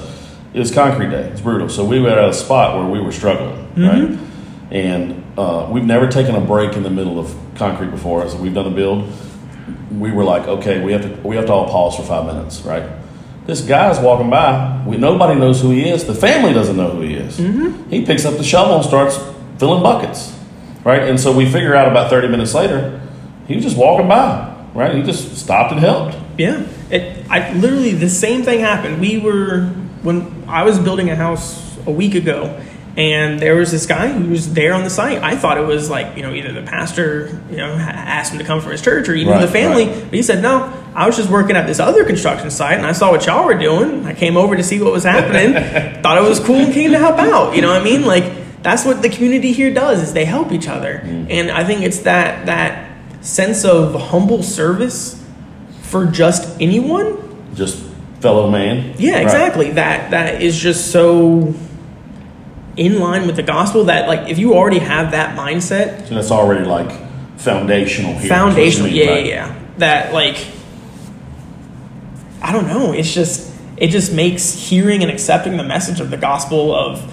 It 0.55 0.59
was 0.59 0.71
concrete 0.73 1.11
day. 1.11 1.29
It's 1.29 1.41
brutal. 1.41 1.69
So 1.69 1.85
we 1.85 2.01
were 2.01 2.09
at 2.11 2.29
a 2.29 2.33
spot 2.35 2.77
where 2.77 2.87
we 2.87 3.01
were 3.01 3.13
struggling, 3.13 3.73
right? 3.77 4.19
And 4.71 5.23
uh, 5.39 5.69
we've 5.71 5.85
never 5.85 6.09
taken 6.09 6.35
a 6.35 6.41
break 6.41 6.75
in 6.77 6.83
the 6.83 6.91
middle 6.91 7.19
of 7.19 7.35
concrete 7.57 7.91
before. 7.91 8.29
So 8.29 8.39
we've 8.39 8.55
done 8.55 8.67
a 8.67 8.71
build. 8.75 9.11
we 9.91 10.11
were 10.11 10.25
like, 10.25 10.49
okay, 10.49 10.83
we 10.83 10.93
have 10.93 11.03
to 11.03 11.29
we 11.29 11.37
have 11.37 11.47
to 11.47 11.53
all 11.53 11.69
pause 11.69 11.97
for 11.97 12.03
five 12.03 12.27
minutes, 12.27 12.63
right? 12.63 12.91
This 13.47 13.61
guy's 13.61 13.99
walking 13.99 14.31
by. 14.31 14.83
We, 14.87 14.97
nobody 14.99 15.39
knows 15.39 15.61
who 15.61 15.71
he 15.71 15.89
is. 15.89 16.05
The 16.07 16.15
family 16.15 16.53
doesn't 16.53 16.77
know 16.77 16.91
who 16.91 17.01
he 17.01 17.15
is. 17.15 17.39
Mm-hmm. 17.39 17.91
He 17.91 18.05
picks 18.05 18.25
up 18.25 18.37
the 18.37 18.45
shovel 18.45 18.77
and 18.77 18.85
starts 18.85 19.19
filling 19.59 19.83
buckets, 19.83 20.33
right? 20.85 21.03
And 21.03 21.19
so 21.21 21.33
we 21.37 21.45
figure 21.51 21.75
out 21.75 21.89
about 21.89 22.11
thirty 22.11 22.29
minutes 22.29 22.55
later, 22.55 23.01
he 23.49 23.55
was 23.55 23.65
just 23.65 23.77
walking 23.77 24.09
by, 24.09 24.55
right? 24.75 24.95
He 24.95 25.03
just 25.03 25.37
stopped 25.37 25.73
and 25.73 25.81
helped. 25.81 26.17
Yeah, 26.39 26.67
it. 26.91 27.25
I 27.31 27.53
literally 27.55 27.93
the 27.93 28.09
same 28.11 28.43
thing 28.43 28.61
happened. 28.61 29.01
We 29.01 29.19
were 29.19 29.67
when 30.03 30.45
I 30.49 30.65
was 30.65 30.79
building 30.79 31.11
a 31.11 31.17
house 31.17 31.77
a 31.87 31.91
week 31.91 32.15
ago, 32.15 32.61
and 32.97 33.39
there 33.41 33.55
was 33.57 33.71
this 33.71 33.87
guy 33.87 34.09
who 34.09 34.31
was 34.31 34.53
there 34.55 34.73
on 34.75 34.83
the 34.85 34.91
site. 34.91 35.23
I 35.23 35.37
thought 35.37 35.59
it 35.59 35.67
was 35.67 35.91
like 35.91 36.17
you 36.17 36.23
know 36.23 36.33
either 36.33 36.53
the 36.53 36.63
pastor 36.63 37.41
you 37.51 37.57
know 37.59 37.73
asked 37.75 38.33
him 38.33 38.39
to 38.39 38.45
come 38.45 38.61
from 38.61 38.73
his 38.73 38.81
church 38.83 39.09
or 39.09 39.15
even 39.15 39.35
Right, 39.35 39.41
the 39.43 39.49
family. 39.53 39.87
right. 39.89 40.05
But 40.05 40.15
he 40.15 40.23
said 40.23 40.43
no. 40.43 40.73
I 40.95 41.07
was 41.07 41.17
just 41.17 41.31
working 41.31 41.57
at 41.57 41.67
this 41.67 41.81
other 41.81 42.05
construction 42.05 42.51
site, 42.51 42.77
and 42.77 42.87
I 42.87 42.93
saw 42.93 43.11
what 43.11 43.25
y'all 43.25 43.47
were 43.47 43.55
doing. 43.59 44.05
I 44.05 44.13
came 44.15 44.37
over 44.37 44.57
to 44.57 44.63
see 44.63 44.79
what 44.81 44.93
was 44.93 45.05
happening. 45.05 45.55
thought 46.03 46.19
it 46.19 46.29
was 46.29 46.39
cool 46.41 46.57
and 46.57 46.73
came 46.75 46.91
to 46.93 46.99
help 46.99 47.19
out. 47.19 47.55
You 47.57 47.63
know 47.63 47.69
what 47.73 47.81
I 47.81 47.85
mean? 47.85 48.05
Like 48.05 48.25
that's 48.63 48.85
what 48.85 49.03
the 49.03 49.09
community 49.09 49.53
here 49.53 49.73
does 49.73 50.03
is 50.03 50.13
they 50.13 50.25
help 50.25 50.53
each 50.53 50.69
other, 50.69 51.03
mm-hmm. 51.05 51.27
and 51.31 51.51
I 51.51 51.65
think 51.65 51.83
it's 51.83 52.01
that 52.01 52.47
that 52.47 52.89
sense 53.25 53.65
of 53.65 53.95
humble 54.01 54.43
service 54.43 55.23
for 55.83 56.07
just 56.07 56.61
anyone 56.61 57.19
Just 57.55 57.83
fellow 58.21 58.51
man. 58.51 58.95
yeah, 58.99 59.15
Right. 59.15 59.23
exactly. 59.23 59.71
That 59.73 60.11
that 60.13 60.43
is 60.43 60.59
just 60.59 60.91
so 60.91 61.55
in 62.77 62.99
line 62.99 63.27
with 63.27 63.37
the 63.37 63.43
gospel 63.43 63.85
that 63.85 64.09
like 64.09 64.29
if 64.31 64.39
you 64.39 64.55
already 64.55 64.79
have 64.79 65.11
that 65.11 65.37
mindset, 65.37 66.09
So 66.09 66.15
that's 66.15 66.31
already 66.31 66.65
like 66.65 66.91
foundational 67.37 68.15
here. 68.15 68.29
foundational, 68.29 68.89
yeah, 68.89 69.07
mean, 69.07 69.07
yeah, 69.07 69.13
right? 69.15 69.27
yeah. 69.27 69.59
That 69.79 70.13
like 70.15 70.47
I 72.41 72.53
don't 72.53 72.67
know, 72.67 72.93
it's 72.93 73.13
just 73.13 73.51
it 73.77 73.89
just 73.89 74.13
makes 74.13 74.53
hearing 74.55 75.03
and 75.03 75.11
accepting 75.11 75.57
the 75.57 75.65
message 75.65 76.01
of 76.01 76.11
the 76.11 76.17
gospel 76.17 76.75
of 76.75 77.13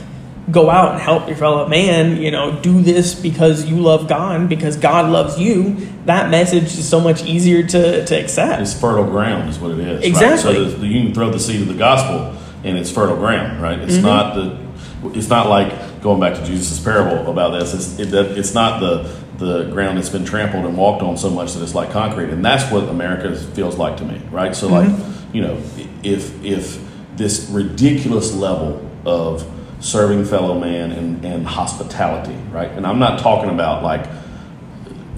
go 0.51 0.69
out 0.69 0.93
and 0.93 1.01
help 1.01 1.27
your 1.27 1.37
fellow 1.37 1.67
man, 1.67 2.17
you 2.21 2.31
know, 2.31 2.59
do 2.61 2.81
this 2.81 3.13
because 3.13 3.65
you 3.65 3.75
love 3.77 4.07
God, 4.07 4.49
because 4.49 4.77
God 4.77 5.11
loves 5.11 5.39
you. 5.39 5.75
That 6.05 6.29
message 6.31 6.63
is 6.63 6.87
so 6.87 6.99
much 6.99 7.23
easier 7.23 7.61
to, 7.67 8.05
to 8.05 8.15
accept. 8.19 8.61
It's 8.61 8.73
fertile 8.79 9.05
ground, 9.05 9.49
is 9.49 9.59
what 9.59 9.71
it 9.71 9.79
is. 9.79 9.97
right? 9.99 10.05
Exactly. 10.05 10.53
So 10.53 10.63
the, 10.65 10.87
you 10.87 11.03
can 11.03 11.13
throw 11.13 11.29
the 11.29 11.39
seed 11.39 11.61
of 11.61 11.67
the 11.67 11.73
gospel, 11.75 12.35
and 12.63 12.77
it's 12.77 12.89
fertile 12.91 13.17
ground, 13.17 13.61
right? 13.61 13.77
Mm-hmm. 13.79 13.89
It's 13.89 13.97
not 13.99 14.35
the. 14.35 14.69
It's 15.17 15.29
not 15.29 15.47
like 15.47 16.01
going 16.01 16.19
back 16.19 16.35
to 16.35 16.43
Jesus' 16.45 16.77
parable 16.79 17.31
about 17.31 17.51
this. 17.57 17.73
It's 17.73 17.99
it, 17.99 18.13
it's 18.37 18.53
not 18.53 18.79
the 18.79 19.15
the 19.37 19.69
ground 19.71 19.97
that's 19.97 20.09
been 20.09 20.25
trampled 20.25 20.65
and 20.65 20.75
walked 20.77 21.01
on 21.01 21.15
so 21.17 21.29
much 21.29 21.53
that 21.53 21.63
it's 21.63 21.73
like 21.75 21.91
concrete, 21.91 22.29
and 22.31 22.43
that's 22.43 22.69
what 22.71 22.83
America 22.89 23.33
feels 23.53 23.77
like 23.77 23.95
to 23.97 24.03
me, 24.05 24.19
right? 24.31 24.53
So 24.55 24.67
like, 24.67 24.89
Mm-hmm. 24.89 25.35
you 25.35 25.41
know, 25.43 25.61
if 26.03 26.43
if 26.43 26.81
this 27.15 27.49
ridiculous 27.49 28.33
level 28.33 28.85
of 29.05 29.45
serving 29.79 30.25
fellow 30.25 30.59
man 30.59 30.91
and, 30.91 31.23
and 31.23 31.47
hospitality, 31.47 32.35
right? 32.51 32.69
And 32.69 32.85
I'm 32.85 32.99
not 32.99 33.19
talking 33.19 33.49
about 33.49 33.83
like 33.83 34.05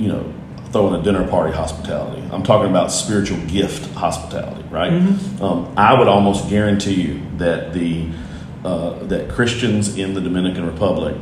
you 0.01 0.07
know, 0.07 0.33
throwing 0.71 0.99
a 0.99 1.03
dinner 1.03 1.27
party 1.27 1.53
hospitality. 1.53 2.27
I'm 2.31 2.43
talking 2.43 2.69
about 2.69 2.91
spiritual 2.91 3.37
gift 3.45 3.93
hospitality, 3.93 4.63
right? 4.69 4.91
Um, 5.41 5.71
I 5.77 5.97
would 5.97 6.07
almost 6.07 6.49
guarantee 6.49 7.01
you 7.01 7.21
that 7.37 7.73
the 7.73 8.09
uh, 8.63 9.03
that 9.05 9.29
Christians 9.29 9.97
in 9.97 10.13
the 10.13 10.21
Dominican 10.21 10.65
Republic, 10.65 11.15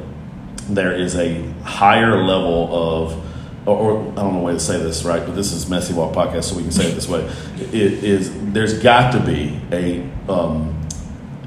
there 0.69 0.93
is 0.93 1.15
a 1.15 1.41
higher 1.63 2.21
level 2.23 2.69
of, 2.73 3.67
or, 3.67 3.77
or 3.77 4.11
I 4.11 4.15
don't 4.15 4.33
know 4.33 4.41
a 4.41 4.43
way 4.43 4.53
to 4.53 4.59
say 4.59 4.77
this 4.77 5.03
right, 5.03 5.25
but 5.25 5.35
this 5.35 5.51
is 5.51 5.69
Messy 5.69 5.93
Walk 5.93 6.13
podcast, 6.13 6.45
so 6.45 6.55
we 6.55 6.63
can 6.63 6.71
say 6.71 6.89
it 6.89 6.95
this 6.95 7.07
way. 7.07 7.21
It 7.57 7.73
is 8.03 8.31
there's 8.53 8.81
got 8.81 9.11
to 9.13 9.19
be 9.19 9.59
a 9.71 10.09
um, 10.31 10.87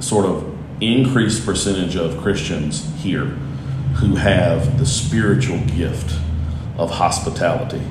sort 0.00 0.26
of 0.26 0.51
increased 0.82 1.44
percentage 1.44 1.96
of 1.96 2.18
Christians 2.18 2.90
here 3.02 3.26
who 3.96 4.16
have 4.16 4.78
the 4.78 4.86
spiritual 4.86 5.58
gift 5.76 6.18
of 6.76 6.90
hospitality. 6.90 7.82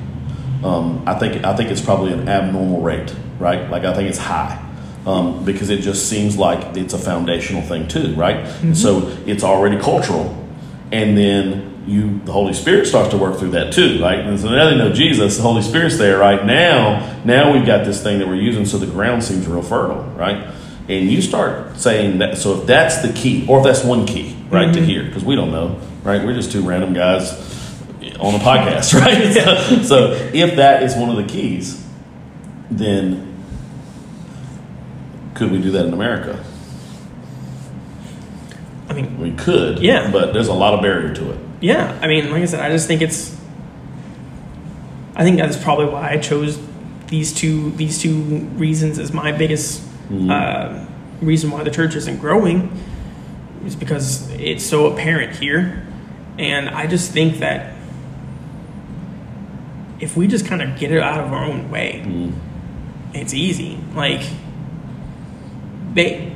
Um, 0.64 1.02
I 1.06 1.14
think 1.18 1.44
I 1.44 1.56
think 1.56 1.70
it's 1.70 1.80
probably 1.80 2.12
an 2.12 2.28
abnormal 2.28 2.80
rate, 2.80 3.14
right? 3.38 3.68
Like 3.70 3.84
I 3.84 3.94
think 3.94 4.08
it's 4.08 4.18
high 4.18 4.62
um, 5.06 5.44
because 5.44 5.70
it 5.70 5.80
just 5.80 6.08
seems 6.08 6.36
like 6.36 6.76
it's 6.76 6.94
a 6.94 6.98
foundational 6.98 7.62
thing 7.62 7.88
too, 7.88 8.14
right? 8.14 8.46
So 8.74 9.08
it's 9.26 9.42
already 9.42 9.78
cultural, 9.78 10.46
and 10.92 11.16
then 11.16 11.84
you 11.86 12.20
the 12.24 12.32
Holy 12.32 12.52
Spirit 12.54 12.86
starts 12.86 13.10
to 13.10 13.18
work 13.18 13.38
through 13.38 13.52
that 13.52 13.72
too, 13.72 14.00
right? 14.00 14.20
And 14.20 14.38
so 14.38 14.50
now 14.50 14.70
they 14.70 14.76
know 14.76 14.92
Jesus, 14.92 15.36
the 15.36 15.42
Holy 15.42 15.62
Spirit's 15.62 15.98
there, 15.98 16.18
right? 16.18 16.44
Now, 16.44 17.20
now 17.24 17.52
we've 17.52 17.66
got 17.66 17.84
this 17.84 18.02
thing 18.02 18.20
that 18.20 18.28
we're 18.28 18.36
using, 18.36 18.66
so 18.66 18.78
the 18.78 18.86
ground 18.86 19.24
seems 19.24 19.46
real 19.48 19.62
fertile, 19.62 20.04
right? 20.16 20.52
And 20.88 21.10
you 21.10 21.22
start 21.22 21.78
saying 21.78 22.18
that. 22.18 22.38
So 22.38 22.60
if 22.60 22.66
that's 22.66 23.02
the 23.02 23.12
key, 23.12 23.46
or 23.48 23.58
if 23.58 23.64
that's 23.64 23.84
one 23.84 24.06
key, 24.06 24.36
right, 24.50 24.72
to 24.72 24.80
mm-hmm. 24.80 24.84
hear, 24.84 25.04
because 25.04 25.24
we 25.24 25.36
don't 25.36 25.50
know, 25.52 25.80
right? 26.02 26.24
We're 26.24 26.34
just 26.34 26.50
two 26.52 26.62
random 26.62 26.92
guys 26.92 27.32
on 28.18 28.34
a 28.34 28.38
podcast, 28.38 28.94
right? 29.00 29.32
so, 29.32 29.82
so 29.82 30.12
if 30.34 30.56
that 30.56 30.82
is 30.82 30.96
one 30.96 31.08
of 31.08 31.16
the 31.16 31.24
keys, 31.24 31.86
then 32.70 33.32
could 35.34 35.50
we 35.50 35.60
do 35.60 35.70
that 35.72 35.86
in 35.86 35.92
America? 35.92 36.44
I 38.88 38.94
mean, 38.94 39.18
We 39.18 39.32
could, 39.32 39.78
Yeah. 39.78 40.10
but 40.10 40.34
there's 40.34 40.48
a 40.48 40.52
lot 40.52 40.74
of 40.74 40.82
barrier 40.82 41.14
to 41.14 41.30
it. 41.30 41.38
Yeah, 41.60 41.98
I 42.02 42.08
mean, 42.08 42.30
like 42.30 42.42
I 42.42 42.44
said, 42.46 42.60
I 42.60 42.70
just 42.70 42.86
think 42.86 43.02
it's. 43.02 43.36
I 45.14 45.22
think 45.22 45.38
that's 45.38 45.56
probably 45.56 45.86
why 45.86 46.10
I 46.10 46.16
chose 46.18 46.58
these 47.06 47.32
two 47.32 47.70
these 47.72 47.98
two 47.98 48.20
reasons 48.56 48.98
as 48.98 49.12
my 49.12 49.30
biggest 49.30 49.82
uh, 50.30 50.86
reason 51.20 51.50
why 51.50 51.62
the 51.62 51.70
church 51.70 51.94
isn't 51.96 52.18
growing, 52.18 52.70
is 53.64 53.76
because 53.76 54.30
it's 54.32 54.64
so 54.64 54.86
apparent 54.92 55.36
here, 55.36 55.86
and 56.38 56.68
I 56.70 56.86
just 56.86 57.12
think 57.12 57.38
that 57.38 57.74
if 60.00 60.16
we 60.16 60.26
just 60.26 60.46
kind 60.46 60.62
of 60.62 60.78
get 60.78 60.90
it 60.90 61.00
out 61.00 61.20
of 61.20 61.32
our 61.32 61.44
own 61.44 61.70
way, 61.70 62.02
it's 63.14 63.32
easy. 63.34 63.78
Like 63.94 64.22
they 65.94 66.32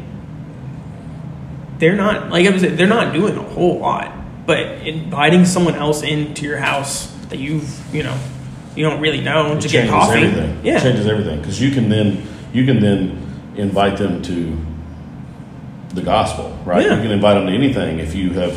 they're 1.79 1.97
not 1.97 2.31
like 2.31 2.47
I 2.47 2.51
was 2.51 2.63
they're 2.63 2.87
not 2.87 3.13
doing 3.13 3.37
a 3.37 3.43
whole 3.43 3.79
lot, 3.81 4.13
but 4.47 4.61
inviting 4.87 5.45
someone 5.45 5.75
else 5.75 6.03
into 6.03 6.45
your 6.45 6.59
house 6.59 7.13
that 7.29 7.39
you've 7.39 7.95
you 7.95 8.03
know 8.05 8.17
you 8.77 8.85
don't 8.85 9.01
really 9.01 9.21
know 9.21 9.53
It 9.57 9.63
to 9.63 9.69
get 9.69 9.73
changes 9.89 9.91
coffee, 9.91 10.21
everything. 10.21 10.61
yeah, 10.65 10.77
It 10.79 10.83
changes 10.83 11.07
everything. 11.07 11.39
Because 11.41 11.61
you 11.61 11.71
can 11.73 11.89
then 11.89 12.23
you 12.53 12.65
can 12.65 12.81
then 12.81 13.26
invite 13.57 13.97
them 13.99 14.23
to 14.23 14.57
the 15.95 16.03
gospel, 16.03 16.57
right? 16.65 16.85
Yeah. 16.85 16.97
You 16.97 17.03
can 17.03 17.11
invite 17.13 17.37
them 17.37 17.47
to 17.47 17.53
anything 17.53 17.99
if 18.01 18.15
you 18.15 18.31
have, 18.31 18.55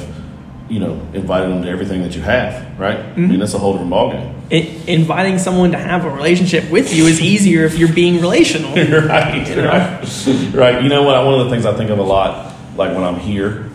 you 0.70 0.80
know, 0.80 0.94
invited 1.14 1.50
them 1.50 1.64
to 1.64 1.70
everything 1.70 2.02
that 2.04 2.16
you 2.16 2.22
have, 2.22 2.78
right? 2.80 2.98
I 3.00 3.02
Mm-hmm. 3.02 3.28
mean, 3.30 3.40
that's 3.40 3.54
a 3.54 3.58
whole 3.60 3.74
different 3.74 3.92
ballgame. 3.94 4.34
it, 4.52 4.88
inviting 4.90 5.38
someone 5.40 5.72
to 5.72 5.78
have 5.78 6.06
a 6.06 6.10
relationship 6.10 6.70
with 6.70 6.94
you 6.94 7.06
is 7.06 7.22
easier 7.22 7.64
if 7.66 7.78
you're 7.78 7.94
being 7.94 8.20
relational. 8.20 8.72
right, 8.76 9.48
You 9.48 9.56
know? 9.56 9.68
right, 9.68 10.54
right. 10.54 10.84
You 10.84 10.90
know 10.90 11.04
what? 11.04 11.24
One 11.26 11.40
of 11.40 11.46
the 11.46 11.50
things 11.52 11.66
I 11.66 11.74
think 11.76 11.90
of 11.92 12.00
a 12.00 12.04
lot, 12.04 12.54
like 12.76 12.94
when 12.94 13.04
I'm 13.04 13.20
here, 13.20 13.70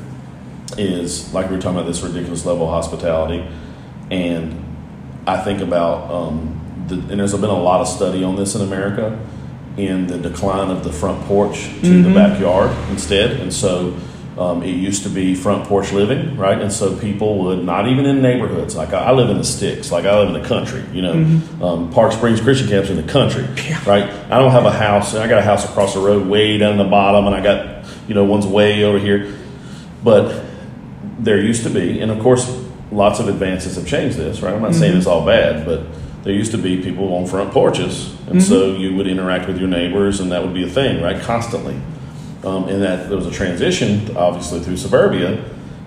is 0.77 1.33
like 1.33 1.49
we 1.49 1.57
were 1.57 1.63
talking 1.63 1.79
about 1.79 1.87
this 1.87 2.03
ridiculous 2.03 2.45
level 2.45 2.65
of 2.65 2.71
hospitality, 2.71 3.47
and 4.11 4.61
I 5.27 5.39
think 5.39 5.61
about, 5.61 6.11
um, 6.11 6.61
the, 6.89 6.97
and 6.97 7.19
there's 7.21 7.33
been 7.33 7.45
a 7.45 7.53
lot 7.59 7.81
of 7.81 7.89
study 7.89 8.23
on 8.25 8.37
this 8.37 8.55
in 8.57 8.61
America, 8.61 9.19
in 9.77 10.07
the 10.07 10.19
decline 10.19 10.71
of 10.71 10.85
the 10.85 10.93
front 10.93 11.25
porch 11.25 11.69
to 11.83 12.03
the 12.03 12.15
backyard 12.15 12.71
instead, 12.91 13.41
and 13.41 13.53
so. 13.53 13.97
Um, 14.37 14.65
it 14.65 14.75
used 14.75 15.05
to 15.05 15.09
be 15.09 15.37
front 15.37 15.69
porch 15.69 15.93
living, 15.93 16.37
right? 16.37 16.61
And 16.61 16.73
so 16.73 16.99
people 16.99 17.39
would 17.45 17.65
not 17.65 17.87
even 17.87 18.05
in 18.05 18.21
neighborhoods. 18.21 18.75
Like 18.75 18.93
I, 18.93 19.05
I 19.05 19.13
live 19.13 19.31
in 19.31 19.39
the 19.39 19.45
sticks, 19.45 19.93
like 19.93 20.07
I 20.07 20.19
live 20.19 20.35
in 20.35 20.43
the 20.43 20.49
country. 20.49 20.85
You 20.93 21.03
know, 21.03 21.13
um, 21.65 21.93
Park 21.93 22.11
Springs 22.11 22.41
Christian 22.41 22.67
Camp's 22.67 22.91
in 22.91 22.97
the 22.97 23.05
country, 23.05 23.45
right? 23.87 24.03
I 24.03 24.41
don't 24.41 24.51
have 24.51 24.65
a 24.65 24.73
house. 24.73 25.15
I 25.15 25.29
got 25.29 25.39
a 25.39 25.43
house 25.43 25.65
across 25.65 25.95
the 25.95 26.01
road, 26.01 26.27
way 26.27 26.59
down 26.59 26.79
the 26.79 26.83
bottom, 26.83 27.29
and 27.29 27.37
I 27.37 27.45
got 27.45 27.87
you 28.09 28.17
know 28.17 28.25
one's 28.25 28.45
way 28.45 28.83
over 28.83 28.99
here. 28.99 29.37
But 30.03 30.45
there 31.21 31.41
used 31.41 31.63
to 31.63 31.71
be, 31.71 32.01
and 32.01 32.11
of 32.11 32.19
course, 32.19 32.49
lots 32.91 33.21
of 33.21 33.29
advances 33.29 33.77
have 33.77 33.87
changed 33.87 34.17
this, 34.17 34.43
right? 34.43 34.55
I'm 34.55 34.63
not 34.63 34.75
saying 34.75 34.97
it's 34.97 35.07
all 35.07 35.25
bad, 35.25 35.65
but 35.65 35.87
there 36.25 36.33
used 36.33 36.51
to 36.53 36.59
be 36.59 36.83
people 36.83 37.15
on 37.15 37.27
front 37.27 37.53
porches, 37.53 38.15
and 38.29 38.43
so 38.43 38.75
you 38.75 38.97
would 38.97 39.07
interact 39.07 39.47
with 39.47 39.59
your 39.59 39.69
neighbors, 39.69 40.21
and 40.21 40.33
that 40.33 40.43
would 40.43 40.55
be 40.55 40.65
a 40.65 40.69
thing, 40.69 41.03
right? 41.03 41.21
Constantly. 41.23 41.77
Um, 42.43 42.69
and 42.69 42.83
that 42.83 43.09
there 43.09 43.17
was 43.17 43.27
a 43.27 43.31
transition, 43.31 44.17
obviously, 44.17 44.61
through 44.61 44.77
suburbia 44.79 45.45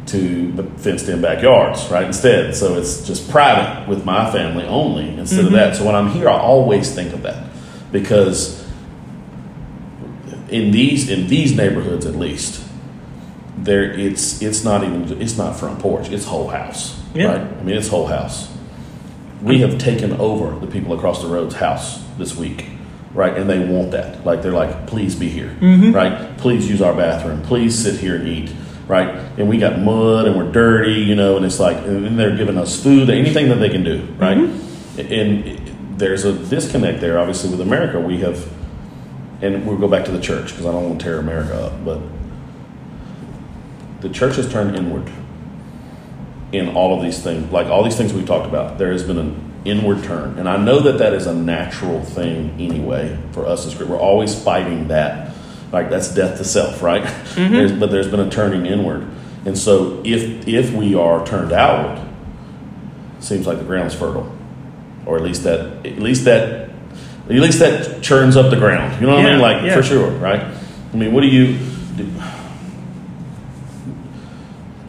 to 0.07 0.51
the 0.53 0.63
fenced-in 0.63 1.21
backyards, 1.21 1.87
right? 1.89 2.05
Instead, 2.05 2.55
so 2.55 2.77
it's 2.77 3.05
just 3.05 3.29
private 3.29 3.87
with 3.89 4.05
my 4.05 4.31
family 4.31 4.63
only 4.65 5.09
instead 5.17 5.45
of 5.45 5.51
that. 5.51 5.75
So 5.75 5.85
when 5.85 5.95
I'm 5.95 6.09
here, 6.11 6.29
I 6.29 6.37
always 6.39 6.93
think 6.95 7.13
of 7.13 7.23
that 7.23 7.43
because 7.91 8.65
in 10.49 10.71
these 10.71 11.09
in 11.09 11.27
these 11.27 11.55
neighborhoods, 11.55 12.05
at 12.05 12.15
least, 12.15 12.63
there 13.57 13.83
it's 13.91 14.41
it's 14.41 14.63
not 14.63 14.83
even 14.83 15.21
it's 15.21 15.37
not 15.37 15.59
front 15.59 15.79
porch, 15.79 16.09
it's 16.09 16.25
whole 16.25 16.47
house, 16.47 16.99
Yeah. 17.13 17.25
right? 17.25 17.41
I 17.41 17.63
mean, 17.63 17.75
it's 17.77 17.89
whole 17.89 18.07
house. 18.07 18.47
We 19.41 19.59
have 19.59 19.77
taken 19.77 20.13
over 20.13 20.57
the 20.59 20.67
people 20.67 20.93
across 20.93 21.21
the 21.21 21.27
road's 21.27 21.55
house 21.55 22.03
this 22.17 22.35
week, 22.35 22.67
right? 23.13 23.35
And 23.35 23.49
they 23.49 23.59
want 23.59 23.91
that. 23.91 24.25
Like 24.25 24.41
they're 24.41 24.51
like, 24.51 24.87
please 24.87 25.15
be 25.15 25.29
here, 25.29 25.55
mm-hmm. 25.59 25.91
right? 25.91 26.37
Please 26.37 26.69
use 26.69 26.81
our 26.81 26.93
bathroom. 26.93 27.41
Please 27.43 27.77
sit 27.77 27.99
here 27.99 28.15
and 28.15 28.27
eat, 28.27 28.51
right? 28.87 29.09
And 29.37 29.47
we 29.47 29.57
got 29.57 29.79
mud 29.79 30.27
and 30.27 30.35
we're 30.35 30.51
dirty, 30.51 31.01
you 31.01 31.15
know. 31.15 31.37
And 31.37 31.45
it's 31.45 31.59
like, 31.59 31.77
and 31.77 32.17
they're 32.19 32.35
giving 32.35 32.57
us 32.57 32.81
food, 32.81 33.09
anything 33.09 33.49
that 33.49 33.55
they 33.55 33.69
can 33.69 33.83
do, 33.83 34.01
right? 34.17 34.37
Mm-hmm. 34.37 35.13
And 35.13 35.99
there's 35.99 36.25
a 36.25 36.33
disconnect 36.33 37.01
there, 37.01 37.19
obviously, 37.19 37.51
with 37.51 37.61
America. 37.61 37.99
We 37.99 38.19
have, 38.19 38.51
and 39.41 39.67
we'll 39.67 39.77
go 39.77 39.87
back 39.87 40.05
to 40.05 40.11
the 40.11 40.21
church 40.21 40.51
because 40.51 40.65
I 40.65 40.71
don't 40.71 40.83
want 40.89 40.99
to 40.99 41.03
tear 41.03 41.19
America 41.19 41.65
up, 41.65 41.85
but 41.85 42.01
the 44.01 44.09
church 44.09 44.35
has 44.35 44.51
turned 44.51 44.75
inward 44.75 45.11
in 46.51 46.69
all 46.69 46.95
of 46.95 47.03
these 47.03 47.21
things, 47.21 47.51
like 47.51 47.67
all 47.67 47.83
these 47.83 47.97
things 47.97 48.13
we've 48.13 48.25
talked 48.25 48.47
about. 48.47 48.77
There 48.77 48.91
has 48.91 49.03
been 49.03 49.17
an 49.17 49.61
inward 49.65 50.03
turn, 50.03 50.39
and 50.39 50.47
I 50.47 50.57
know 50.57 50.79
that 50.79 50.97
that 50.99 51.13
is 51.13 51.27
a 51.27 51.33
natural 51.33 52.03
thing 52.03 52.51
anyway 52.59 53.17
for 53.31 53.45
us 53.45 53.65
as 53.65 53.75
group. 53.75 53.89
We're 53.89 53.99
always 53.99 54.41
fighting 54.41 54.87
that, 54.87 55.35
like 55.71 55.89
that's 55.89 56.13
death 56.13 56.37
to 56.37 56.43
self, 56.45 56.81
right? 56.81 57.03
Mm-hmm. 57.03 57.53
There's, 57.53 57.71
but 57.73 57.91
there's 57.91 58.07
been 58.07 58.21
a 58.21 58.29
turning 58.29 58.65
inward, 58.65 59.07
and 59.45 59.57
so 59.57 60.01
if 60.05 60.47
if 60.47 60.73
we 60.73 60.95
are 60.95 61.25
turned 61.25 61.51
outward, 61.51 62.07
seems 63.19 63.45
like 63.45 63.57
the 63.57 63.65
ground 63.65 63.87
is 63.87 63.93
fertile, 63.93 64.33
or 65.05 65.17
at 65.17 65.23
least 65.23 65.43
that 65.43 65.85
at 65.85 65.99
least 65.99 66.25
that 66.25 66.69
at 67.29 67.35
least 67.35 67.59
that 67.59 68.01
churns 68.01 68.37
up 68.37 68.49
the 68.49 68.57
ground. 68.57 69.01
You 69.01 69.07
know 69.07 69.15
what 69.15 69.25
I 69.25 69.31
mean? 69.31 69.41
Like 69.41 69.63
yeah. 69.63 69.75
for 69.75 69.83
sure, 69.83 70.11
right? 70.11 70.39
I 70.39 70.95
mean, 70.95 71.11
what 71.13 71.21
do 71.21 71.27
you? 71.27 71.57
Do? 71.97 72.09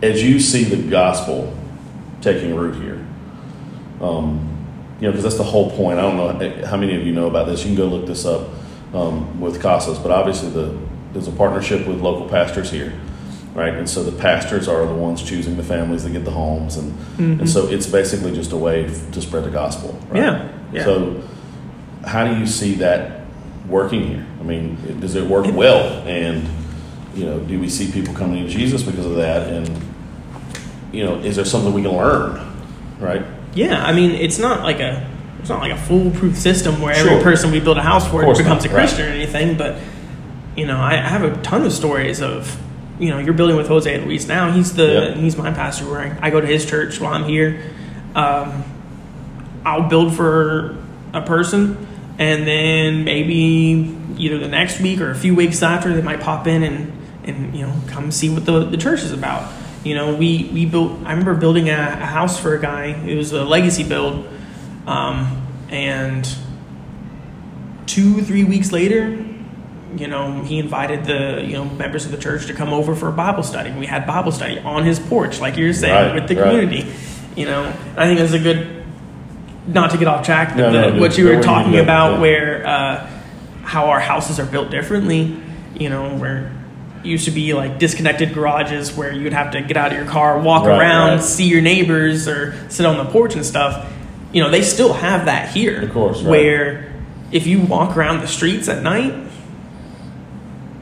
As 0.02 0.22
you 0.22 0.40
see 0.40 0.64
the 0.64 0.90
gospel 0.90 1.56
taking 2.20 2.54
root 2.54 2.76
here, 2.76 3.06
um, 4.00 4.44
you 5.00 5.06
know, 5.06 5.12
because 5.12 5.22
that's 5.22 5.36
the 5.36 5.44
whole 5.44 5.70
point. 5.70 5.98
I 5.98 6.02
don't 6.02 6.16
know 6.16 6.66
how 6.66 6.76
many 6.76 6.96
of 6.96 7.06
you 7.06 7.12
know 7.12 7.26
about 7.26 7.46
this. 7.46 7.60
You 7.64 7.66
can 7.68 7.76
go 7.76 7.86
look 7.86 8.06
this 8.06 8.24
up 8.24 8.48
um, 8.94 9.40
with 9.40 9.60
Casas, 9.60 9.98
but 9.98 10.10
obviously 10.10 10.50
the 10.50 10.76
there's 11.12 11.28
a 11.28 11.32
partnership 11.32 11.86
with 11.86 12.00
local 12.00 12.28
pastors 12.28 12.70
here, 12.70 12.92
right? 13.54 13.72
And 13.72 13.88
so 13.88 14.02
the 14.02 14.16
pastors 14.16 14.68
are 14.68 14.84
the 14.86 14.94
ones 14.94 15.22
choosing 15.22 15.56
the 15.56 15.62
families 15.62 16.04
that 16.04 16.10
get 16.10 16.24
the 16.24 16.30
homes, 16.30 16.76
and 16.76 16.94
and 17.40 17.48
so 17.48 17.66
it's 17.68 17.86
basically 17.86 18.34
just 18.34 18.52
a 18.52 18.56
way 18.56 18.84
to 19.12 19.22
spread 19.22 19.44
the 19.44 19.50
gospel, 19.50 19.98
right? 20.08 20.22
Yeah, 20.22 20.52
yeah. 20.72 20.84
So 20.84 21.22
how 22.04 22.26
do 22.26 22.38
you 22.38 22.46
see 22.46 22.74
that 22.76 23.22
working 23.68 24.06
here? 24.06 24.26
I 24.40 24.42
mean, 24.42 25.00
does 25.00 25.14
it 25.14 25.24
work 25.24 25.46
well? 25.54 26.06
And 26.06 26.48
you 27.18 27.26
know, 27.26 27.40
do 27.40 27.58
we 27.58 27.68
see 27.68 27.90
people 27.90 28.14
coming 28.14 28.44
to 28.46 28.50
Jesus 28.50 28.82
because 28.82 29.04
of 29.06 29.16
that? 29.16 29.48
And 29.48 29.68
you 30.92 31.04
know, 31.04 31.16
is 31.16 31.36
there 31.36 31.44
something 31.44 31.72
we 31.72 31.82
can 31.82 31.96
learn? 31.96 32.40
Right? 33.00 33.24
Yeah, 33.54 33.84
I 33.84 33.92
mean, 33.92 34.12
it's 34.12 34.38
not 34.38 34.62
like 34.62 34.78
a 34.80 35.08
it's 35.40 35.48
not 35.48 35.60
like 35.60 35.72
a 35.72 35.76
foolproof 35.76 36.36
system 36.36 36.80
where 36.80 36.94
Sure. 36.94 37.10
every 37.10 37.22
person 37.22 37.50
we 37.50 37.60
build 37.60 37.78
a 37.78 37.82
house 37.82 38.08
for 38.08 38.20
becomes 38.22 38.46
not, 38.46 38.66
a 38.66 38.68
right. 38.68 38.74
Christian 38.74 39.06
or 39.06 39.10
anything. 39.10 39.56
But 39.56 39.78
you 40.56 40.66
know, 40.66 40.76
I, 40.78 40.92
I 40.94 41.08
have 41.08 41.24
a 41.24 41.36
ton 41.42 41.64
of 41.64 41.72
stories 41.72 42.20
of 42.22 42.56
you 43.00 43.10
know 43.10 43.18
you're 43.18 43.34
building 43.34 43.56
with 43.56 43.68
Jose 43.68 44.04
Luis 44.04 44.26
now. 44.28 44.52
He's 44.52 44.74
the 44.74 44.86
Yep. 44.86 45.16
he's 45.16 45.36
my 45.36 45.52
pastor 45.52 45.90
where 45.90 46.00
I, 46.00 46.28
I 46.28 46.30
go 46.30 46.40
to 46.40 46.46
his 46.46 46.64
church 46.66 47.00
while 47.00 47.12
I'm 47.14 47.24
here. 47.24 47.62
Um, 48.14 48.64
I'll 49.64 49.88
build 49.88 50.14
for 50.14 50.76
a 51.12 51.22
person, 51.22 51.86
and 52.18 52.46
then 52.46 53.04
maybe 53.04 53.96
either 54.18 54.38
the 54.38 54.48
next 54.48 54.80
week 54.80 55.00
or 55.00 55.10
a 55.10 55.14
few 55.14 55.34
weeks 55.34 55.62
after 55.62 55.92
they 55.94 56.02
might 56.02 56.20
pop 56.20 56.46
in 56.46 56.62
and 56.62 56.92
and 57.28 57.54
you 57.54 57.66
know 57.66 57.74
come 57.86 58.10
see 58.10 58.28
what 58.28 58.44
the, 58.44 58.64
the 58.64 58.76
church 58.76 59.02
is 59.02 59.12
about. 59.12 59.52
You 59.84 59.94
know, 59.94 60.14
we 60.14 60.50
we 60.52 60.66
built. 60.66 60.92
I 61.04 61.10
remember 61.10 61.34
building 61.34 61.68
a, 61.68 61.72
a 61.72 62.06
house 62.06 62.38
for 62.38 62.54
a 62.54 62.60
guy. 62.60 62.86
It 62.86 63.16
was 63.16 63.32
a 63.32 63.44
legacy 63.44 63.84
build, 63.88 64.26
um, 64.86 65.46
and 65.70 66.28
two 67.86 68.22
three 68.22 68.44
weeks 68.44 68.72
later, 68.72 69.24
you 69.96 70.08
know, 70.08 70.42
he 70.42 70.58
invited 70.58 71.04
the 71.04 71.44
you 71.44 71.52
know 71.52 71.64
members 71.64 72.04
of 72.04 72.10
the 72.10 72.18
church 72.18 72.46
to 72.46 72.54
come 72.54 72.72
over 72.72 72.94
for 72.94 73.08
a 73.08 73.12
Bible 73.12 73.42
study. 73.42 73.70
We 73.70 73.86
had 73.86 74.06
Bible 74.06 74.32
study 74.32 74.58
on 74.58 74.84
his 74.84 74.98
porch, 74.98 75.40
like 75.40 75.56
you're 75.56 75.72
saying, 75.72 75.94
Right, 75.94 76.14
with 76.14 76.28
the 76.28 76.36
right. 76.36 76.50
community. 76.50 76.92
You 77.36 77.46
know, 77.46 77.72
I 77.96 78.06
think 78.06 78.18
that's 78.18 78.32
a 78.32 78.38
good. 78.38 78.74
Not 79.68 79.90
to 79.90 79.98
get 79.98 80.08
off 80.08 80.24
track, 80.24 80.56
but 80.56 80.56
no, 80.56 80.72
the, 80.72 80.90
dude, 80.92 81.00
what 81.00 81.18
you 81.18 81.26
were 81.26 81.42
talking 81.42 81.78
about, 81.78 82.14
yeah. 82.14 82.20
where 82.20 82.66
uh, 82.66 83.06
how 83.62 83.90
our 83.90 84.00
houses 84.00 84.40
are 84.40 84.46
built 84.46 84.70
differently. 84.70 85.40
You 85.78 85.90
know, 85.90 86.16
where 86.16 86.57
used 87.04 87.24
to 87.26 87.30
be 87.30 87.54
like 87.54 87.78
disconnected 87.78 88.34
garages 88.34 88.92
where 88.94 89.12
you'd 89.12 89.32
have 89.32 89.52
to 89.52 89.60
get 89.60 89.76
out 89.76 89.92
of 89.92 89.98
your 89.98 90.06
car, 90.06 90.38
walk 90.40 90.64
Right, 90.64 90.78
around, 90.80 91.08
right. 91.16 91.22
see 91.22 91.46
your 91.48 91.60
neighbors, 91.62 92.26
or 92.28 92.54
sit 92.70 92.84
on 92.86 92.96
the 92.98 93.10
porch 93.10 93.34
and 93.34 93.44
stuff. 93.44 93.90
You 94.32 94.42
know, 94.42 94.50
they 94.50 94.62
still 94.62 94.92
have 94.92 95.26
that 95.26 95.50
here. 95.50 95.82
Of 95.82 95.92
course, 95.92 96.18
right. 96.22 96.30
Where 96.30 96.92
if 97.32 97.46
you 97.46 97.60
walk 97.60 97.96
around 97.96 98.20
the 98.20 98.28
streets 98.28 98.68
at 98.68 98.82
night, 98.82 99.14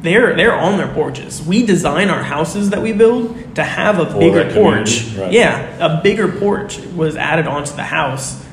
they're 0.02 0.36
they're 0.36 0.54
on 0.54 0.76
their 0.78 0.92
porches. 0.92 1.42
We 1.42 1.64
design 1.66 2.10
our 2.10 2.22
houses 2.22 2.70
that 2.70 2.82
we 2.82 2.92
build 2.92 3.54
to 3.56 3.64
have 3.64 3.98
a 3.98 4.06
For 4.06 4.18
bigger 4.18 4.52
porch. 4.52 5.04
Yeah, 5.32 5.60
a 5.84 6.02
bigger 6.02 6.28
porch 6.28 6.78
was 6.78 7.16
added 7.16 7.46
onto 7.46 7.74
the 7.74 7.82
house 7.84 8.44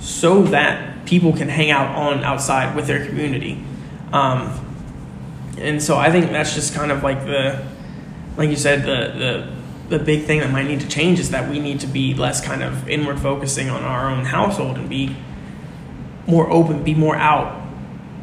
so 0.00 0.42
that 0.44 1.04
people 1.06 1.32
can 1.32 1.48
hang 1.48 1.70
out 1.70 1.94
on 1.94 2.24
outside 2.24 2.74
with 2.74 2.86
their 2.86 3.06
community. 3.06 3.62
Um, 4.12 4.65
and 5.58 5.82
so 5.82 5.96
I 5.96 6.10
think 6.10 6.30
that's 6.30 6.54
just 6.54 6.74
kind 6.74 6.92
of 6.92 7.02
like 7.02 7.24
the, 7.24 7.66
like 8.36 8.50
you 8.50 8.56
said, 8.56 8.82
the 8.82 9.18
the 9.18 9.56
the 9.88 10.04
big 10.04 10.24
thing 10.24 10.40
that 10.40 10.50
might 10.50 10.66
need 10.66 10.80
to 10.80 10.88
change 10.88 11.20
is 11.20 11.30
that 11.30 11.48
we 11.48 11.60
need 11.60 11.80
to 11.80 11.86
be 11.86 12.14
less 12.14 12.44
kind 12.44 12.62
of 12.62 12.88
inward 12.88 13.20
focusing 13.20 13.70
on 13.70 13.82
our 13.84 14.10
own 14.10 14.24
household 14.24 14.76
and 14.76 14.88
be 14.88 15.16
more 16.26 16.50
open, 16.50 16.82
be 16.82 16.94
more 16.94 17.14
out, 17.14 17.62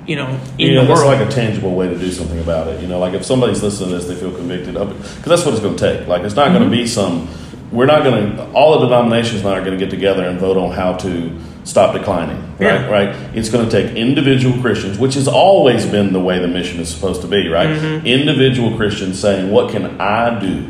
you 0.05 0.15
know, 0.17 0.27
in 0.57 0.67
you 0.67 0.75
know, 0.75 0.85
the 0.85 0.91
world. 0.91 1.05
like 1.05 1.25
a 1.25 1.31
tangible 1.31 1.73
way 1.73 1.87
to 1.87 1.97
do 1.97 2.11
something 2.11 2.39
about 2.39 2.67
it. 2.67 2.81
You 2.81 2.87
know, 2.87 2.99
like 2.99 3.13
if 3.13 3.23
somebody's 3.23 3.63
listening 3.63 3.89
to 3.89 3.95
this, 3.95 4.07
they 4.07 4.15
feel 4.15 4.35
convicted 4.35 4.75
of 4.75 4.91
it 4.91 4.97
because 4.97 5.23
that's 5.23 5.45
what 5.45 5.53
it's 5.53 5.63
going 5.63 5.77
to 5.77 5.97
take. 5.97 6.07
Like 6.07 6.23
it's 6.23 6.35
not 6.35 6.49
going 6.49 6.61
to 6.61 6.65
mm-hmm. 6.65 6.83
be 6.83 6.87
some. 6.87 7.29
We're 7.71 7.85
not 7.85 8.03
going 8.03 8.35
to. 8.35 8.51
All 8.51 8.79
the 8.79 8.85
denominations 8.85 9.43
now 9.43 9.51
are 9.51 9.61
going 9.61 9.77
to 9.77 9.83
get 9.83 9.89
together 9.89 10.25
and 10.25 10.39
vote 10.39 10.57
on 10.57 10.71
how 10.71 10.97
to 10.97 11.39
stop 11.63 11.93
declining. 11.93 12.37
Right, 12.59 12.61
Yeah. 12.61 12.89
right. 12.89 13.15
It's 13.33 13.49
going 13.49 13.67
to 13.67 13.71
take 13.71 13.95
individual 13.95 14.59
Christians, 14.61 14.97
which 14.99 15.15
has 15.15 15.27
always 15.27 15.85
been 15.85 16.13
the 16.13 16.19
way 16.19 16.39
the 16.39 16.47
mission 16.47 16.79
is 16.79 16.89
supposed 16.89 17.21
to 17.21 17.27
be. 17.27 17.47
Right, 17.47 17.69
mm-hmm. 17.69 18.05
individual 18.05 18.75
Christians 18.75 19.19
saying, 19.19 19.51
"What 19.51 19.71
can 19.71 19.99
I 19.99 20.39
do 20.39 20.65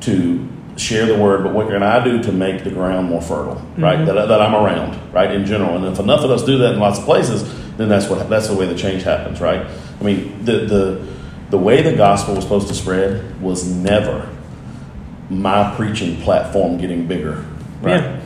to 0.00 0.48
share 0.76 1.06
the 1.06 1.16
word, 1.16 1.44
but 1.44 1.52
what 1.52 1.68
can 1.68 1.82
I 1.82 2.02
do 2.02 2.22
to 2.22 2.32
make 2.32 2.64
the 2.64 2.70
ground 2.70 3.08
more 3.08 3.20
fertile, 3.20 3.62
right? 3.76 3.98
Mm-hmm. 3.98 4.06
That, 4.06 4.26
that 4.28 4.40
I'm 4.40 4.54
around, 4.54 5.12
right? 5.12 5.30
In 5.30 5.44
general, 5.44 5.76
and 5.76 5.84
if 5.86 5.98
enough 5.98 6.20
of 6.20 6.30
us 6.30 6.44
do 6.44 6.58
that 6.58 6.74
in 6.74 6.80
lots 6.80 6.98
of 6.98 7.04
places, 7.04 7.42
then 7.76 7.88
that's 7.88 8.08
what 8.08 8.28
that's 8.28 8.48
the 8.48 8.54
way 8.54 8.66
the 8.66 8.76
change 8.76 9.02
happens, 9.02 9.40
right? 9.40 9.66
I 10.00 10.04
mean, 10.04 10.44
the 10.44 10.66
the 10.66 11.06
the 11.50 11.58
way 11.58 11.82
the 11.82 11.94
gospel 11.94 12.34
was 12.34 12.44
supposed 12.44 12.68
to 12.68 12.74
spread 12.74 13.40
was 13.42 13.66
never 13.70 14.28
my 15.28 15.74
preaching 15.76 16.20
platform 16.22 16.78
getting 16.78 17.06
bigger, 17.06 17.44
right? 17.80 18.02
Yeah. 18.02 18.20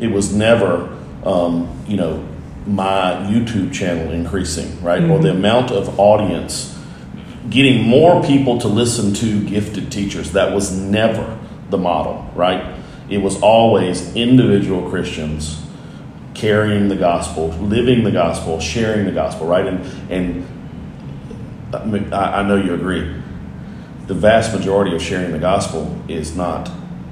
It 0.00 0.12
was 0.12 0.32
never, 0.32 0.96
um, 1.24 1.84
you 1.86 1.96
know, 1.96 2.26
my 2.66 3.12
YouTube 3.28 3.72
channel 3.72 4.12
increasing, 4.12 4.82
right, 4.82 5.02
or 5.02 5.18
the 5.18 5.30
amount 5.30 5.70
of 5.70 5.98
audience 5.98 6.78
getting 7.48 7.82
more 7.82 8.22
people 8.24 8.58
to 8.58 8.68
listen 8.68 9.14
to 9.14 9.48
gifted 9.48 9.90
teachers. 9.90 10.32
That 10.32 10.54
was 10.54 10.76
never 10.76 11.38
the 11.70 11.78
model, 11.78 12.30
right? 12.34 12.76
It 13.08 13.18
was 13.18 13.40
always 13.40 14.14
individual 14.14 14.90
Christians 14.90 15.62
carrying 16.34 16.88
the 16.88 16.96
gospel, 16.96 17.48
living 17.48 18.04
the 18.04 18.12
gospel, 18.12 18.60
sharing 18.60 19.06
the 19.06 19.12
gospel, 19.12 19.46
right? 19.46 19.66
And 19.66 20.10
and 20.10 20.46
I 22.12 22.40
I 22.40 22.42
know 22.42 22.56
you 22.56 22.74
agree. 22.74 23.14
The 24.06 24.14
vast 24.14 24.54
majority 24.54 24.94
of 24.94 25.02
sharing 25.02 25.32
the 25.32 25.38
gospel 25.38 26.02
is 26.08 26.36
not 26.36 26.70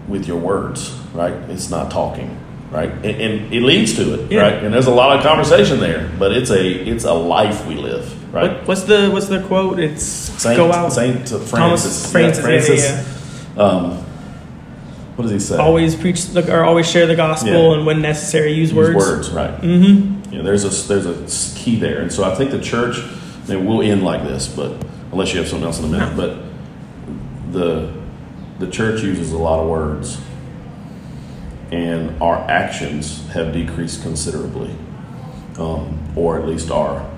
with 0.09 0.27
your 0.27 0.39
words, 0.39 0.91
right? 1.13 1.35
It's 1.51 1.71
not 1.71 1.91
talking, 1.91 2.39
right? 2.71 2.91
And, 2.91 3.05
and 3.07 3.53
it 3.55 3.63
leads 3.63 3.95
to 3.97 4.15
it, 4.15 4.33
Yeah. 4.33 4.41
right? 4.43 4.65
And 4.65 4.73
there's 4.75 4.87
a 4.87 4.91
lot 4.95 5.17
of 5.17 5.23
conversation 5.23 5.81
there, 5.81 6.11
but 6.19 6.33
it's 6.33 6.51
a 6.51 6.63
it's 6.89 7.05
a 7.05 7.13
life 7.15 7.67
we 7.67 7.75
live, 7.77 8.35
right? 8.35 8.53
What, 8.59 8.69
what's 8.69 8.83
the 8.85 9.11
what's 9.11 9.27
the 9.29 9.43
quote? 9.43 9.79
It's 9.79 10.03
Saint, 10.05 10.57
go 10.57 10.73
out. 10.73 10.93
Saint 10.93 11.29
Francis. 11.29 11.51
Thomas 11.51 12.11
Francis, 12.13 12.85
Yeah, 12.85 13.05
yeah, 13.57 13.63
Um, 13.63 13.91
what 15.17 15.23
does 15.23 15.31
he 15.33 15.39
say? 15.41 15.57
Always 15.57 15.95
preach 15.97 16.27
the, 16.27 16.55
or 16.55 16.65
always 16.65 16.89
share 16.91 17.07
the 17.07 17.17
gospel, 17.17 17.73
and 17.75 17.87
when 17.87 18.03
necessary, 18.03 18.53
use, 18.53 18.71
Use 18.71 18.75
words. 18.77 18.97
words, 18.97 19.31
right? 19.31 19.59
Mm-hmm. 19.63 20.31
You 20.33 20.39
know, 20.39 20.45
there's 20.45 20.65
a 20.65 20.89
there's 20.89 21.07
a 21.07 21.59
key 21.59 21.77
there, 21.77 22.01
and 22.03 22.13
so 22.13 22.25
I 22.25 22.35
think 22.35 22.51
the 22.51 22.61
church. 22.61 22.99
I 23.49 23.55
mean, 23.55 23.65
we'll 23.65 23.81
end 23.81 24.03
like 24.03 24.25
this, 24.25 24.49
but 24.49 24.73
unless 25.13 25.33
you 25.33 25.39
have 25.39 25.49
something 25.49 25.65
else 25.67 25.79
in 25.79 25.85
a 25.85 25.89
minute, 25.89 26.17
but 26.17 26.37
the 27.53 27.93
the 28.59 28.67
church 28.71 29.03
uses 29.03 29.33
a 29.33 29.39
lot 29.39 29.61
of 29.61 29.69
words, 29.69 30.19
and 31.73 32.21
our 32.23 32.37
actions 32.49 33.27
have 33.29 33.53
decreased 33.53 34.03
considerably, 34.03 34.75
um, 35.59 35.99
or 36.17 36.39
at 36.39 36.47
least 36.47 36.71
our 36.71 37.11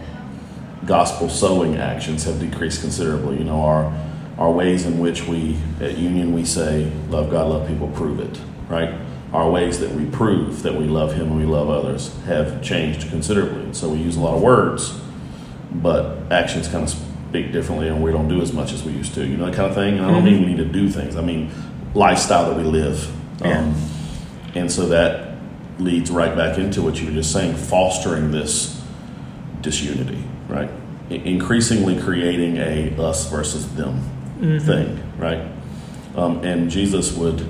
gospel 0.87 1.29
sowing 1.29 1.77
actions 1.77 2.25
have 2.25 2.41
decreased 2.41 2.81
considerably. 2.81 3.39
You 3.39 3.45
know, 3.45 3.63
our 3.63 3.93
our 4.39 4.51
ways 4.53 4.87
in 4.87 5.01
which 5.01 5.27
we 5.27 5.57
at 5.81 5.99
Union 5.99 6.33
we 6.33 6.45
say 6.45 6.91
love 7.09 7.31
God, 7.31 7.49
love 7.49 7.69
people, 7.69 7.89
prove 7.89 8.21
it. 8.21 8.41
Right? 8.69 8.95
our 9.33 9.51
ways 9.51 9.81
that 9.81 9.91
we 9.91 10.07
prove 10.07 10.63
that 10.63 10.75
we 10.75 10.85
love 10.85 11.15
Him 11.15 11.29
and 11.29 11.37
we 11.37 11.45
love 11.45 11.69
others 11.69 12.15
have 12.25 12.63
changed 12.63 13.09
considerably. 13.11 13.63
And 13.63 13.77
so 13.77 13.91
we 13.91 13.99
use 13.99 14.17
a 14.17 14.21
lot 14.21 14.35
of 14.35 14.43
words, 14.43 14.99
but 15.71 16.33
actions 16.33 16.69
kind 16.69 16.85
of 16.85 16.91
speak 16.91 17.53
differently, 17.53 17.89
and 17.89 18.03
we 18.03 18.11
don't 18.11 18.29
do 18.29 18.41
as 18.41 18.53
much 18.53 18.73
as 18.73 18.83
we 18.83 18.93
used 18.93 19.15
to. 19.15 19.27
You 19.27 19.37
know 19.37 19.47
that 19.47 19.55
kind 19.55 19.69
of 19.69 19.75
thing. 19.75 19.99
And 19.99 20.07
I 20.07 20.11
don't 20.11 20.25
mean 20.25 20.41
we 20.41 20.47
need 20.47 20.57
to 20.59 20.65
do 20.65 20.89
things. 20.89 21.17
I 21.17 21.21
mean 21.21 21.51
lifestyle 21.95 22.51
that 22.51 22.57
we 22.57 22.65
live. 22.65 23.11
Yeah. 23.41 23.61
Um, 23.61 23.75
and 24.59 24.71
so 24.71 24.89
that 24.89 25.37
leads 25.79 26.11
right 26.11 26.37
back 26.37 26.59
into 26.59 26.83
what 26.83 27.01
you 27.01 27.07
were 27.07 27.13
just 27.13 27.33
saying, 27.33 27.55
fostering 27.57 28.33
this 28.33 28.83
disunity, 29.63 30.23
right? 30.49 30.69
Increasingly 31.11 32.01
creating 32.01 32.57
a 32.57 32.95
us 33.01 33.31
versus 33.31 33.75
them 33.75 34.01
thing, 34.41 35.01
right? 35.19 35.47
Um, 36.17 36.45
and 36.45 36.71
Jesus 36.71 37.13
would, 37.17 37.47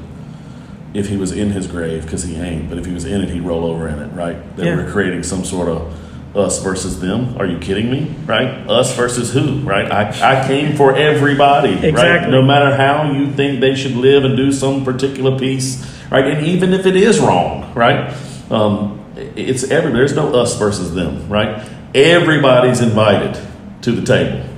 if 0.95 1.09
he 1.09 1.17
was 1.17 1.33
in 1.33 1.51
his 1.51 1.67
grave, 1.67 2.03
because 2.05 2.23
he 2.25 2.37
ain't, 2.37 2.69
but 2.69 2.79
if 2.79 2.85
he 2.87 2.93
was 2.93 3.05
in 3.05 3.23
it, 3.23 3.31
he'd 3.31 3.41
roll 3.43 3.65
over 3.65 3.89
in 3.89 3.99
it, 3.99 4.09
right? 4.09 4.57
That 4.57 4.67
Yeah. 4.67 4.77
we're 4.77 4.91
creating 4.91 5.23
some 5.23 5.45
sort 5.45 5.69
of 5.69 5.95
us 6.37 6.63
versus 6.63 7.01
them. 7.01 7.35
Are 7.39 7.47
you 7.47 7.59
kidding 7.59 7.91
me? 7.91 8.15
Right? 8.27 8.49
Us 8.69 8.95
versus 8.95 9.33
who? 9.33 9.61
Right? 9.61 9.91
I, 9.91 10.43
I 10.43 10.47
came 10.47 10.77
for 10.77 10.95
everybody, 10.95 11.75
right? 11.75 11.85
Exactly. 11.85 12.31
No 12.31 12.43
matter 12.43 12.77
how 12.77 13.11
you 13.13 13.33
think 13.33 13.61
they 13.61 13.75
should 13.75 13.97
live 13.97 14.25
and 14.25 14.37
do 14.37 14.53
some 14.53 14.85
particular 14.85 15.39
piece, 15.39 15.83
right? 16.11 16.27
And 16.27 16.47
even 16.47 16.73
if 16.73 16.87
it 16.87 16.97
is 16.97 17.21
wrong, 17.21 17.73
right? 17.75 18.15
Um, 18.51 19.05
it's 19.17 19.65
every. 19.65 19.93
There's 19.93 20.15
no 20.15 20.35
us 20.35 20.59
versus 20.59 20.95
them, 20.95 21.29
right? 21.29 21.69
Everybody's 21.95 22.81
invited 22.81 23.41
to 23.83 23.93
the 23.93 24.05
table, 24.05 24.49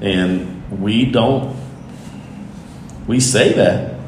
and 0.00 0.80
we 0.80 1.04
don't. 1.04 1.56
We 3.06 3.20
say 3.20 3.52
that, 3.54 3.98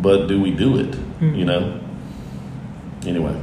but 0.00 0.26
do 0.26 0.40
we 0.40 0.50
do 0.52 0.78
it? 0.78 0.96
You 1.20 1.44
know. 1.44 1.80
Anyway, 3.06 3.38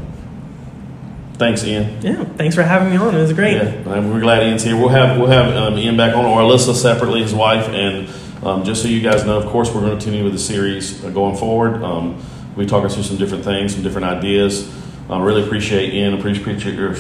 thanks, 1.34 1.64
Ian. 1.64 2.02
Yeah. 2.02 2.24
Thanks 2.24 2.56
for 2.56 2.64
having 2.64 2.90
me 2.90 2.98
on. 2.98 3.14
It 3.14 3.22
was 3.22 3.34
great. 3.34 3.58
Yeah, 3.58 4.00
we're 4.00 4.22
glad 4.22 4.44
Ian's 4.44 4.64
here. 4.64 4.76
We'll 4.76 4.90
have 4.90 5.20
we'll 5.20 5.30
have 5.30 5.56
um, 5.56 5.78
Ian 5.78 5.98
back 5.98 6.16
on, 6.16 6.26
or 6.26 6.40
Alyssa 6.40 6.74
separately, 6.74 7.22
his 7.22 7.34
wife, 7.34 7.68
and 7.68 8.08
um, 8.44 8.64
just 8.64 8.82
so 8.82 8.88
you 8.88 9.02
guys 9.02 9.26
know, 9.26 9.38
of 9.38 9.46
course, 9.48 9.70
we're 9.70 9.82
going 9.82 9.98
to 9.98 10.04
continue 10.04 10.24
with 10.24 10.34
the 10.34 10.40
series 10.40 11.04
uh, 11.04 11.10
going 11.10 11.36
forward. 11.38 11.84
Um, 11.84 12.24
we 12.56 12.66
talking 12.66 12.90
through 12.90 13.04
some 13.04 13.18
different 13.18 13.44
things, 13.44 13.74
some 13.74 13.84
different 13.84 14.08
ideas. 14.08 14.70
I 15.10 15.22
really 15.22 15.44
appreciate 15.44 15.94
Ian, 15.94 16.14
appreciate 16.14 16.64
your 16.64 16.96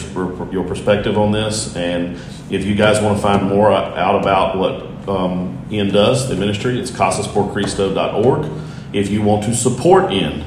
your 0.51 0.67
perspective 0.67 1.17
on 1.17 1.31
this, 1.31 1.75
and 1.75 2.19
if 2.49 2.65
you 2.65 2.75
guys 2.75 3.01
want 3.01 3.15
to 3.17 3.23
find 3.23 3.47
more 3.47 3.71
out 3.71 4.19
about 4.19 4.57
what 4.57 5.07
um, 5.07 5.65
Ian 5.71 5.89
does, 5.89 6.27
the 6.27 6.35
ministry, 6.35 6.79
it's 6.79 6.91
casasporcristo.org. 6.91 8.51
If 8.93 9.09
you 9.09 9.21
want 9.21 9.45
to 9.45 9.55
support 9.55 10.11
Ian, 10.11 10.43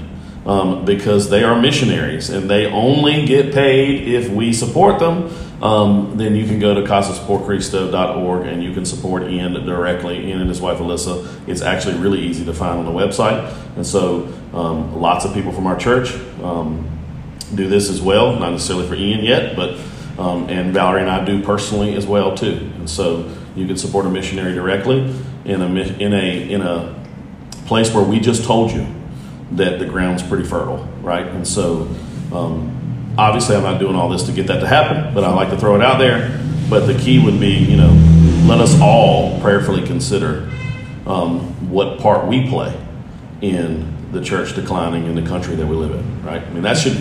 um, 0.47 0.85
because 0.85 1.31
they 1.31 1.43
are 1.43 1.59
missionaries 1.61 2.29
and 2.29 2.51
they 2.51 2.67
only 2.67 3.25
get 3.25 3.55
paid 3.55 4.07
if 4.07 4.29
we 4.29 4.53
support 4.53 4.99
them, 4.99 5.31
um, 5.65 6.19
then 6.19 6.37
you 6.37 6.47
can 6.47 6.59
go 6.59 6.75
to 6.75 6.83
casasporcristo.org 6.83 8.47
and 8.47 8.63
you 8.63 8.75
can 8.75 8.85
support 8.85 9.23
Ian 9.25 9.55
directly, 9.65 10.29
Ian 10.29 10.43
and 10.43 10.49
his 10.49 10.61
wife 10.61 10.79
Alyssa. 10.79 11.49
It's 11.49 11.63
actually 11.63 11.97
really 11.97 12.21
easy 12.21 12.45
to 12.45 12.53
find 12.53 12.79
on 12.79 12.85
the 12.85 12.93
website. 12.93 13.51
And 13.75 13.87
so 13.87 14.29
um, 14.53 14.95
lots 15.01 15.25
of 15.25 15.33
people 15.33 15.53
from 15.53 15.67
our 15.67 15.77
church 15.77 16.15
um, 16.43 16.87
do 17.55 17.67
this 17.67 17.89
as 17.89 18.03
well, 18.03 18.39
not 18.39 18.51
necessarily 18.51 18.87
for 18.87 18.95
Ian 18.95 19.25
yet, 19.25 19.57
but 19.57 19.81
um, 20.19 20.49
and 20.49 20.73
Valerie 20.73 21.01
and 21.01 21.11
I 21.11 21.25
do 21.25 21.43
personally 21.43 21.95
as 21.97 22.07
well 22.07 22.37
too. 22.37 22.71
And 22.77 22.89
so 22.89 23.35
you 23.57 23.67
can 23.67 23.79
support 23.79 24.05
a 24.05 24.11
missionary 24.11 24.53
directly 24.53 25.15
in 25.47 25.63
a 25.63 25.67
in 25.67 26.13
a 26.13 26.51
in 26.51 26.61
a 26.61 26.95
place 27.67 27.93
where 27.93 28.05
we 28.05 28.21
just 28.21 28.45
told 28.45 28.71
you 28.71 28.87
that 29.53 29.79
the 29.79 29.87
ground's 29.87 30.23
pretty 30.23 30.45
fertile, 30.45 30.85
right? 31.01 31.27
And 31.27 31.49
so, 31.49 31.89
um, 32.33 32.84
obviously, 33.19 33.57
I'm 33.57 33.63
not 33.63 33.79
doing 33.79 33.97
all 33.97 34.09
this 34.09 34.25
to 34.25 34.33
get 34.33 34.47
that 34.49 34.61
to 34.61 34.67
happen, 34.67 35.15
but 35.15 35.25
I 35.25 35.33
like 35.33 35.51
to 35.51 35.57
throw 35.57 35.75
it 35.77 35.83
out 35.83 35.99
there. 35.99 36.41
But 36.69 36.87
the 36.87 36.99
key 36.99 37.23
would 37.23 37.39
be, 37.39 37.53
you 37.53 37.77
know, 37.77 37.93
let 38.47 38.61
us 38.61 38.79
all 38.81 39.41
prayerfully 39.41 39.87
consider 39.87 40.51
um, 41.07 41.71
what 41.71 41.99
part 41.99 42.27
we 42.27 42.49
play 42.49 42.79
in 43.41 43.93
the 44.13 44.23
church 44.23 44.55
declining 44.55 45.07
in 45.07 45.15
the 45.15 45.23
country 45.23 45.57
that 45.57 45.67
we 45.67 45.77
live 45.77 45.93
in, 45.93 46.25
right? 46.25 46.43
I 46.43 46.51
mean, 46.51 46.63
that 46.63 46.77
should 46.77 46.97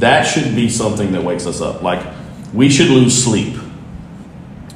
that 0.00 0.24
should 0.24 0.54
be 0.54 0.68
something 0.68 1.12
that 1.12 1.22
wakes 1.22 1.46
us 1.46 1.60
up. 1.60 1.82
Like 1.82 2.06
we 2.52 2.68
should 2.68 2.88
lose 2.88 3.22
sleep 3.22 3.56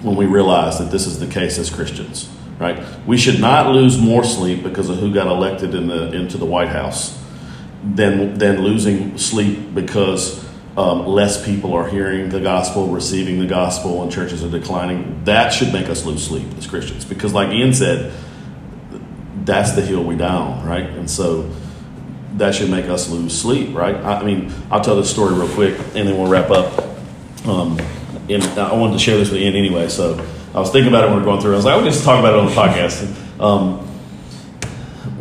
when 0.02 0.16
we 0.16 0.26
realize 0.26 0.78
that 0.78 0.90
this 0.90 1.06
is 1.06 1.18
the 1.18 1.26
case 1.26 1.58
as 1.58 1.68
Christians, 1.68 2.30
right? 2.58 2.82
We 3.06 3.18
should 3.18 3.40
not 3.40 3.72
lose 3.74 3.98
more 3.98 4.24
sleep 4.24 4.62
because 4.62 4.88
of 4.88 4.98
who 4.98 5.12
got 5.12 5.26
elected 5.26 5.74
in 5.74 5.88
the 5.88 6.12
into 6.12 6.38
the 6.38 6.46
White 6.46 6.68
House 6.68 7.22
than 7.84 8.38
than 8.38 8.62
losing 8.62 9.18
sleep 9.18 9.74
because 9.74 10.49
um, 10.76 11.06
less 11.06 11.44
people 11.44 11.74
are 11.74 11.88
hearing 11.88 12.28
the 12.28 12.40
gospel, 12.40 12.88
receiving 12.88 13.38
the 13.38 13.46
gospel, 13.46 14.02
and 14.02 14.12
churches 14.12 14.44
are 14.44 14.50
declining. 14.50 15.24
That 15.24 15.52
should 15.52 15.72
make 15.72 15.88
us 15.88 16.04
lose 16.04 16.24
sleep 16.24 16.46
as 16.56 16.66
Christians 16.66 17.04
because, 17.04 17.32
like 17.34 17.50
Ian 17.50 17.72
said, 17.74 18.12
that's 19.44 19.72
the 19.72 19.82
hill 19.82 20.04
we 20.04 20.16
die 20.16 20.34
on, 20.34 20.66
right? 20.66 20.84
And 20.84 21.10
so 21.10 21.50
that 22.36 22.54
should 22.54 22.70
make 22.70 22.86
us 22.86 23.10
lose 23.10 23.38
sleep, 23.38 23.74
right? 23.74 23.96
I, 23.96 24.20
I 24.20 24.24
mean, 24.24 24.52
I'll 24.70 24.80
tell 24.80 24.96
this 24.96 25.10
story 25.10 25.34
real 25.34 25.48
quick, 25.48 25.78
and 25.94 26.08
then 26.08 26.16
we'll 26.16 26.30
wrap 26.30 26.50
up. 26.50 26.86
Um, 27.46 27.78
and 28.28 28.44
I 28.58 28.74
wanted 28.74 28.92
to 28.94 28.98
share 28.98 29.16
this 29.16 29.30
with 29.30 29.40
Ian 29.40 29.56
anyway, 29.56 29.88
so 29.88 30.24
I 30.54 30.60
was 30.60 30.70
thinking 30.70 30.92
about 30.92 31.04
it 31.04 31.08
when 31.08 31.16
we 31.16 31.20
were 31.20 31.26
going 31.26 31.40
through. 31.40 31.52
I 31.52 31.56
was 31.56 31.64
like, 31.64 31.76
we'll 31.76 31.90
just 31.90 32.04
talk 32.04 32.18
about 32.18 32.34
it 32.34 32.38
on 32.38 32.46
the 32.46 32.52
podcast. 32.52 33.40
Um, 33.40 33.86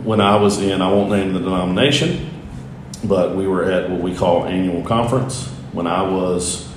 when 0.03 0.21
I 0.21 0.35
was 0.37 0.61
in, 0.61 0.81
I 0.81 0.91
won't 0.91 1.09
name 1.09 1.33
the 1.33 1.39
denomination, 1.39 2.29
but 3.03 3.35
we 3.35 3.47
were 3.47 3.71
at 3.71 3.89
what 3.89 4.01
we 4.01 4.15
call 4.15 4.45
annual 4.45 4.83
conference 4.83 5.47
when 5.71 5.87
I 5.87 6.01
was 6.01 6.67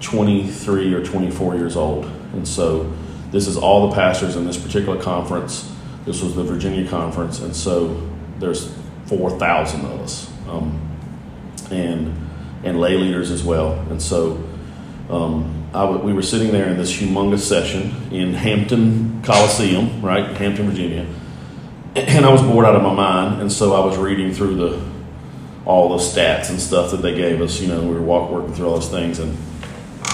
23 0.00 0.94
or 0.94 1.04
24 1.04 1.56
years 1.56 1.76
old. 1.76 2.04
And 2.32 2.46
so 2.46 2.92
this 3.30 3.46
is 3.46 3.56
all 3.56 3.88
the 3.88 3.94
pastors 3.94 4.36
in 4.36 4.46
this 4.46 4.56
particular 4.56 5.00
conference. 5.00 5.70
This 6.04 6.22
was 6.22 6.34
the 6.34 6.44
Virginia 6.44 6.88
conference. 6.88 7.40
And 7.40 7.54
so 7.54 8.08
there's 8.38 8.74
4,000 9.06 9.84
of 9.84 10.00
us 10.00 10.30
um, 10.48 10.80
and, 11.70 12.14
and 12.64 12.80
lay 12.80 12.96
leaders 12.96 13.30
as 13.30 13.42
well. 13.42 13.74
And 13.90 14.00
so 14.00 14.42
um, 15.10 16.02
we 16.02 16.12
were 16.12 16.22
sitting 16.22 16.52
there 16.52 16.68
in 16.68 16.76
this 16.76 16.96
humongous 16.96 17.40
session 17.40 17.94
in 18.10 18.32
Hampton 18.32 19.22
Coliseum, 19.22 20.00
right? 20.00 20.36
Hampton, 20.36 20.70
Virginia. 20.70 21.06
And 21.94 22.24
I 22.24 22.30
was 22.30 22.42
bored 22.42 22.64
out 22.64 22.76
of 22.76 22.82
my 22.82 22.94
mind. 22.94 23.42
And 23.42 23.52
so 23.52 23.74
I 23.74 23.84
was 23.84 23.98
reading 23.98 24.32
through 24.32 24.56
the 24.56 24.97
all 25.68 25.90
the 25.90 26.02
stats 26.02 26.48
and 26.48 26.58
stuff 26.58 26.90
that 26.90 27.02
they 27.02 27.14
gave 27.14 27.40
us. 27.40 27.60
You 27.60 27.68
know, 27.68 27.82
we 27.82 27.94
were 27.94 28.00
walk, 28.00 28.30
working 28.30 28.54
through 28.54 28.66
all 28.66 28.74
those 28.74 28.88
things, 28.88 29.20
and 29.20 29.36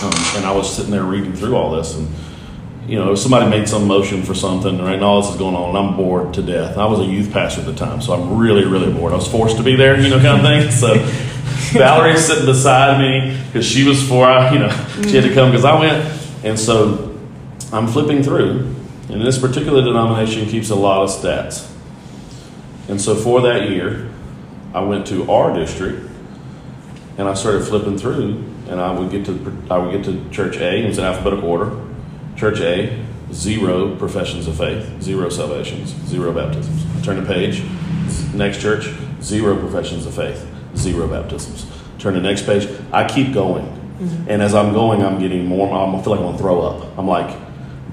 um, 0.02 0.12
and 0.36 0.44
I 0.44 0.52
was 0.52 0.70
sitting 0.70 0.90
there 0.90 1.04
reading 1.04 1.32
through 1.32 1.56
all 1.56 1.70
this, 1.70 1.96
and 1.96 2.08
you 2.86 2.98
know, 2.98 3.14
somebody 3.14 3.48
made 3.48 3.66
some 3.68 3.86
motion 3.86 4.22
for 4.22 4.34
something, 4.34 4.78
right? 4.82 4.94
And 4.94 5.04
all 5.04 5.22
this 5.22 5.30
is 5.30 5.38
going 5.38 5.54
on, 5.54 5.70
and 5.70 5.78
I'm 5.78 5.96
bored 5.96 6.34
to 6.34 6.42
death. 6.42 6.76
I 6.76 6.84
was 6.84 7.00
a 7.00 7.04
youth 7.04 7.32
pastor 7.32 7.60
at 7.60 7.66
the 7.66 7.74
time, 7.74 8.02
so 8.02 8.12
I'm 8.12 8.36
really, 8.36 8.64
really 8.66 8.92
bored. 8.92 9.12
I 9.12 9.16
was 9.16 9.28
forced 9.28 9.56
to 9.56 9.62
be 9.62 9.74
there, 9.74 9.98
you 9.98 10.10
know, 10.10 10.20
kind 10.20 10.40
of 10.40 10.44
thing. 10.44 10.70
So 10.74 11.78
Valerie's 11.78 12.26
sitting 12.26 12.46
beside 12.46 13.00
me 13.00 13.40
because 13.46 13.66
she 13.66 13.84
was 13.84 14.06
for, 14.06 14.26
you 14.52 14.58
know, 14.58 14.68
she 15.02 15.14
had 15.14 15.24
to 15.24 15.32
come 15.32 15.50
because 15.50 15.64
I 15.64 15.78
went, 15.78 16.44
and 16.44 16.58
so 16.58 17.16
I'm 17.72 17.86
flipping 17.86 18.22
through, 18.22 18.74
and 19.08 19.22
this 19.22 19.38
particular 19.38 19.82
denomination 19.82 20.46
keeps 20.48 20.70
a 20.70 20.74
lot 20.74 21.04
of 21.04 21.10
stats, 21.10 21.70
and 22.88 23.00
so 23.00 23.14
for 23.14 23.40
that 23.42 23.70
year. 23.70 24.10
I 24.74 24.80
went 24.80 25.06
to 25.06 25.30
our 25.30 25.54
district 25.54 26.10
and 27.16 27.28
I 27.28 27.34
started 27.34 27.64
flipping 27.64 27.96
through 27.96 28.44
and 28.68 28.80
I 28.80 28.90
would 28.98 29.10
get 29.10 29.24
to 29.26 29.56
I 29.70 29.78
would 29.78 29.92
get 29.92 30.04
to 30.06 30.28
church 30.30 30.56
A, 30.56 30.82
it 30.84 30.88
was 30.88 30.98
in 30.98 31.04
alphabetical 31.04 31.48
order. 31.48 31.80
Church 32.36 32.60
A, 32.60 33.04
zero 33.32 33.94
professions 33.94 34.48
of 34.48 34.56
faith, 34.56 35.00
zero 35.00 35.28
salvations, 35.28 35.90
zero 36.08 36.32
baptisms. 36.32 36.84
Turn 37.04 37.22
the 37.22 37.32
page, 37.32 37.62
next 38.34 38.60
church, 38.60 38.92
zero 39.22 39.56
professions 39.56 40.06
of 40.06 40.14
faith, 40.14 40.44
zero 40.76 41.06
baptisms. 41.06 41.66
Turn 42.00 42.14
the 42.14 42.20
next 42.20 42.44
page. 42.44 42.68
I 42.92 43.06
keep 43.06 43.32
going. 43.32 43.64
Mm-hmm. 43.66 44.28
And 44.28 44.42
as 44.42 44.54
I'm 44.54 44.72
going, 44.72 45.04
I'm 45.04 45.20
getting 45.20 45.46
more, 45.46 45.68
I 45.72 46.02
feel 46.02 46.10
like 46.10 46.20
I'm 46.20 46.26
gonna 46.26 46.38
throw 46.38 46.62
up. 46.62 46.98
I'm 46.98 47.06
like, 47.06 47.38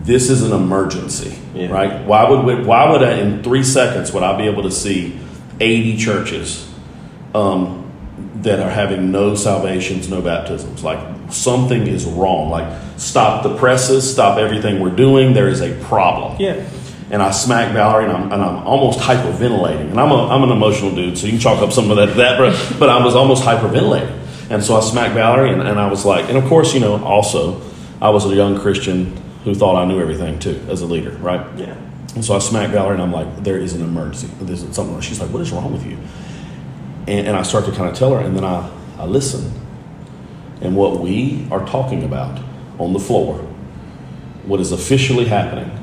this 0.04 0.32
is 0.32 0.42
an 0.42 0.52
emergency, 0.52 1.38
Yeah. 1.54 1.68
right? 1.72 2.04
Why 2.08 2.28
would 2.28 2.44
we, 2.44 2.56
why 2.66 2.90
would 2.90 3.04
I, 3.04 3.20
in 3.20 3.44
three 3.44 3.64
seconds 3.64 4.12
would 4.12 4.24
I 4.24 4.36
be 4.36 4.46
able 4.46 4.64
to 4.64 4.72
see 4.72 5.20
80 5.60 5.98
churches 5.98 6.71
um, 7.34 7.92
that 8.42 8.60
are 8.60 8.70
having 8.70 9.12
no 9.12 9.36
salvations, 9.36 10.10
no 10.10 10.22
baptisms. 10.22 10.84
Like 10.84 11.32
something 11.32 11.88
is 11.88 12.06
wrong. 12.06 12.50
Like 12.50 12.82
stop 12.98 13.44
the 13.44 13.58
presses, 13.58 14.12
stop 14.12 14.38
everything 14.38 14.80
we're 14.80 14.96
doing. 14.96 15.34
There 15.34 15.50
is 15.50 15.62
a 15.62 15.74
problem. 15.86 16.40
Yeah. 16.40 16.68
And 17.10 17.22
I 17.22 17.32
smack 17.32 17.74
Valerie, 17.74 18.06
and 18.06 18.14
I'm, 18.14 18.32
and 18.32 18.42
I'm 18.42 18.66
almost 18.66 19.00
hyperventilating. 19.00 19.92
And 19.92 20.00
I'm, 20.00 20.12
a, 20.12 20.28
I'm 20.30 20.44
an 20.44 20.50
emotional 20.50 20.96
dude, 20.96 21.18
so 21.18 21.26
you 21.26 21.34
can 21.34 21.42
chalk 21.42 21.62
up 21.62 21.74
some 21.74 21.92
of 21.92 21.98
that 21.98 22.06
to 22.06 22.14
that, 22.14 22.38
but, 22.38 22.80
but 22.80 22.88
I 22.88 23.04
was 23.04 23.16
almost 23.16 23.44
hyperventilating. 23.44 24.18
And 24.50 24.64
so 24.64 24.78
I 24.78 24.80
smacked 24.80 25.14
Valerie, 25.14 25.52
and, 25.52 25.62
and 25.62 25.78
I 25.78 25.90
was 25.90 26.06
like, 26.06 26.30
and 26.30 26.38
of 26.38 26.46
course, 26.46 26.74
you 26.74 26.80
know, 26.80 27.04
also, 27.04 27.62
I 28.02 28.12
was 28.12 28.26
a 28.26 28.34
young 28.34 28.58
Christian 28.58 29.18
who 29.44 29.54
thought 29.54 29.76
I 29.76 29.86
knew 29.86 30.00
everything 30.00 30.40
too, 30.40 30.66
as 30.70 30.82
a 30.82 30.86
leader, 30.86 31.12
right? 31.18 31.46
Yeah. 31.58 31.76
And 32.16 32.24
so 32.24 32.34
I 32.34 32.40
smacked 32.40 32.72
Valerie 32.72 32.94
and 32.94 33.02
I'm 33.02 33.12
like, 33.12 33.44
there 33.44 33.58
is 33.58 33.74
an 33.74 33.82
emergency. 33.82 34.28
There's 34.40 34.62
something. 34.74 35.00
She's 35.02 35.20
like, 35.20 35.32
what 35.32 35.42
is 35.42 35.52
wrong 35.52 35.74
with 35.74 35.86
you? 35.86 35.98
And, 37.12 37.28
and 37.28 37.38
I 37.38 37.44
start 37.44 37.66
to 37.66 37.72
kind 37.72 37.90
of 37.90 37.96
tell 37.96 38.14
her, 38.16 38.26
and 38.26 38.36
then 38.36 38.46
I, 38.46 38.72
I 38.98 39.06
listen. 39.06 39.52
And 40.62 40.76
what 40.76 41.00
we 41.02 41.46
are 41.52 41.66
talking 41.68 42.04
about 42.04 42.42
on 42.80 42.94
the 42.94 43.00
floor, 43.00 43.38
what 44.46 44.62
is 44.62 44.72
officially 44.72 45.26
happening, 45.26 45.78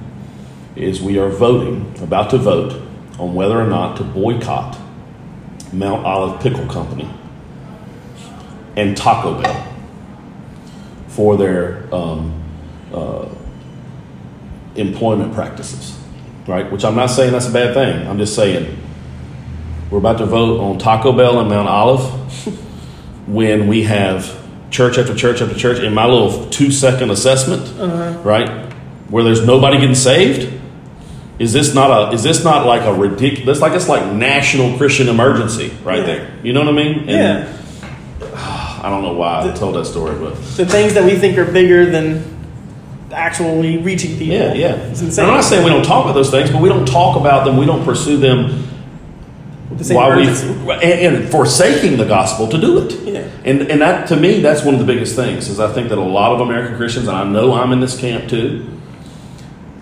is 0.74 1.02
we 1.02 1.18
are 1.18 1.28
voting, 1.28 1.94
about 2.00 2.30
to 2.30 2.38
vote, 2.38 2.80
on 3.18 3.34
whether 3.34 3.60
or 3.60 3.66
not 3.66 3.98
to 3.98 4.04
boycott 4.04 4.78
Mount 5.72 6.06
Olive 6.06 6.40
Pickle 6.40 6.66
Company 6.66 7.10
and 8.76 8.96
Taco 8.96 9.42
Bell 9.42 9.66
for 11.08 11.36
their 11.36 11.92
um, 11.94 12.42
uh, 12.94 13.28
employment 14.76 15.34
practices, 15.34 15.98
right? 16.46 16.70
Which 16.72 16.84
I'm 16.84 16.94
not 16.94 17.08
saying 17.08 17.32
that's 17.32 17.48
a 17.48 17.52
bad 17.52 17.74
thing. 17.74 18.06
I'm 18.06 18.18
just 18.18 18.34
saying 18.34 18.78
we're 19.90 19.98
about 19.98 20.18
to 20.18 20.26
vote 20.26 20.60
on 20.60 20.78
Taco 20.78 21.12
Bell 21.12 21.40
and 21.40 21.48
Mount 21.48 21.68
Olive 21.68 22.02
when 23.28 23.68
we 23.68 23.84
have 23.84 24.38
church 24.70 24.98
after 24.98 25.14
church 25.14 25.40
after 25.40 25.54
church 25.54 25.78
in 25.78 25.94
my 25.94 26.04
little 26.04 26.48
two 26.50 26.70
second 26.70 27.10
assessment, 27.10 27.62
uh-huh. 27.80 28.20
right? 28.22 28.72
Where 29.08 29.24
there's 29.24 29.46
nobody 29.46 29.78
getting 29.78 29.94
saved. 29.94 30.54
Is 31.38 31.52
this 31.52 31.74
not 31.74 31.90
a? 31.90 32.14
Is 32.14 32.22
this 32.22 32.44
not 32.44 32.66
like 32.66 32.82
a 32.82 32.92
ridiculous? 32.92 33.60
Like 33.60 33.72
it's 33.72 33.88
like 33.88 34.12
national 34.12 34.76
Christian 34.76 35.08
emergency 35.08 35.72
right 35.84 36.00
yeah. 36.00 36.06
there. 36.06 36.38
You 36.42 36.52
know 36.52 36.60
what 36.60 36.68
I 36.68 36.72
mean? 36.72 37.08
And 37.08 37.48
yeah. 37.48 38.80
I 38.82 38.90
don't 38.90 39.02
know 39.02 39.14
why 39.14 39.46
the, 39.46 39.52
I 39.52 39.56
told 39.56 39.76
that 39.76 39.86
story, 39.86 40.18
but 40.18 40.34
the 40.56 40.66
things 40.66 40.94
that 40.94 41.04
we 41.04 41.16
think 41.16 41.38
are 41.38 41.50
bigger 41.50 41.86
than 41.86 42.36
actually 43.12 43.78
reaching 43.78 44.18
people. 44.18 44.34
Yeah, 44.34 44.52
yeah. 44.52 44.74
It's 44.74 45.00
insane. 45.00 45.24
I'm 45.24 45.34
not 45.34 45.44
saying 45.44 45.64
we 45.64 45.70
don't 45.70 45.84
talk 45.84 46.04
about 46.04 46.14
those 46.14 46.30
things, 46.30 46.50
but 46.50 46.60
we 46.60 46.68
don't 46.68 46.86
talk 46.86 47.16
about 47.16 47.44
them. 47.44 47.56
We 47.56 47.66
don't 47.66 47.84
pursue 47.84 48.18
them 48.18 48.67
while 49.86 50.16
we 50.16 50.26
and, 50.26 51.16
and, 51.16 51.30
forsaking 51.30 51.98
the 51.98 52.04
gospel 52.04 52.48
to 52.48 52.58
do 52.58 52.84
it. 52.84 52.92
Yeah. 53.02 53.30
And 53.44 53.62
and 53.62 53.80
that 53.80 54.08
to 54.08 54.16
me 54.16 54.40
that's 54.40 54.64
one 54.64 54.74
of 54.74 54.80
the 54.80 54.86
biggest 54.86 55.14
things 55.14 55.48
is 55.48 55.60
I 55.60 55.72
think 55.72 55.88
that 55.90 55.98
a 55.98 56.00
lot 56.00 56.32
of 56.32 56.40
American 56.40 56.76
Christians 56.76 57.08
and 57.08 57.16
I 57.16 57.24
know 57.24 57.54
I'm 57.54 57.72
in 57.72 57.80
this 57.80 57.98
camp 57.98 58.28
too 58.28 58.66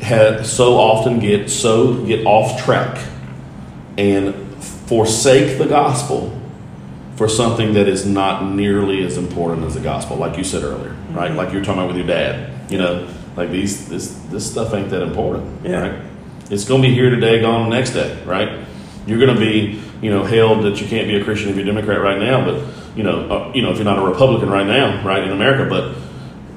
have 0.00 0.46
so 0.46 0.74
often 0.74 1.18
get 1.18 1.50
so 1.50 2.04
get 2.04 2.26
off 2.26 2.62
track 2.62 3.02
and 3.96 4.34
forsake 4.62 5.56
the 5.58 5.66
gospel 5.66 6.38
for 7.16 7.28
something 7.28 7.72
that 7.72 7.88
is 7.88 8.04
not 8.04 8.44
nearly 8.44 9.02
as 9.02 9.16
important 9.16 9.64
as 9.64 9.74
the 9.74 9.80
gospel 9.80 10.16
like 10.16 10.36
you 10.36 10.44
said 10.44 10.62
earlier 10.62 10.94
right 11.12 11.30
mm-hmm. 11.30 11.38
like 11.38 11.50
you 11.50 11.58
were 11.58 11.64
talking 11.64 11.82
about 11.82 11.88
with 11.88 11.96
your 11.96 12.06
dad 12.06 12.70
you 12.70 12.76
know 12.76 13.08
like 13.36 13.50
these 13.50 13.88
this 13.88 14.12
this 14.28 14.48
stuff 14.48 14.74
ain't 14.74 14.90
that 14.90 15.02
important 15.02 15.64
yeah. 15.64 15.80
right 15.80 16.02
it's 16.50 16.66
going 16.66 16.82
to 16.82 16.88
be 16.88 16.94
here 16.94 17.08
today 17.08 17.40
gone 17.40 17.70
the 17.70 17.74
next 17.74 17.92
day 17.92 18.22
right 18.24 18.66
you're 19.06 19.20
going 19.20 19.34
to 19.34 19.40
be, 19.40 19.80
you 20.02 20.10
know, 20.10 20.24
held 20.24 20.64
that 20.64 20.80
you 20.80 20.86
can't 20.86 21.08
be 21.08 21.16
a 21.16 21.24
Christian 21.24 21.50
if 21.50 21.56
you're 21.56 21.64
a 21.64 21.66
Democrat 21.66 22.00
right 22.00 22.18
now, 22.18 22.44
but 22.44 22.62
you 22.96 23.02
know, 23.02 23.28
uh, 23.30 23.52
you 23.54 23.62
know, 23.62 23.70
if 23.70 23.76
you're 23.76 23.84
not 23.84 23.98
a 23.98 24.02
Republican 24.02 24.50
right 24.50 24.66
now, 24.66 25.04
right 25.04 25.22
in 25.22 25.30
America, 25.30 25.68
but 25.68 25.96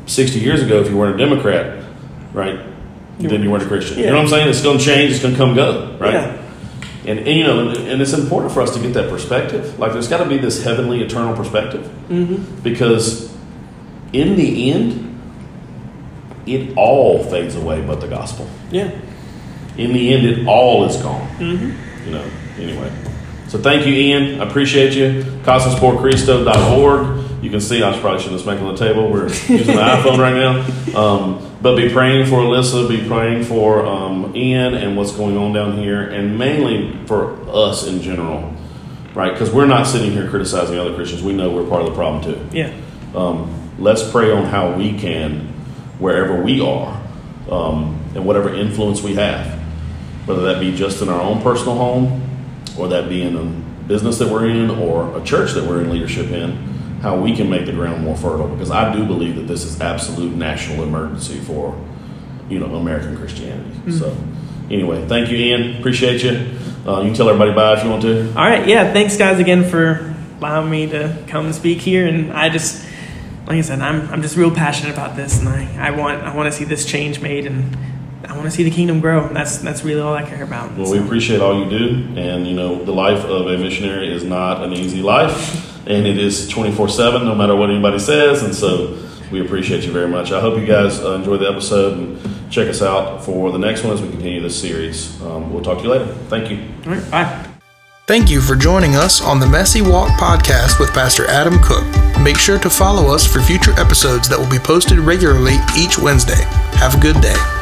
60 0.10 0.40
years 0.40 0.62
ago, 0.62 0.82
if 0.82 0.90
you 0.90 0.98
weren't 0.98 1.16
a 1.16 1.18
Democrat, 1.18 1.84
right, 2.34 2.60
then 3.20 3.44
you 3.44 3.52
weren't 3.52 3.64
a 3.64 3.68
Christian. 3.68 3.98
Yeah. 3.98 4.06
You 4.06 4.10
know 4.12 4.18
what 4.18 4.24
I'm 4.24 4.30
saying? 4.30 4.50
It's 4.50 4.64
going 4.64 4.78
to 4.78 4.84
change. 4.84 5.12
It's 5.12 5.22
going 5.22 5.34
to 5.34 5.38
come 5.38 5.56
go, 5.56 5.98
right? 6.00 6.14
Yeah. 6.14 6.46
And, 7.06 7.20
and, 7.20 7.28
you 7.28 7.44
know, 7.44 7.70
and 7.70 8.02
it's 8.02 8.14
important 8.14 8.54
for 8.54 8.62
us 8.62 8.74
to 8.76 8.82
get 8.82 8.94
that 8.94 9.10
perspective. 9.10 9.80
Like, 9.80 9.94
there's 9.94 10.08
got 10.08 10.24
to 10.24 10.30
be 10.30 10.38
this 10.38 10.64
heavenly, 10.64 11.02
eternal 11.02 11.36
perspective, 11.36 11.86
mm-hmm. 12.08 12.62
because 12.62 13.34
in 14.14 14.36
the 14.36 14.72
end, 14.72 15.06
it 16.46 16.78
all 16.78 17.24
fades 17.24 17.56
away, 17.56 17.82
but 17.86 18.02
the 18.02 18.08
gospel. 18.08 18.50
Yeah. 18.72 18.92
In 19.78 19.94
the 19.94 20.14
end, 20.14 20.26
it 20.26 20.48
all 20.48 20.86
is 20.86 20.98
gone. 20.98 21.28
Mm-hmm 21.38 21.90
you 22.06 22.12
know, 22.12 22.30
anyway. 22.58 22.92
So 23.50 23.58
thank 23.58 23.88
you, 23.88 23.94
Ian. 23.96 24.42
I 24.42 24.48
appreciate 24.48 24.94
you. 24.94 25.24
casasporcristo.org. 25.42 27.44
You 27.44 27.50
can 27.50 27.60
see, 27.60 27.82
I 27.82 28.00
probably 28.00 28.20
shouldn't 28.20 28.34
have 28.34 28.42
smacked 28.42 28.62
on 28.62 28.76
the 28.76 28.80
table. 28.80 29.12
We're 29.12 29.28
using 29.28 29.76
the 29.76 29.82
iPhone 29.82 30.20
right 30.20 30.36
now. 30.36 30.60
Um, 30.96 31.58
but 31.60 31.76
be 31.76 31.90
praying 31.90 32.28
for 32.28 32.36
Alyssa, 32.36 32.88
be 32.88 33.08
praying 33.08 33.46
for 33.46 33.84
um, 33.88 34.36
Ian 34.36 34.76
and 34.76 34.96
what's 34.96 35.14
going 35.14 35.36
on 35.36 35.52
down 35.52 35.80
here, 35.80 36.04
and 36.04 36.38
mainly 36.38 36.96
for 37.08 37.42
us 37.50 37.88
in 37.88 38.04
general, 38.04 38.54
right? 39.16 39.34
Because 39.34 39.50
we're 39.50 39.66
not 39.66 39.88
sitting 39.88 40.12
here 40.12 40.30
criticizing 40.30 40.78
other 40.78 40.94
Christians. 40.94 41.24
We 41.24 41.34
know 41.34 41.50
we're 41.50 41.68
part 41.68 41.82
of 41.82 41.90
the 41.90 41.96
problem 41.96 42.24
too. 42.24 42.40
Yeah. 42.56 42.72
Um, 43.16 43.52
let's 43.80 44.08
pray 44.12 44.32
on 44.32 44.46
how 44.46 44.74
we 44.74 44.96
can, 45.00 45.48
wherever 45.98 46.40
we 46.40 46.62
are, 46.62 47.02
um, 47.50 48.00
and 48.14 48.28
whatever 48.28 48.54
influence 48.54 49.02
we 49.02 49.16
have, 49.16 49.60
whether 50.28 50.44
that 50.44 50.60
be 50.60 50.76
just 50.76 51.02
in 51.02 51.10
our 51.10 51.20
own 51.20 51.42
personal 51.42 51.76
home 51.76 52.29
or 52.80 52.88
that 52.88 53.10
be 53.10 53.22
in 53.22 53.36
a 53.36 53.44
business 53.88 54.18
that 54.20 54.32
we're 54.32 54.48
in 54.50 54.70
or 54.70 55.18
a 55.18 55.24
church 55.24 55.54
that 55.54 55.68
we're 55.68 55.82
in 55.82 55.90
leadership 55.90 56.32
in, 56.32 56.52
how 57.02 57.20
we 57.20 57.36
can 57.36 57.50
make 57.50 57.66
the 57.66 57.72
ground 57.72 58.04
more 58.04 58.16
fertile. 58.16 58.48
Because 58.48 58.72
I 58.72 58.94
do 58.94 59.06
believe 59.06 59.36
that 59.36 59.48
this 59.48 59.64
is 59.64 59.82
absolute 59.82 60.36
national 60.36 60.84
emergency 60.84 61.40
for, 61.40 61.80
you 62.50 62.60
know, 62.60 62.76
American 62.76 63.18
Christianity. 63.18 63.70
Mm-hmm. 63.70 63.92
So, 63.92 64.18
anyway, 64.74 65.08
thank 65.08 65.30
you, 65.30 65.38
Ian. 65.38 65.78
Appreciate 65.80 66.24
you. 66.24 66.58
Uh, 66.88 67.02
you 67.02 67.08
can 67.08 67.14
tell 67.14 67.30
everybody 67.30 67.54
bye 67.54 67.74
if 67.78 67.84
you 67.84 67.90
want 67.90 68.02
to. 68.04 68.30
All 68.30 68.46
right. 68.46 68.68
Yeah. 68.68 68.94
Thanks, 68.94 69.18
guys, 69.18 69.40
again 69.40 69.64
for 69.64 70.16
allowing 70.38 70.70
me 70.70 70.88
to 70.88 71.24
come 71.28 71.46
and 71.46 71.56
speak 71.56 71.80
here. 71.80 72.08
And 72.08 72.32
I 72.32 72.50
just, 72.50 72.86
like 73.46 73.58
I 73.58 73.62
said, 73.62 73.82
I'm, 73.82 74.08
I'm 74.10 74.22
just 74.22 74.38
real 74.38 74.52
passionate 74.52 74.94
about 74.94 75.16
this, 75.16 75.40
and 75.40 75.50
I, 75.50 75.88
I 75.88 75.92
want 75.92 76.22
I 76.24 76.36
want 76.36 76.52
to 76.52 76.58
see 76.58 76.66
this 76.66 76.86
change 76.86 77.20
made 77.20 77.46
and 77.46 77.76
I 78.28 78.34
want 78.36 78.44
to 78.44 78.52
see 78.52 78.64
the 78.64 78.72
kingdom 78.72 79.00
grow. 79.00 79.30
That's 79.30 79.60
that's 79.60 79.84
really 79.84 80.02
all 80.02 80.14
I 80.14 80.24
care 80.24 80.44
about. 80.44 80.76
Well, 80.76 80.88
so. 80.88 80.94
we 80.94 81.00
appreciate 81.00 81.40
all 81.40 81.64
you 81.64 81.70
do, 81.70 82.20
and 82.20 82.46
you 82.46 82.54
know 82.54 82.84
the 82.84 82.92
life 82.92 83.24
of 83.24 83.48
a 83.48 83.58
missionary 83.58 84.14
is 84.14 84.24
not 84.24 84.64
an 84.64 84.74
easy 84.74 85.02
life, 85.02 85.88
and 85.88 86.06
it 86.06 86.18
is 86.18 86.48
twenty 86.50 86.72
four 86.72 86.90
seven, 86.90 87.24
no 87.24 87.34
matter 87.34 87.56
what 87.56 87.70
anybody 87.70 88.00
says, 88.00 88.44
and 88.44 88.54
so 88.54 88.98
we 89.32 89.42
appreciate 89.42 89.84
you 89.84 89.92
very 89.92 90.08
much. 90.08 90.32
I 90.32 90.42
hope 90.42 90.60
you 90.60 90.66
guys 90.66 91.00
uh, 91.00 91.14
enjoyed 91.14 91.40
the 91.40 91.50
episode 91.50 91.98
and 91.98 92.52
check 92.52 92.68
us 92.68 92.82
out 92.82 93.24
for 93.24 93.52
the 93.52 93.60
next 93.60 93.84
one 93.84 93.94
as 93.94 94.02
we 94.02 94.10
continue 94.10 94.42
this 94.42 94.60
series. 94.60 95.22
Um, 95.22 95.54
we'll 95.54 95.64
talk 95.64 95.78
to 95.78 95.84
you 95.84 95.92
later. 95.92 96.08
Thank 96.28 96.52
you. 96.52 96.68
All 96.86 96.98
right, 96.98 97.12
bye. 97.12 97.46
Thank 98.06 98.32
you 98.32 98.42
for 98.42 98.56
joining 98.56 98.96
us 98.96 99.22
on 99.22 99.40
the 99.40 99.48
Messy 99.48 99.84
Walk 99.84 100.10
podcast 100.20 100.80
with 100.80 100.92
Pastor 100.94 101.28
Adam 101.28 101.60
Cook. 101.62 101.86
Make 102.22 102.38
sure 102.38 102.58
to 102.58 102.70
follow 102.70 103.14
us 103.14 103.26
for 103.26 103.40
future 103.40 103.80
episodes 103.80 104.28
that 104.30 104.40
will 104.40 104.50
be 104.50 104.58
posted 104.58 104.98
regularly 104.98 105.58
each 105.78 106.00
Wednesday. 106.00 106.44
Have 106.74 106.96
a 106.96 107.00
good 107.00 107.22
day. 107.22 107.59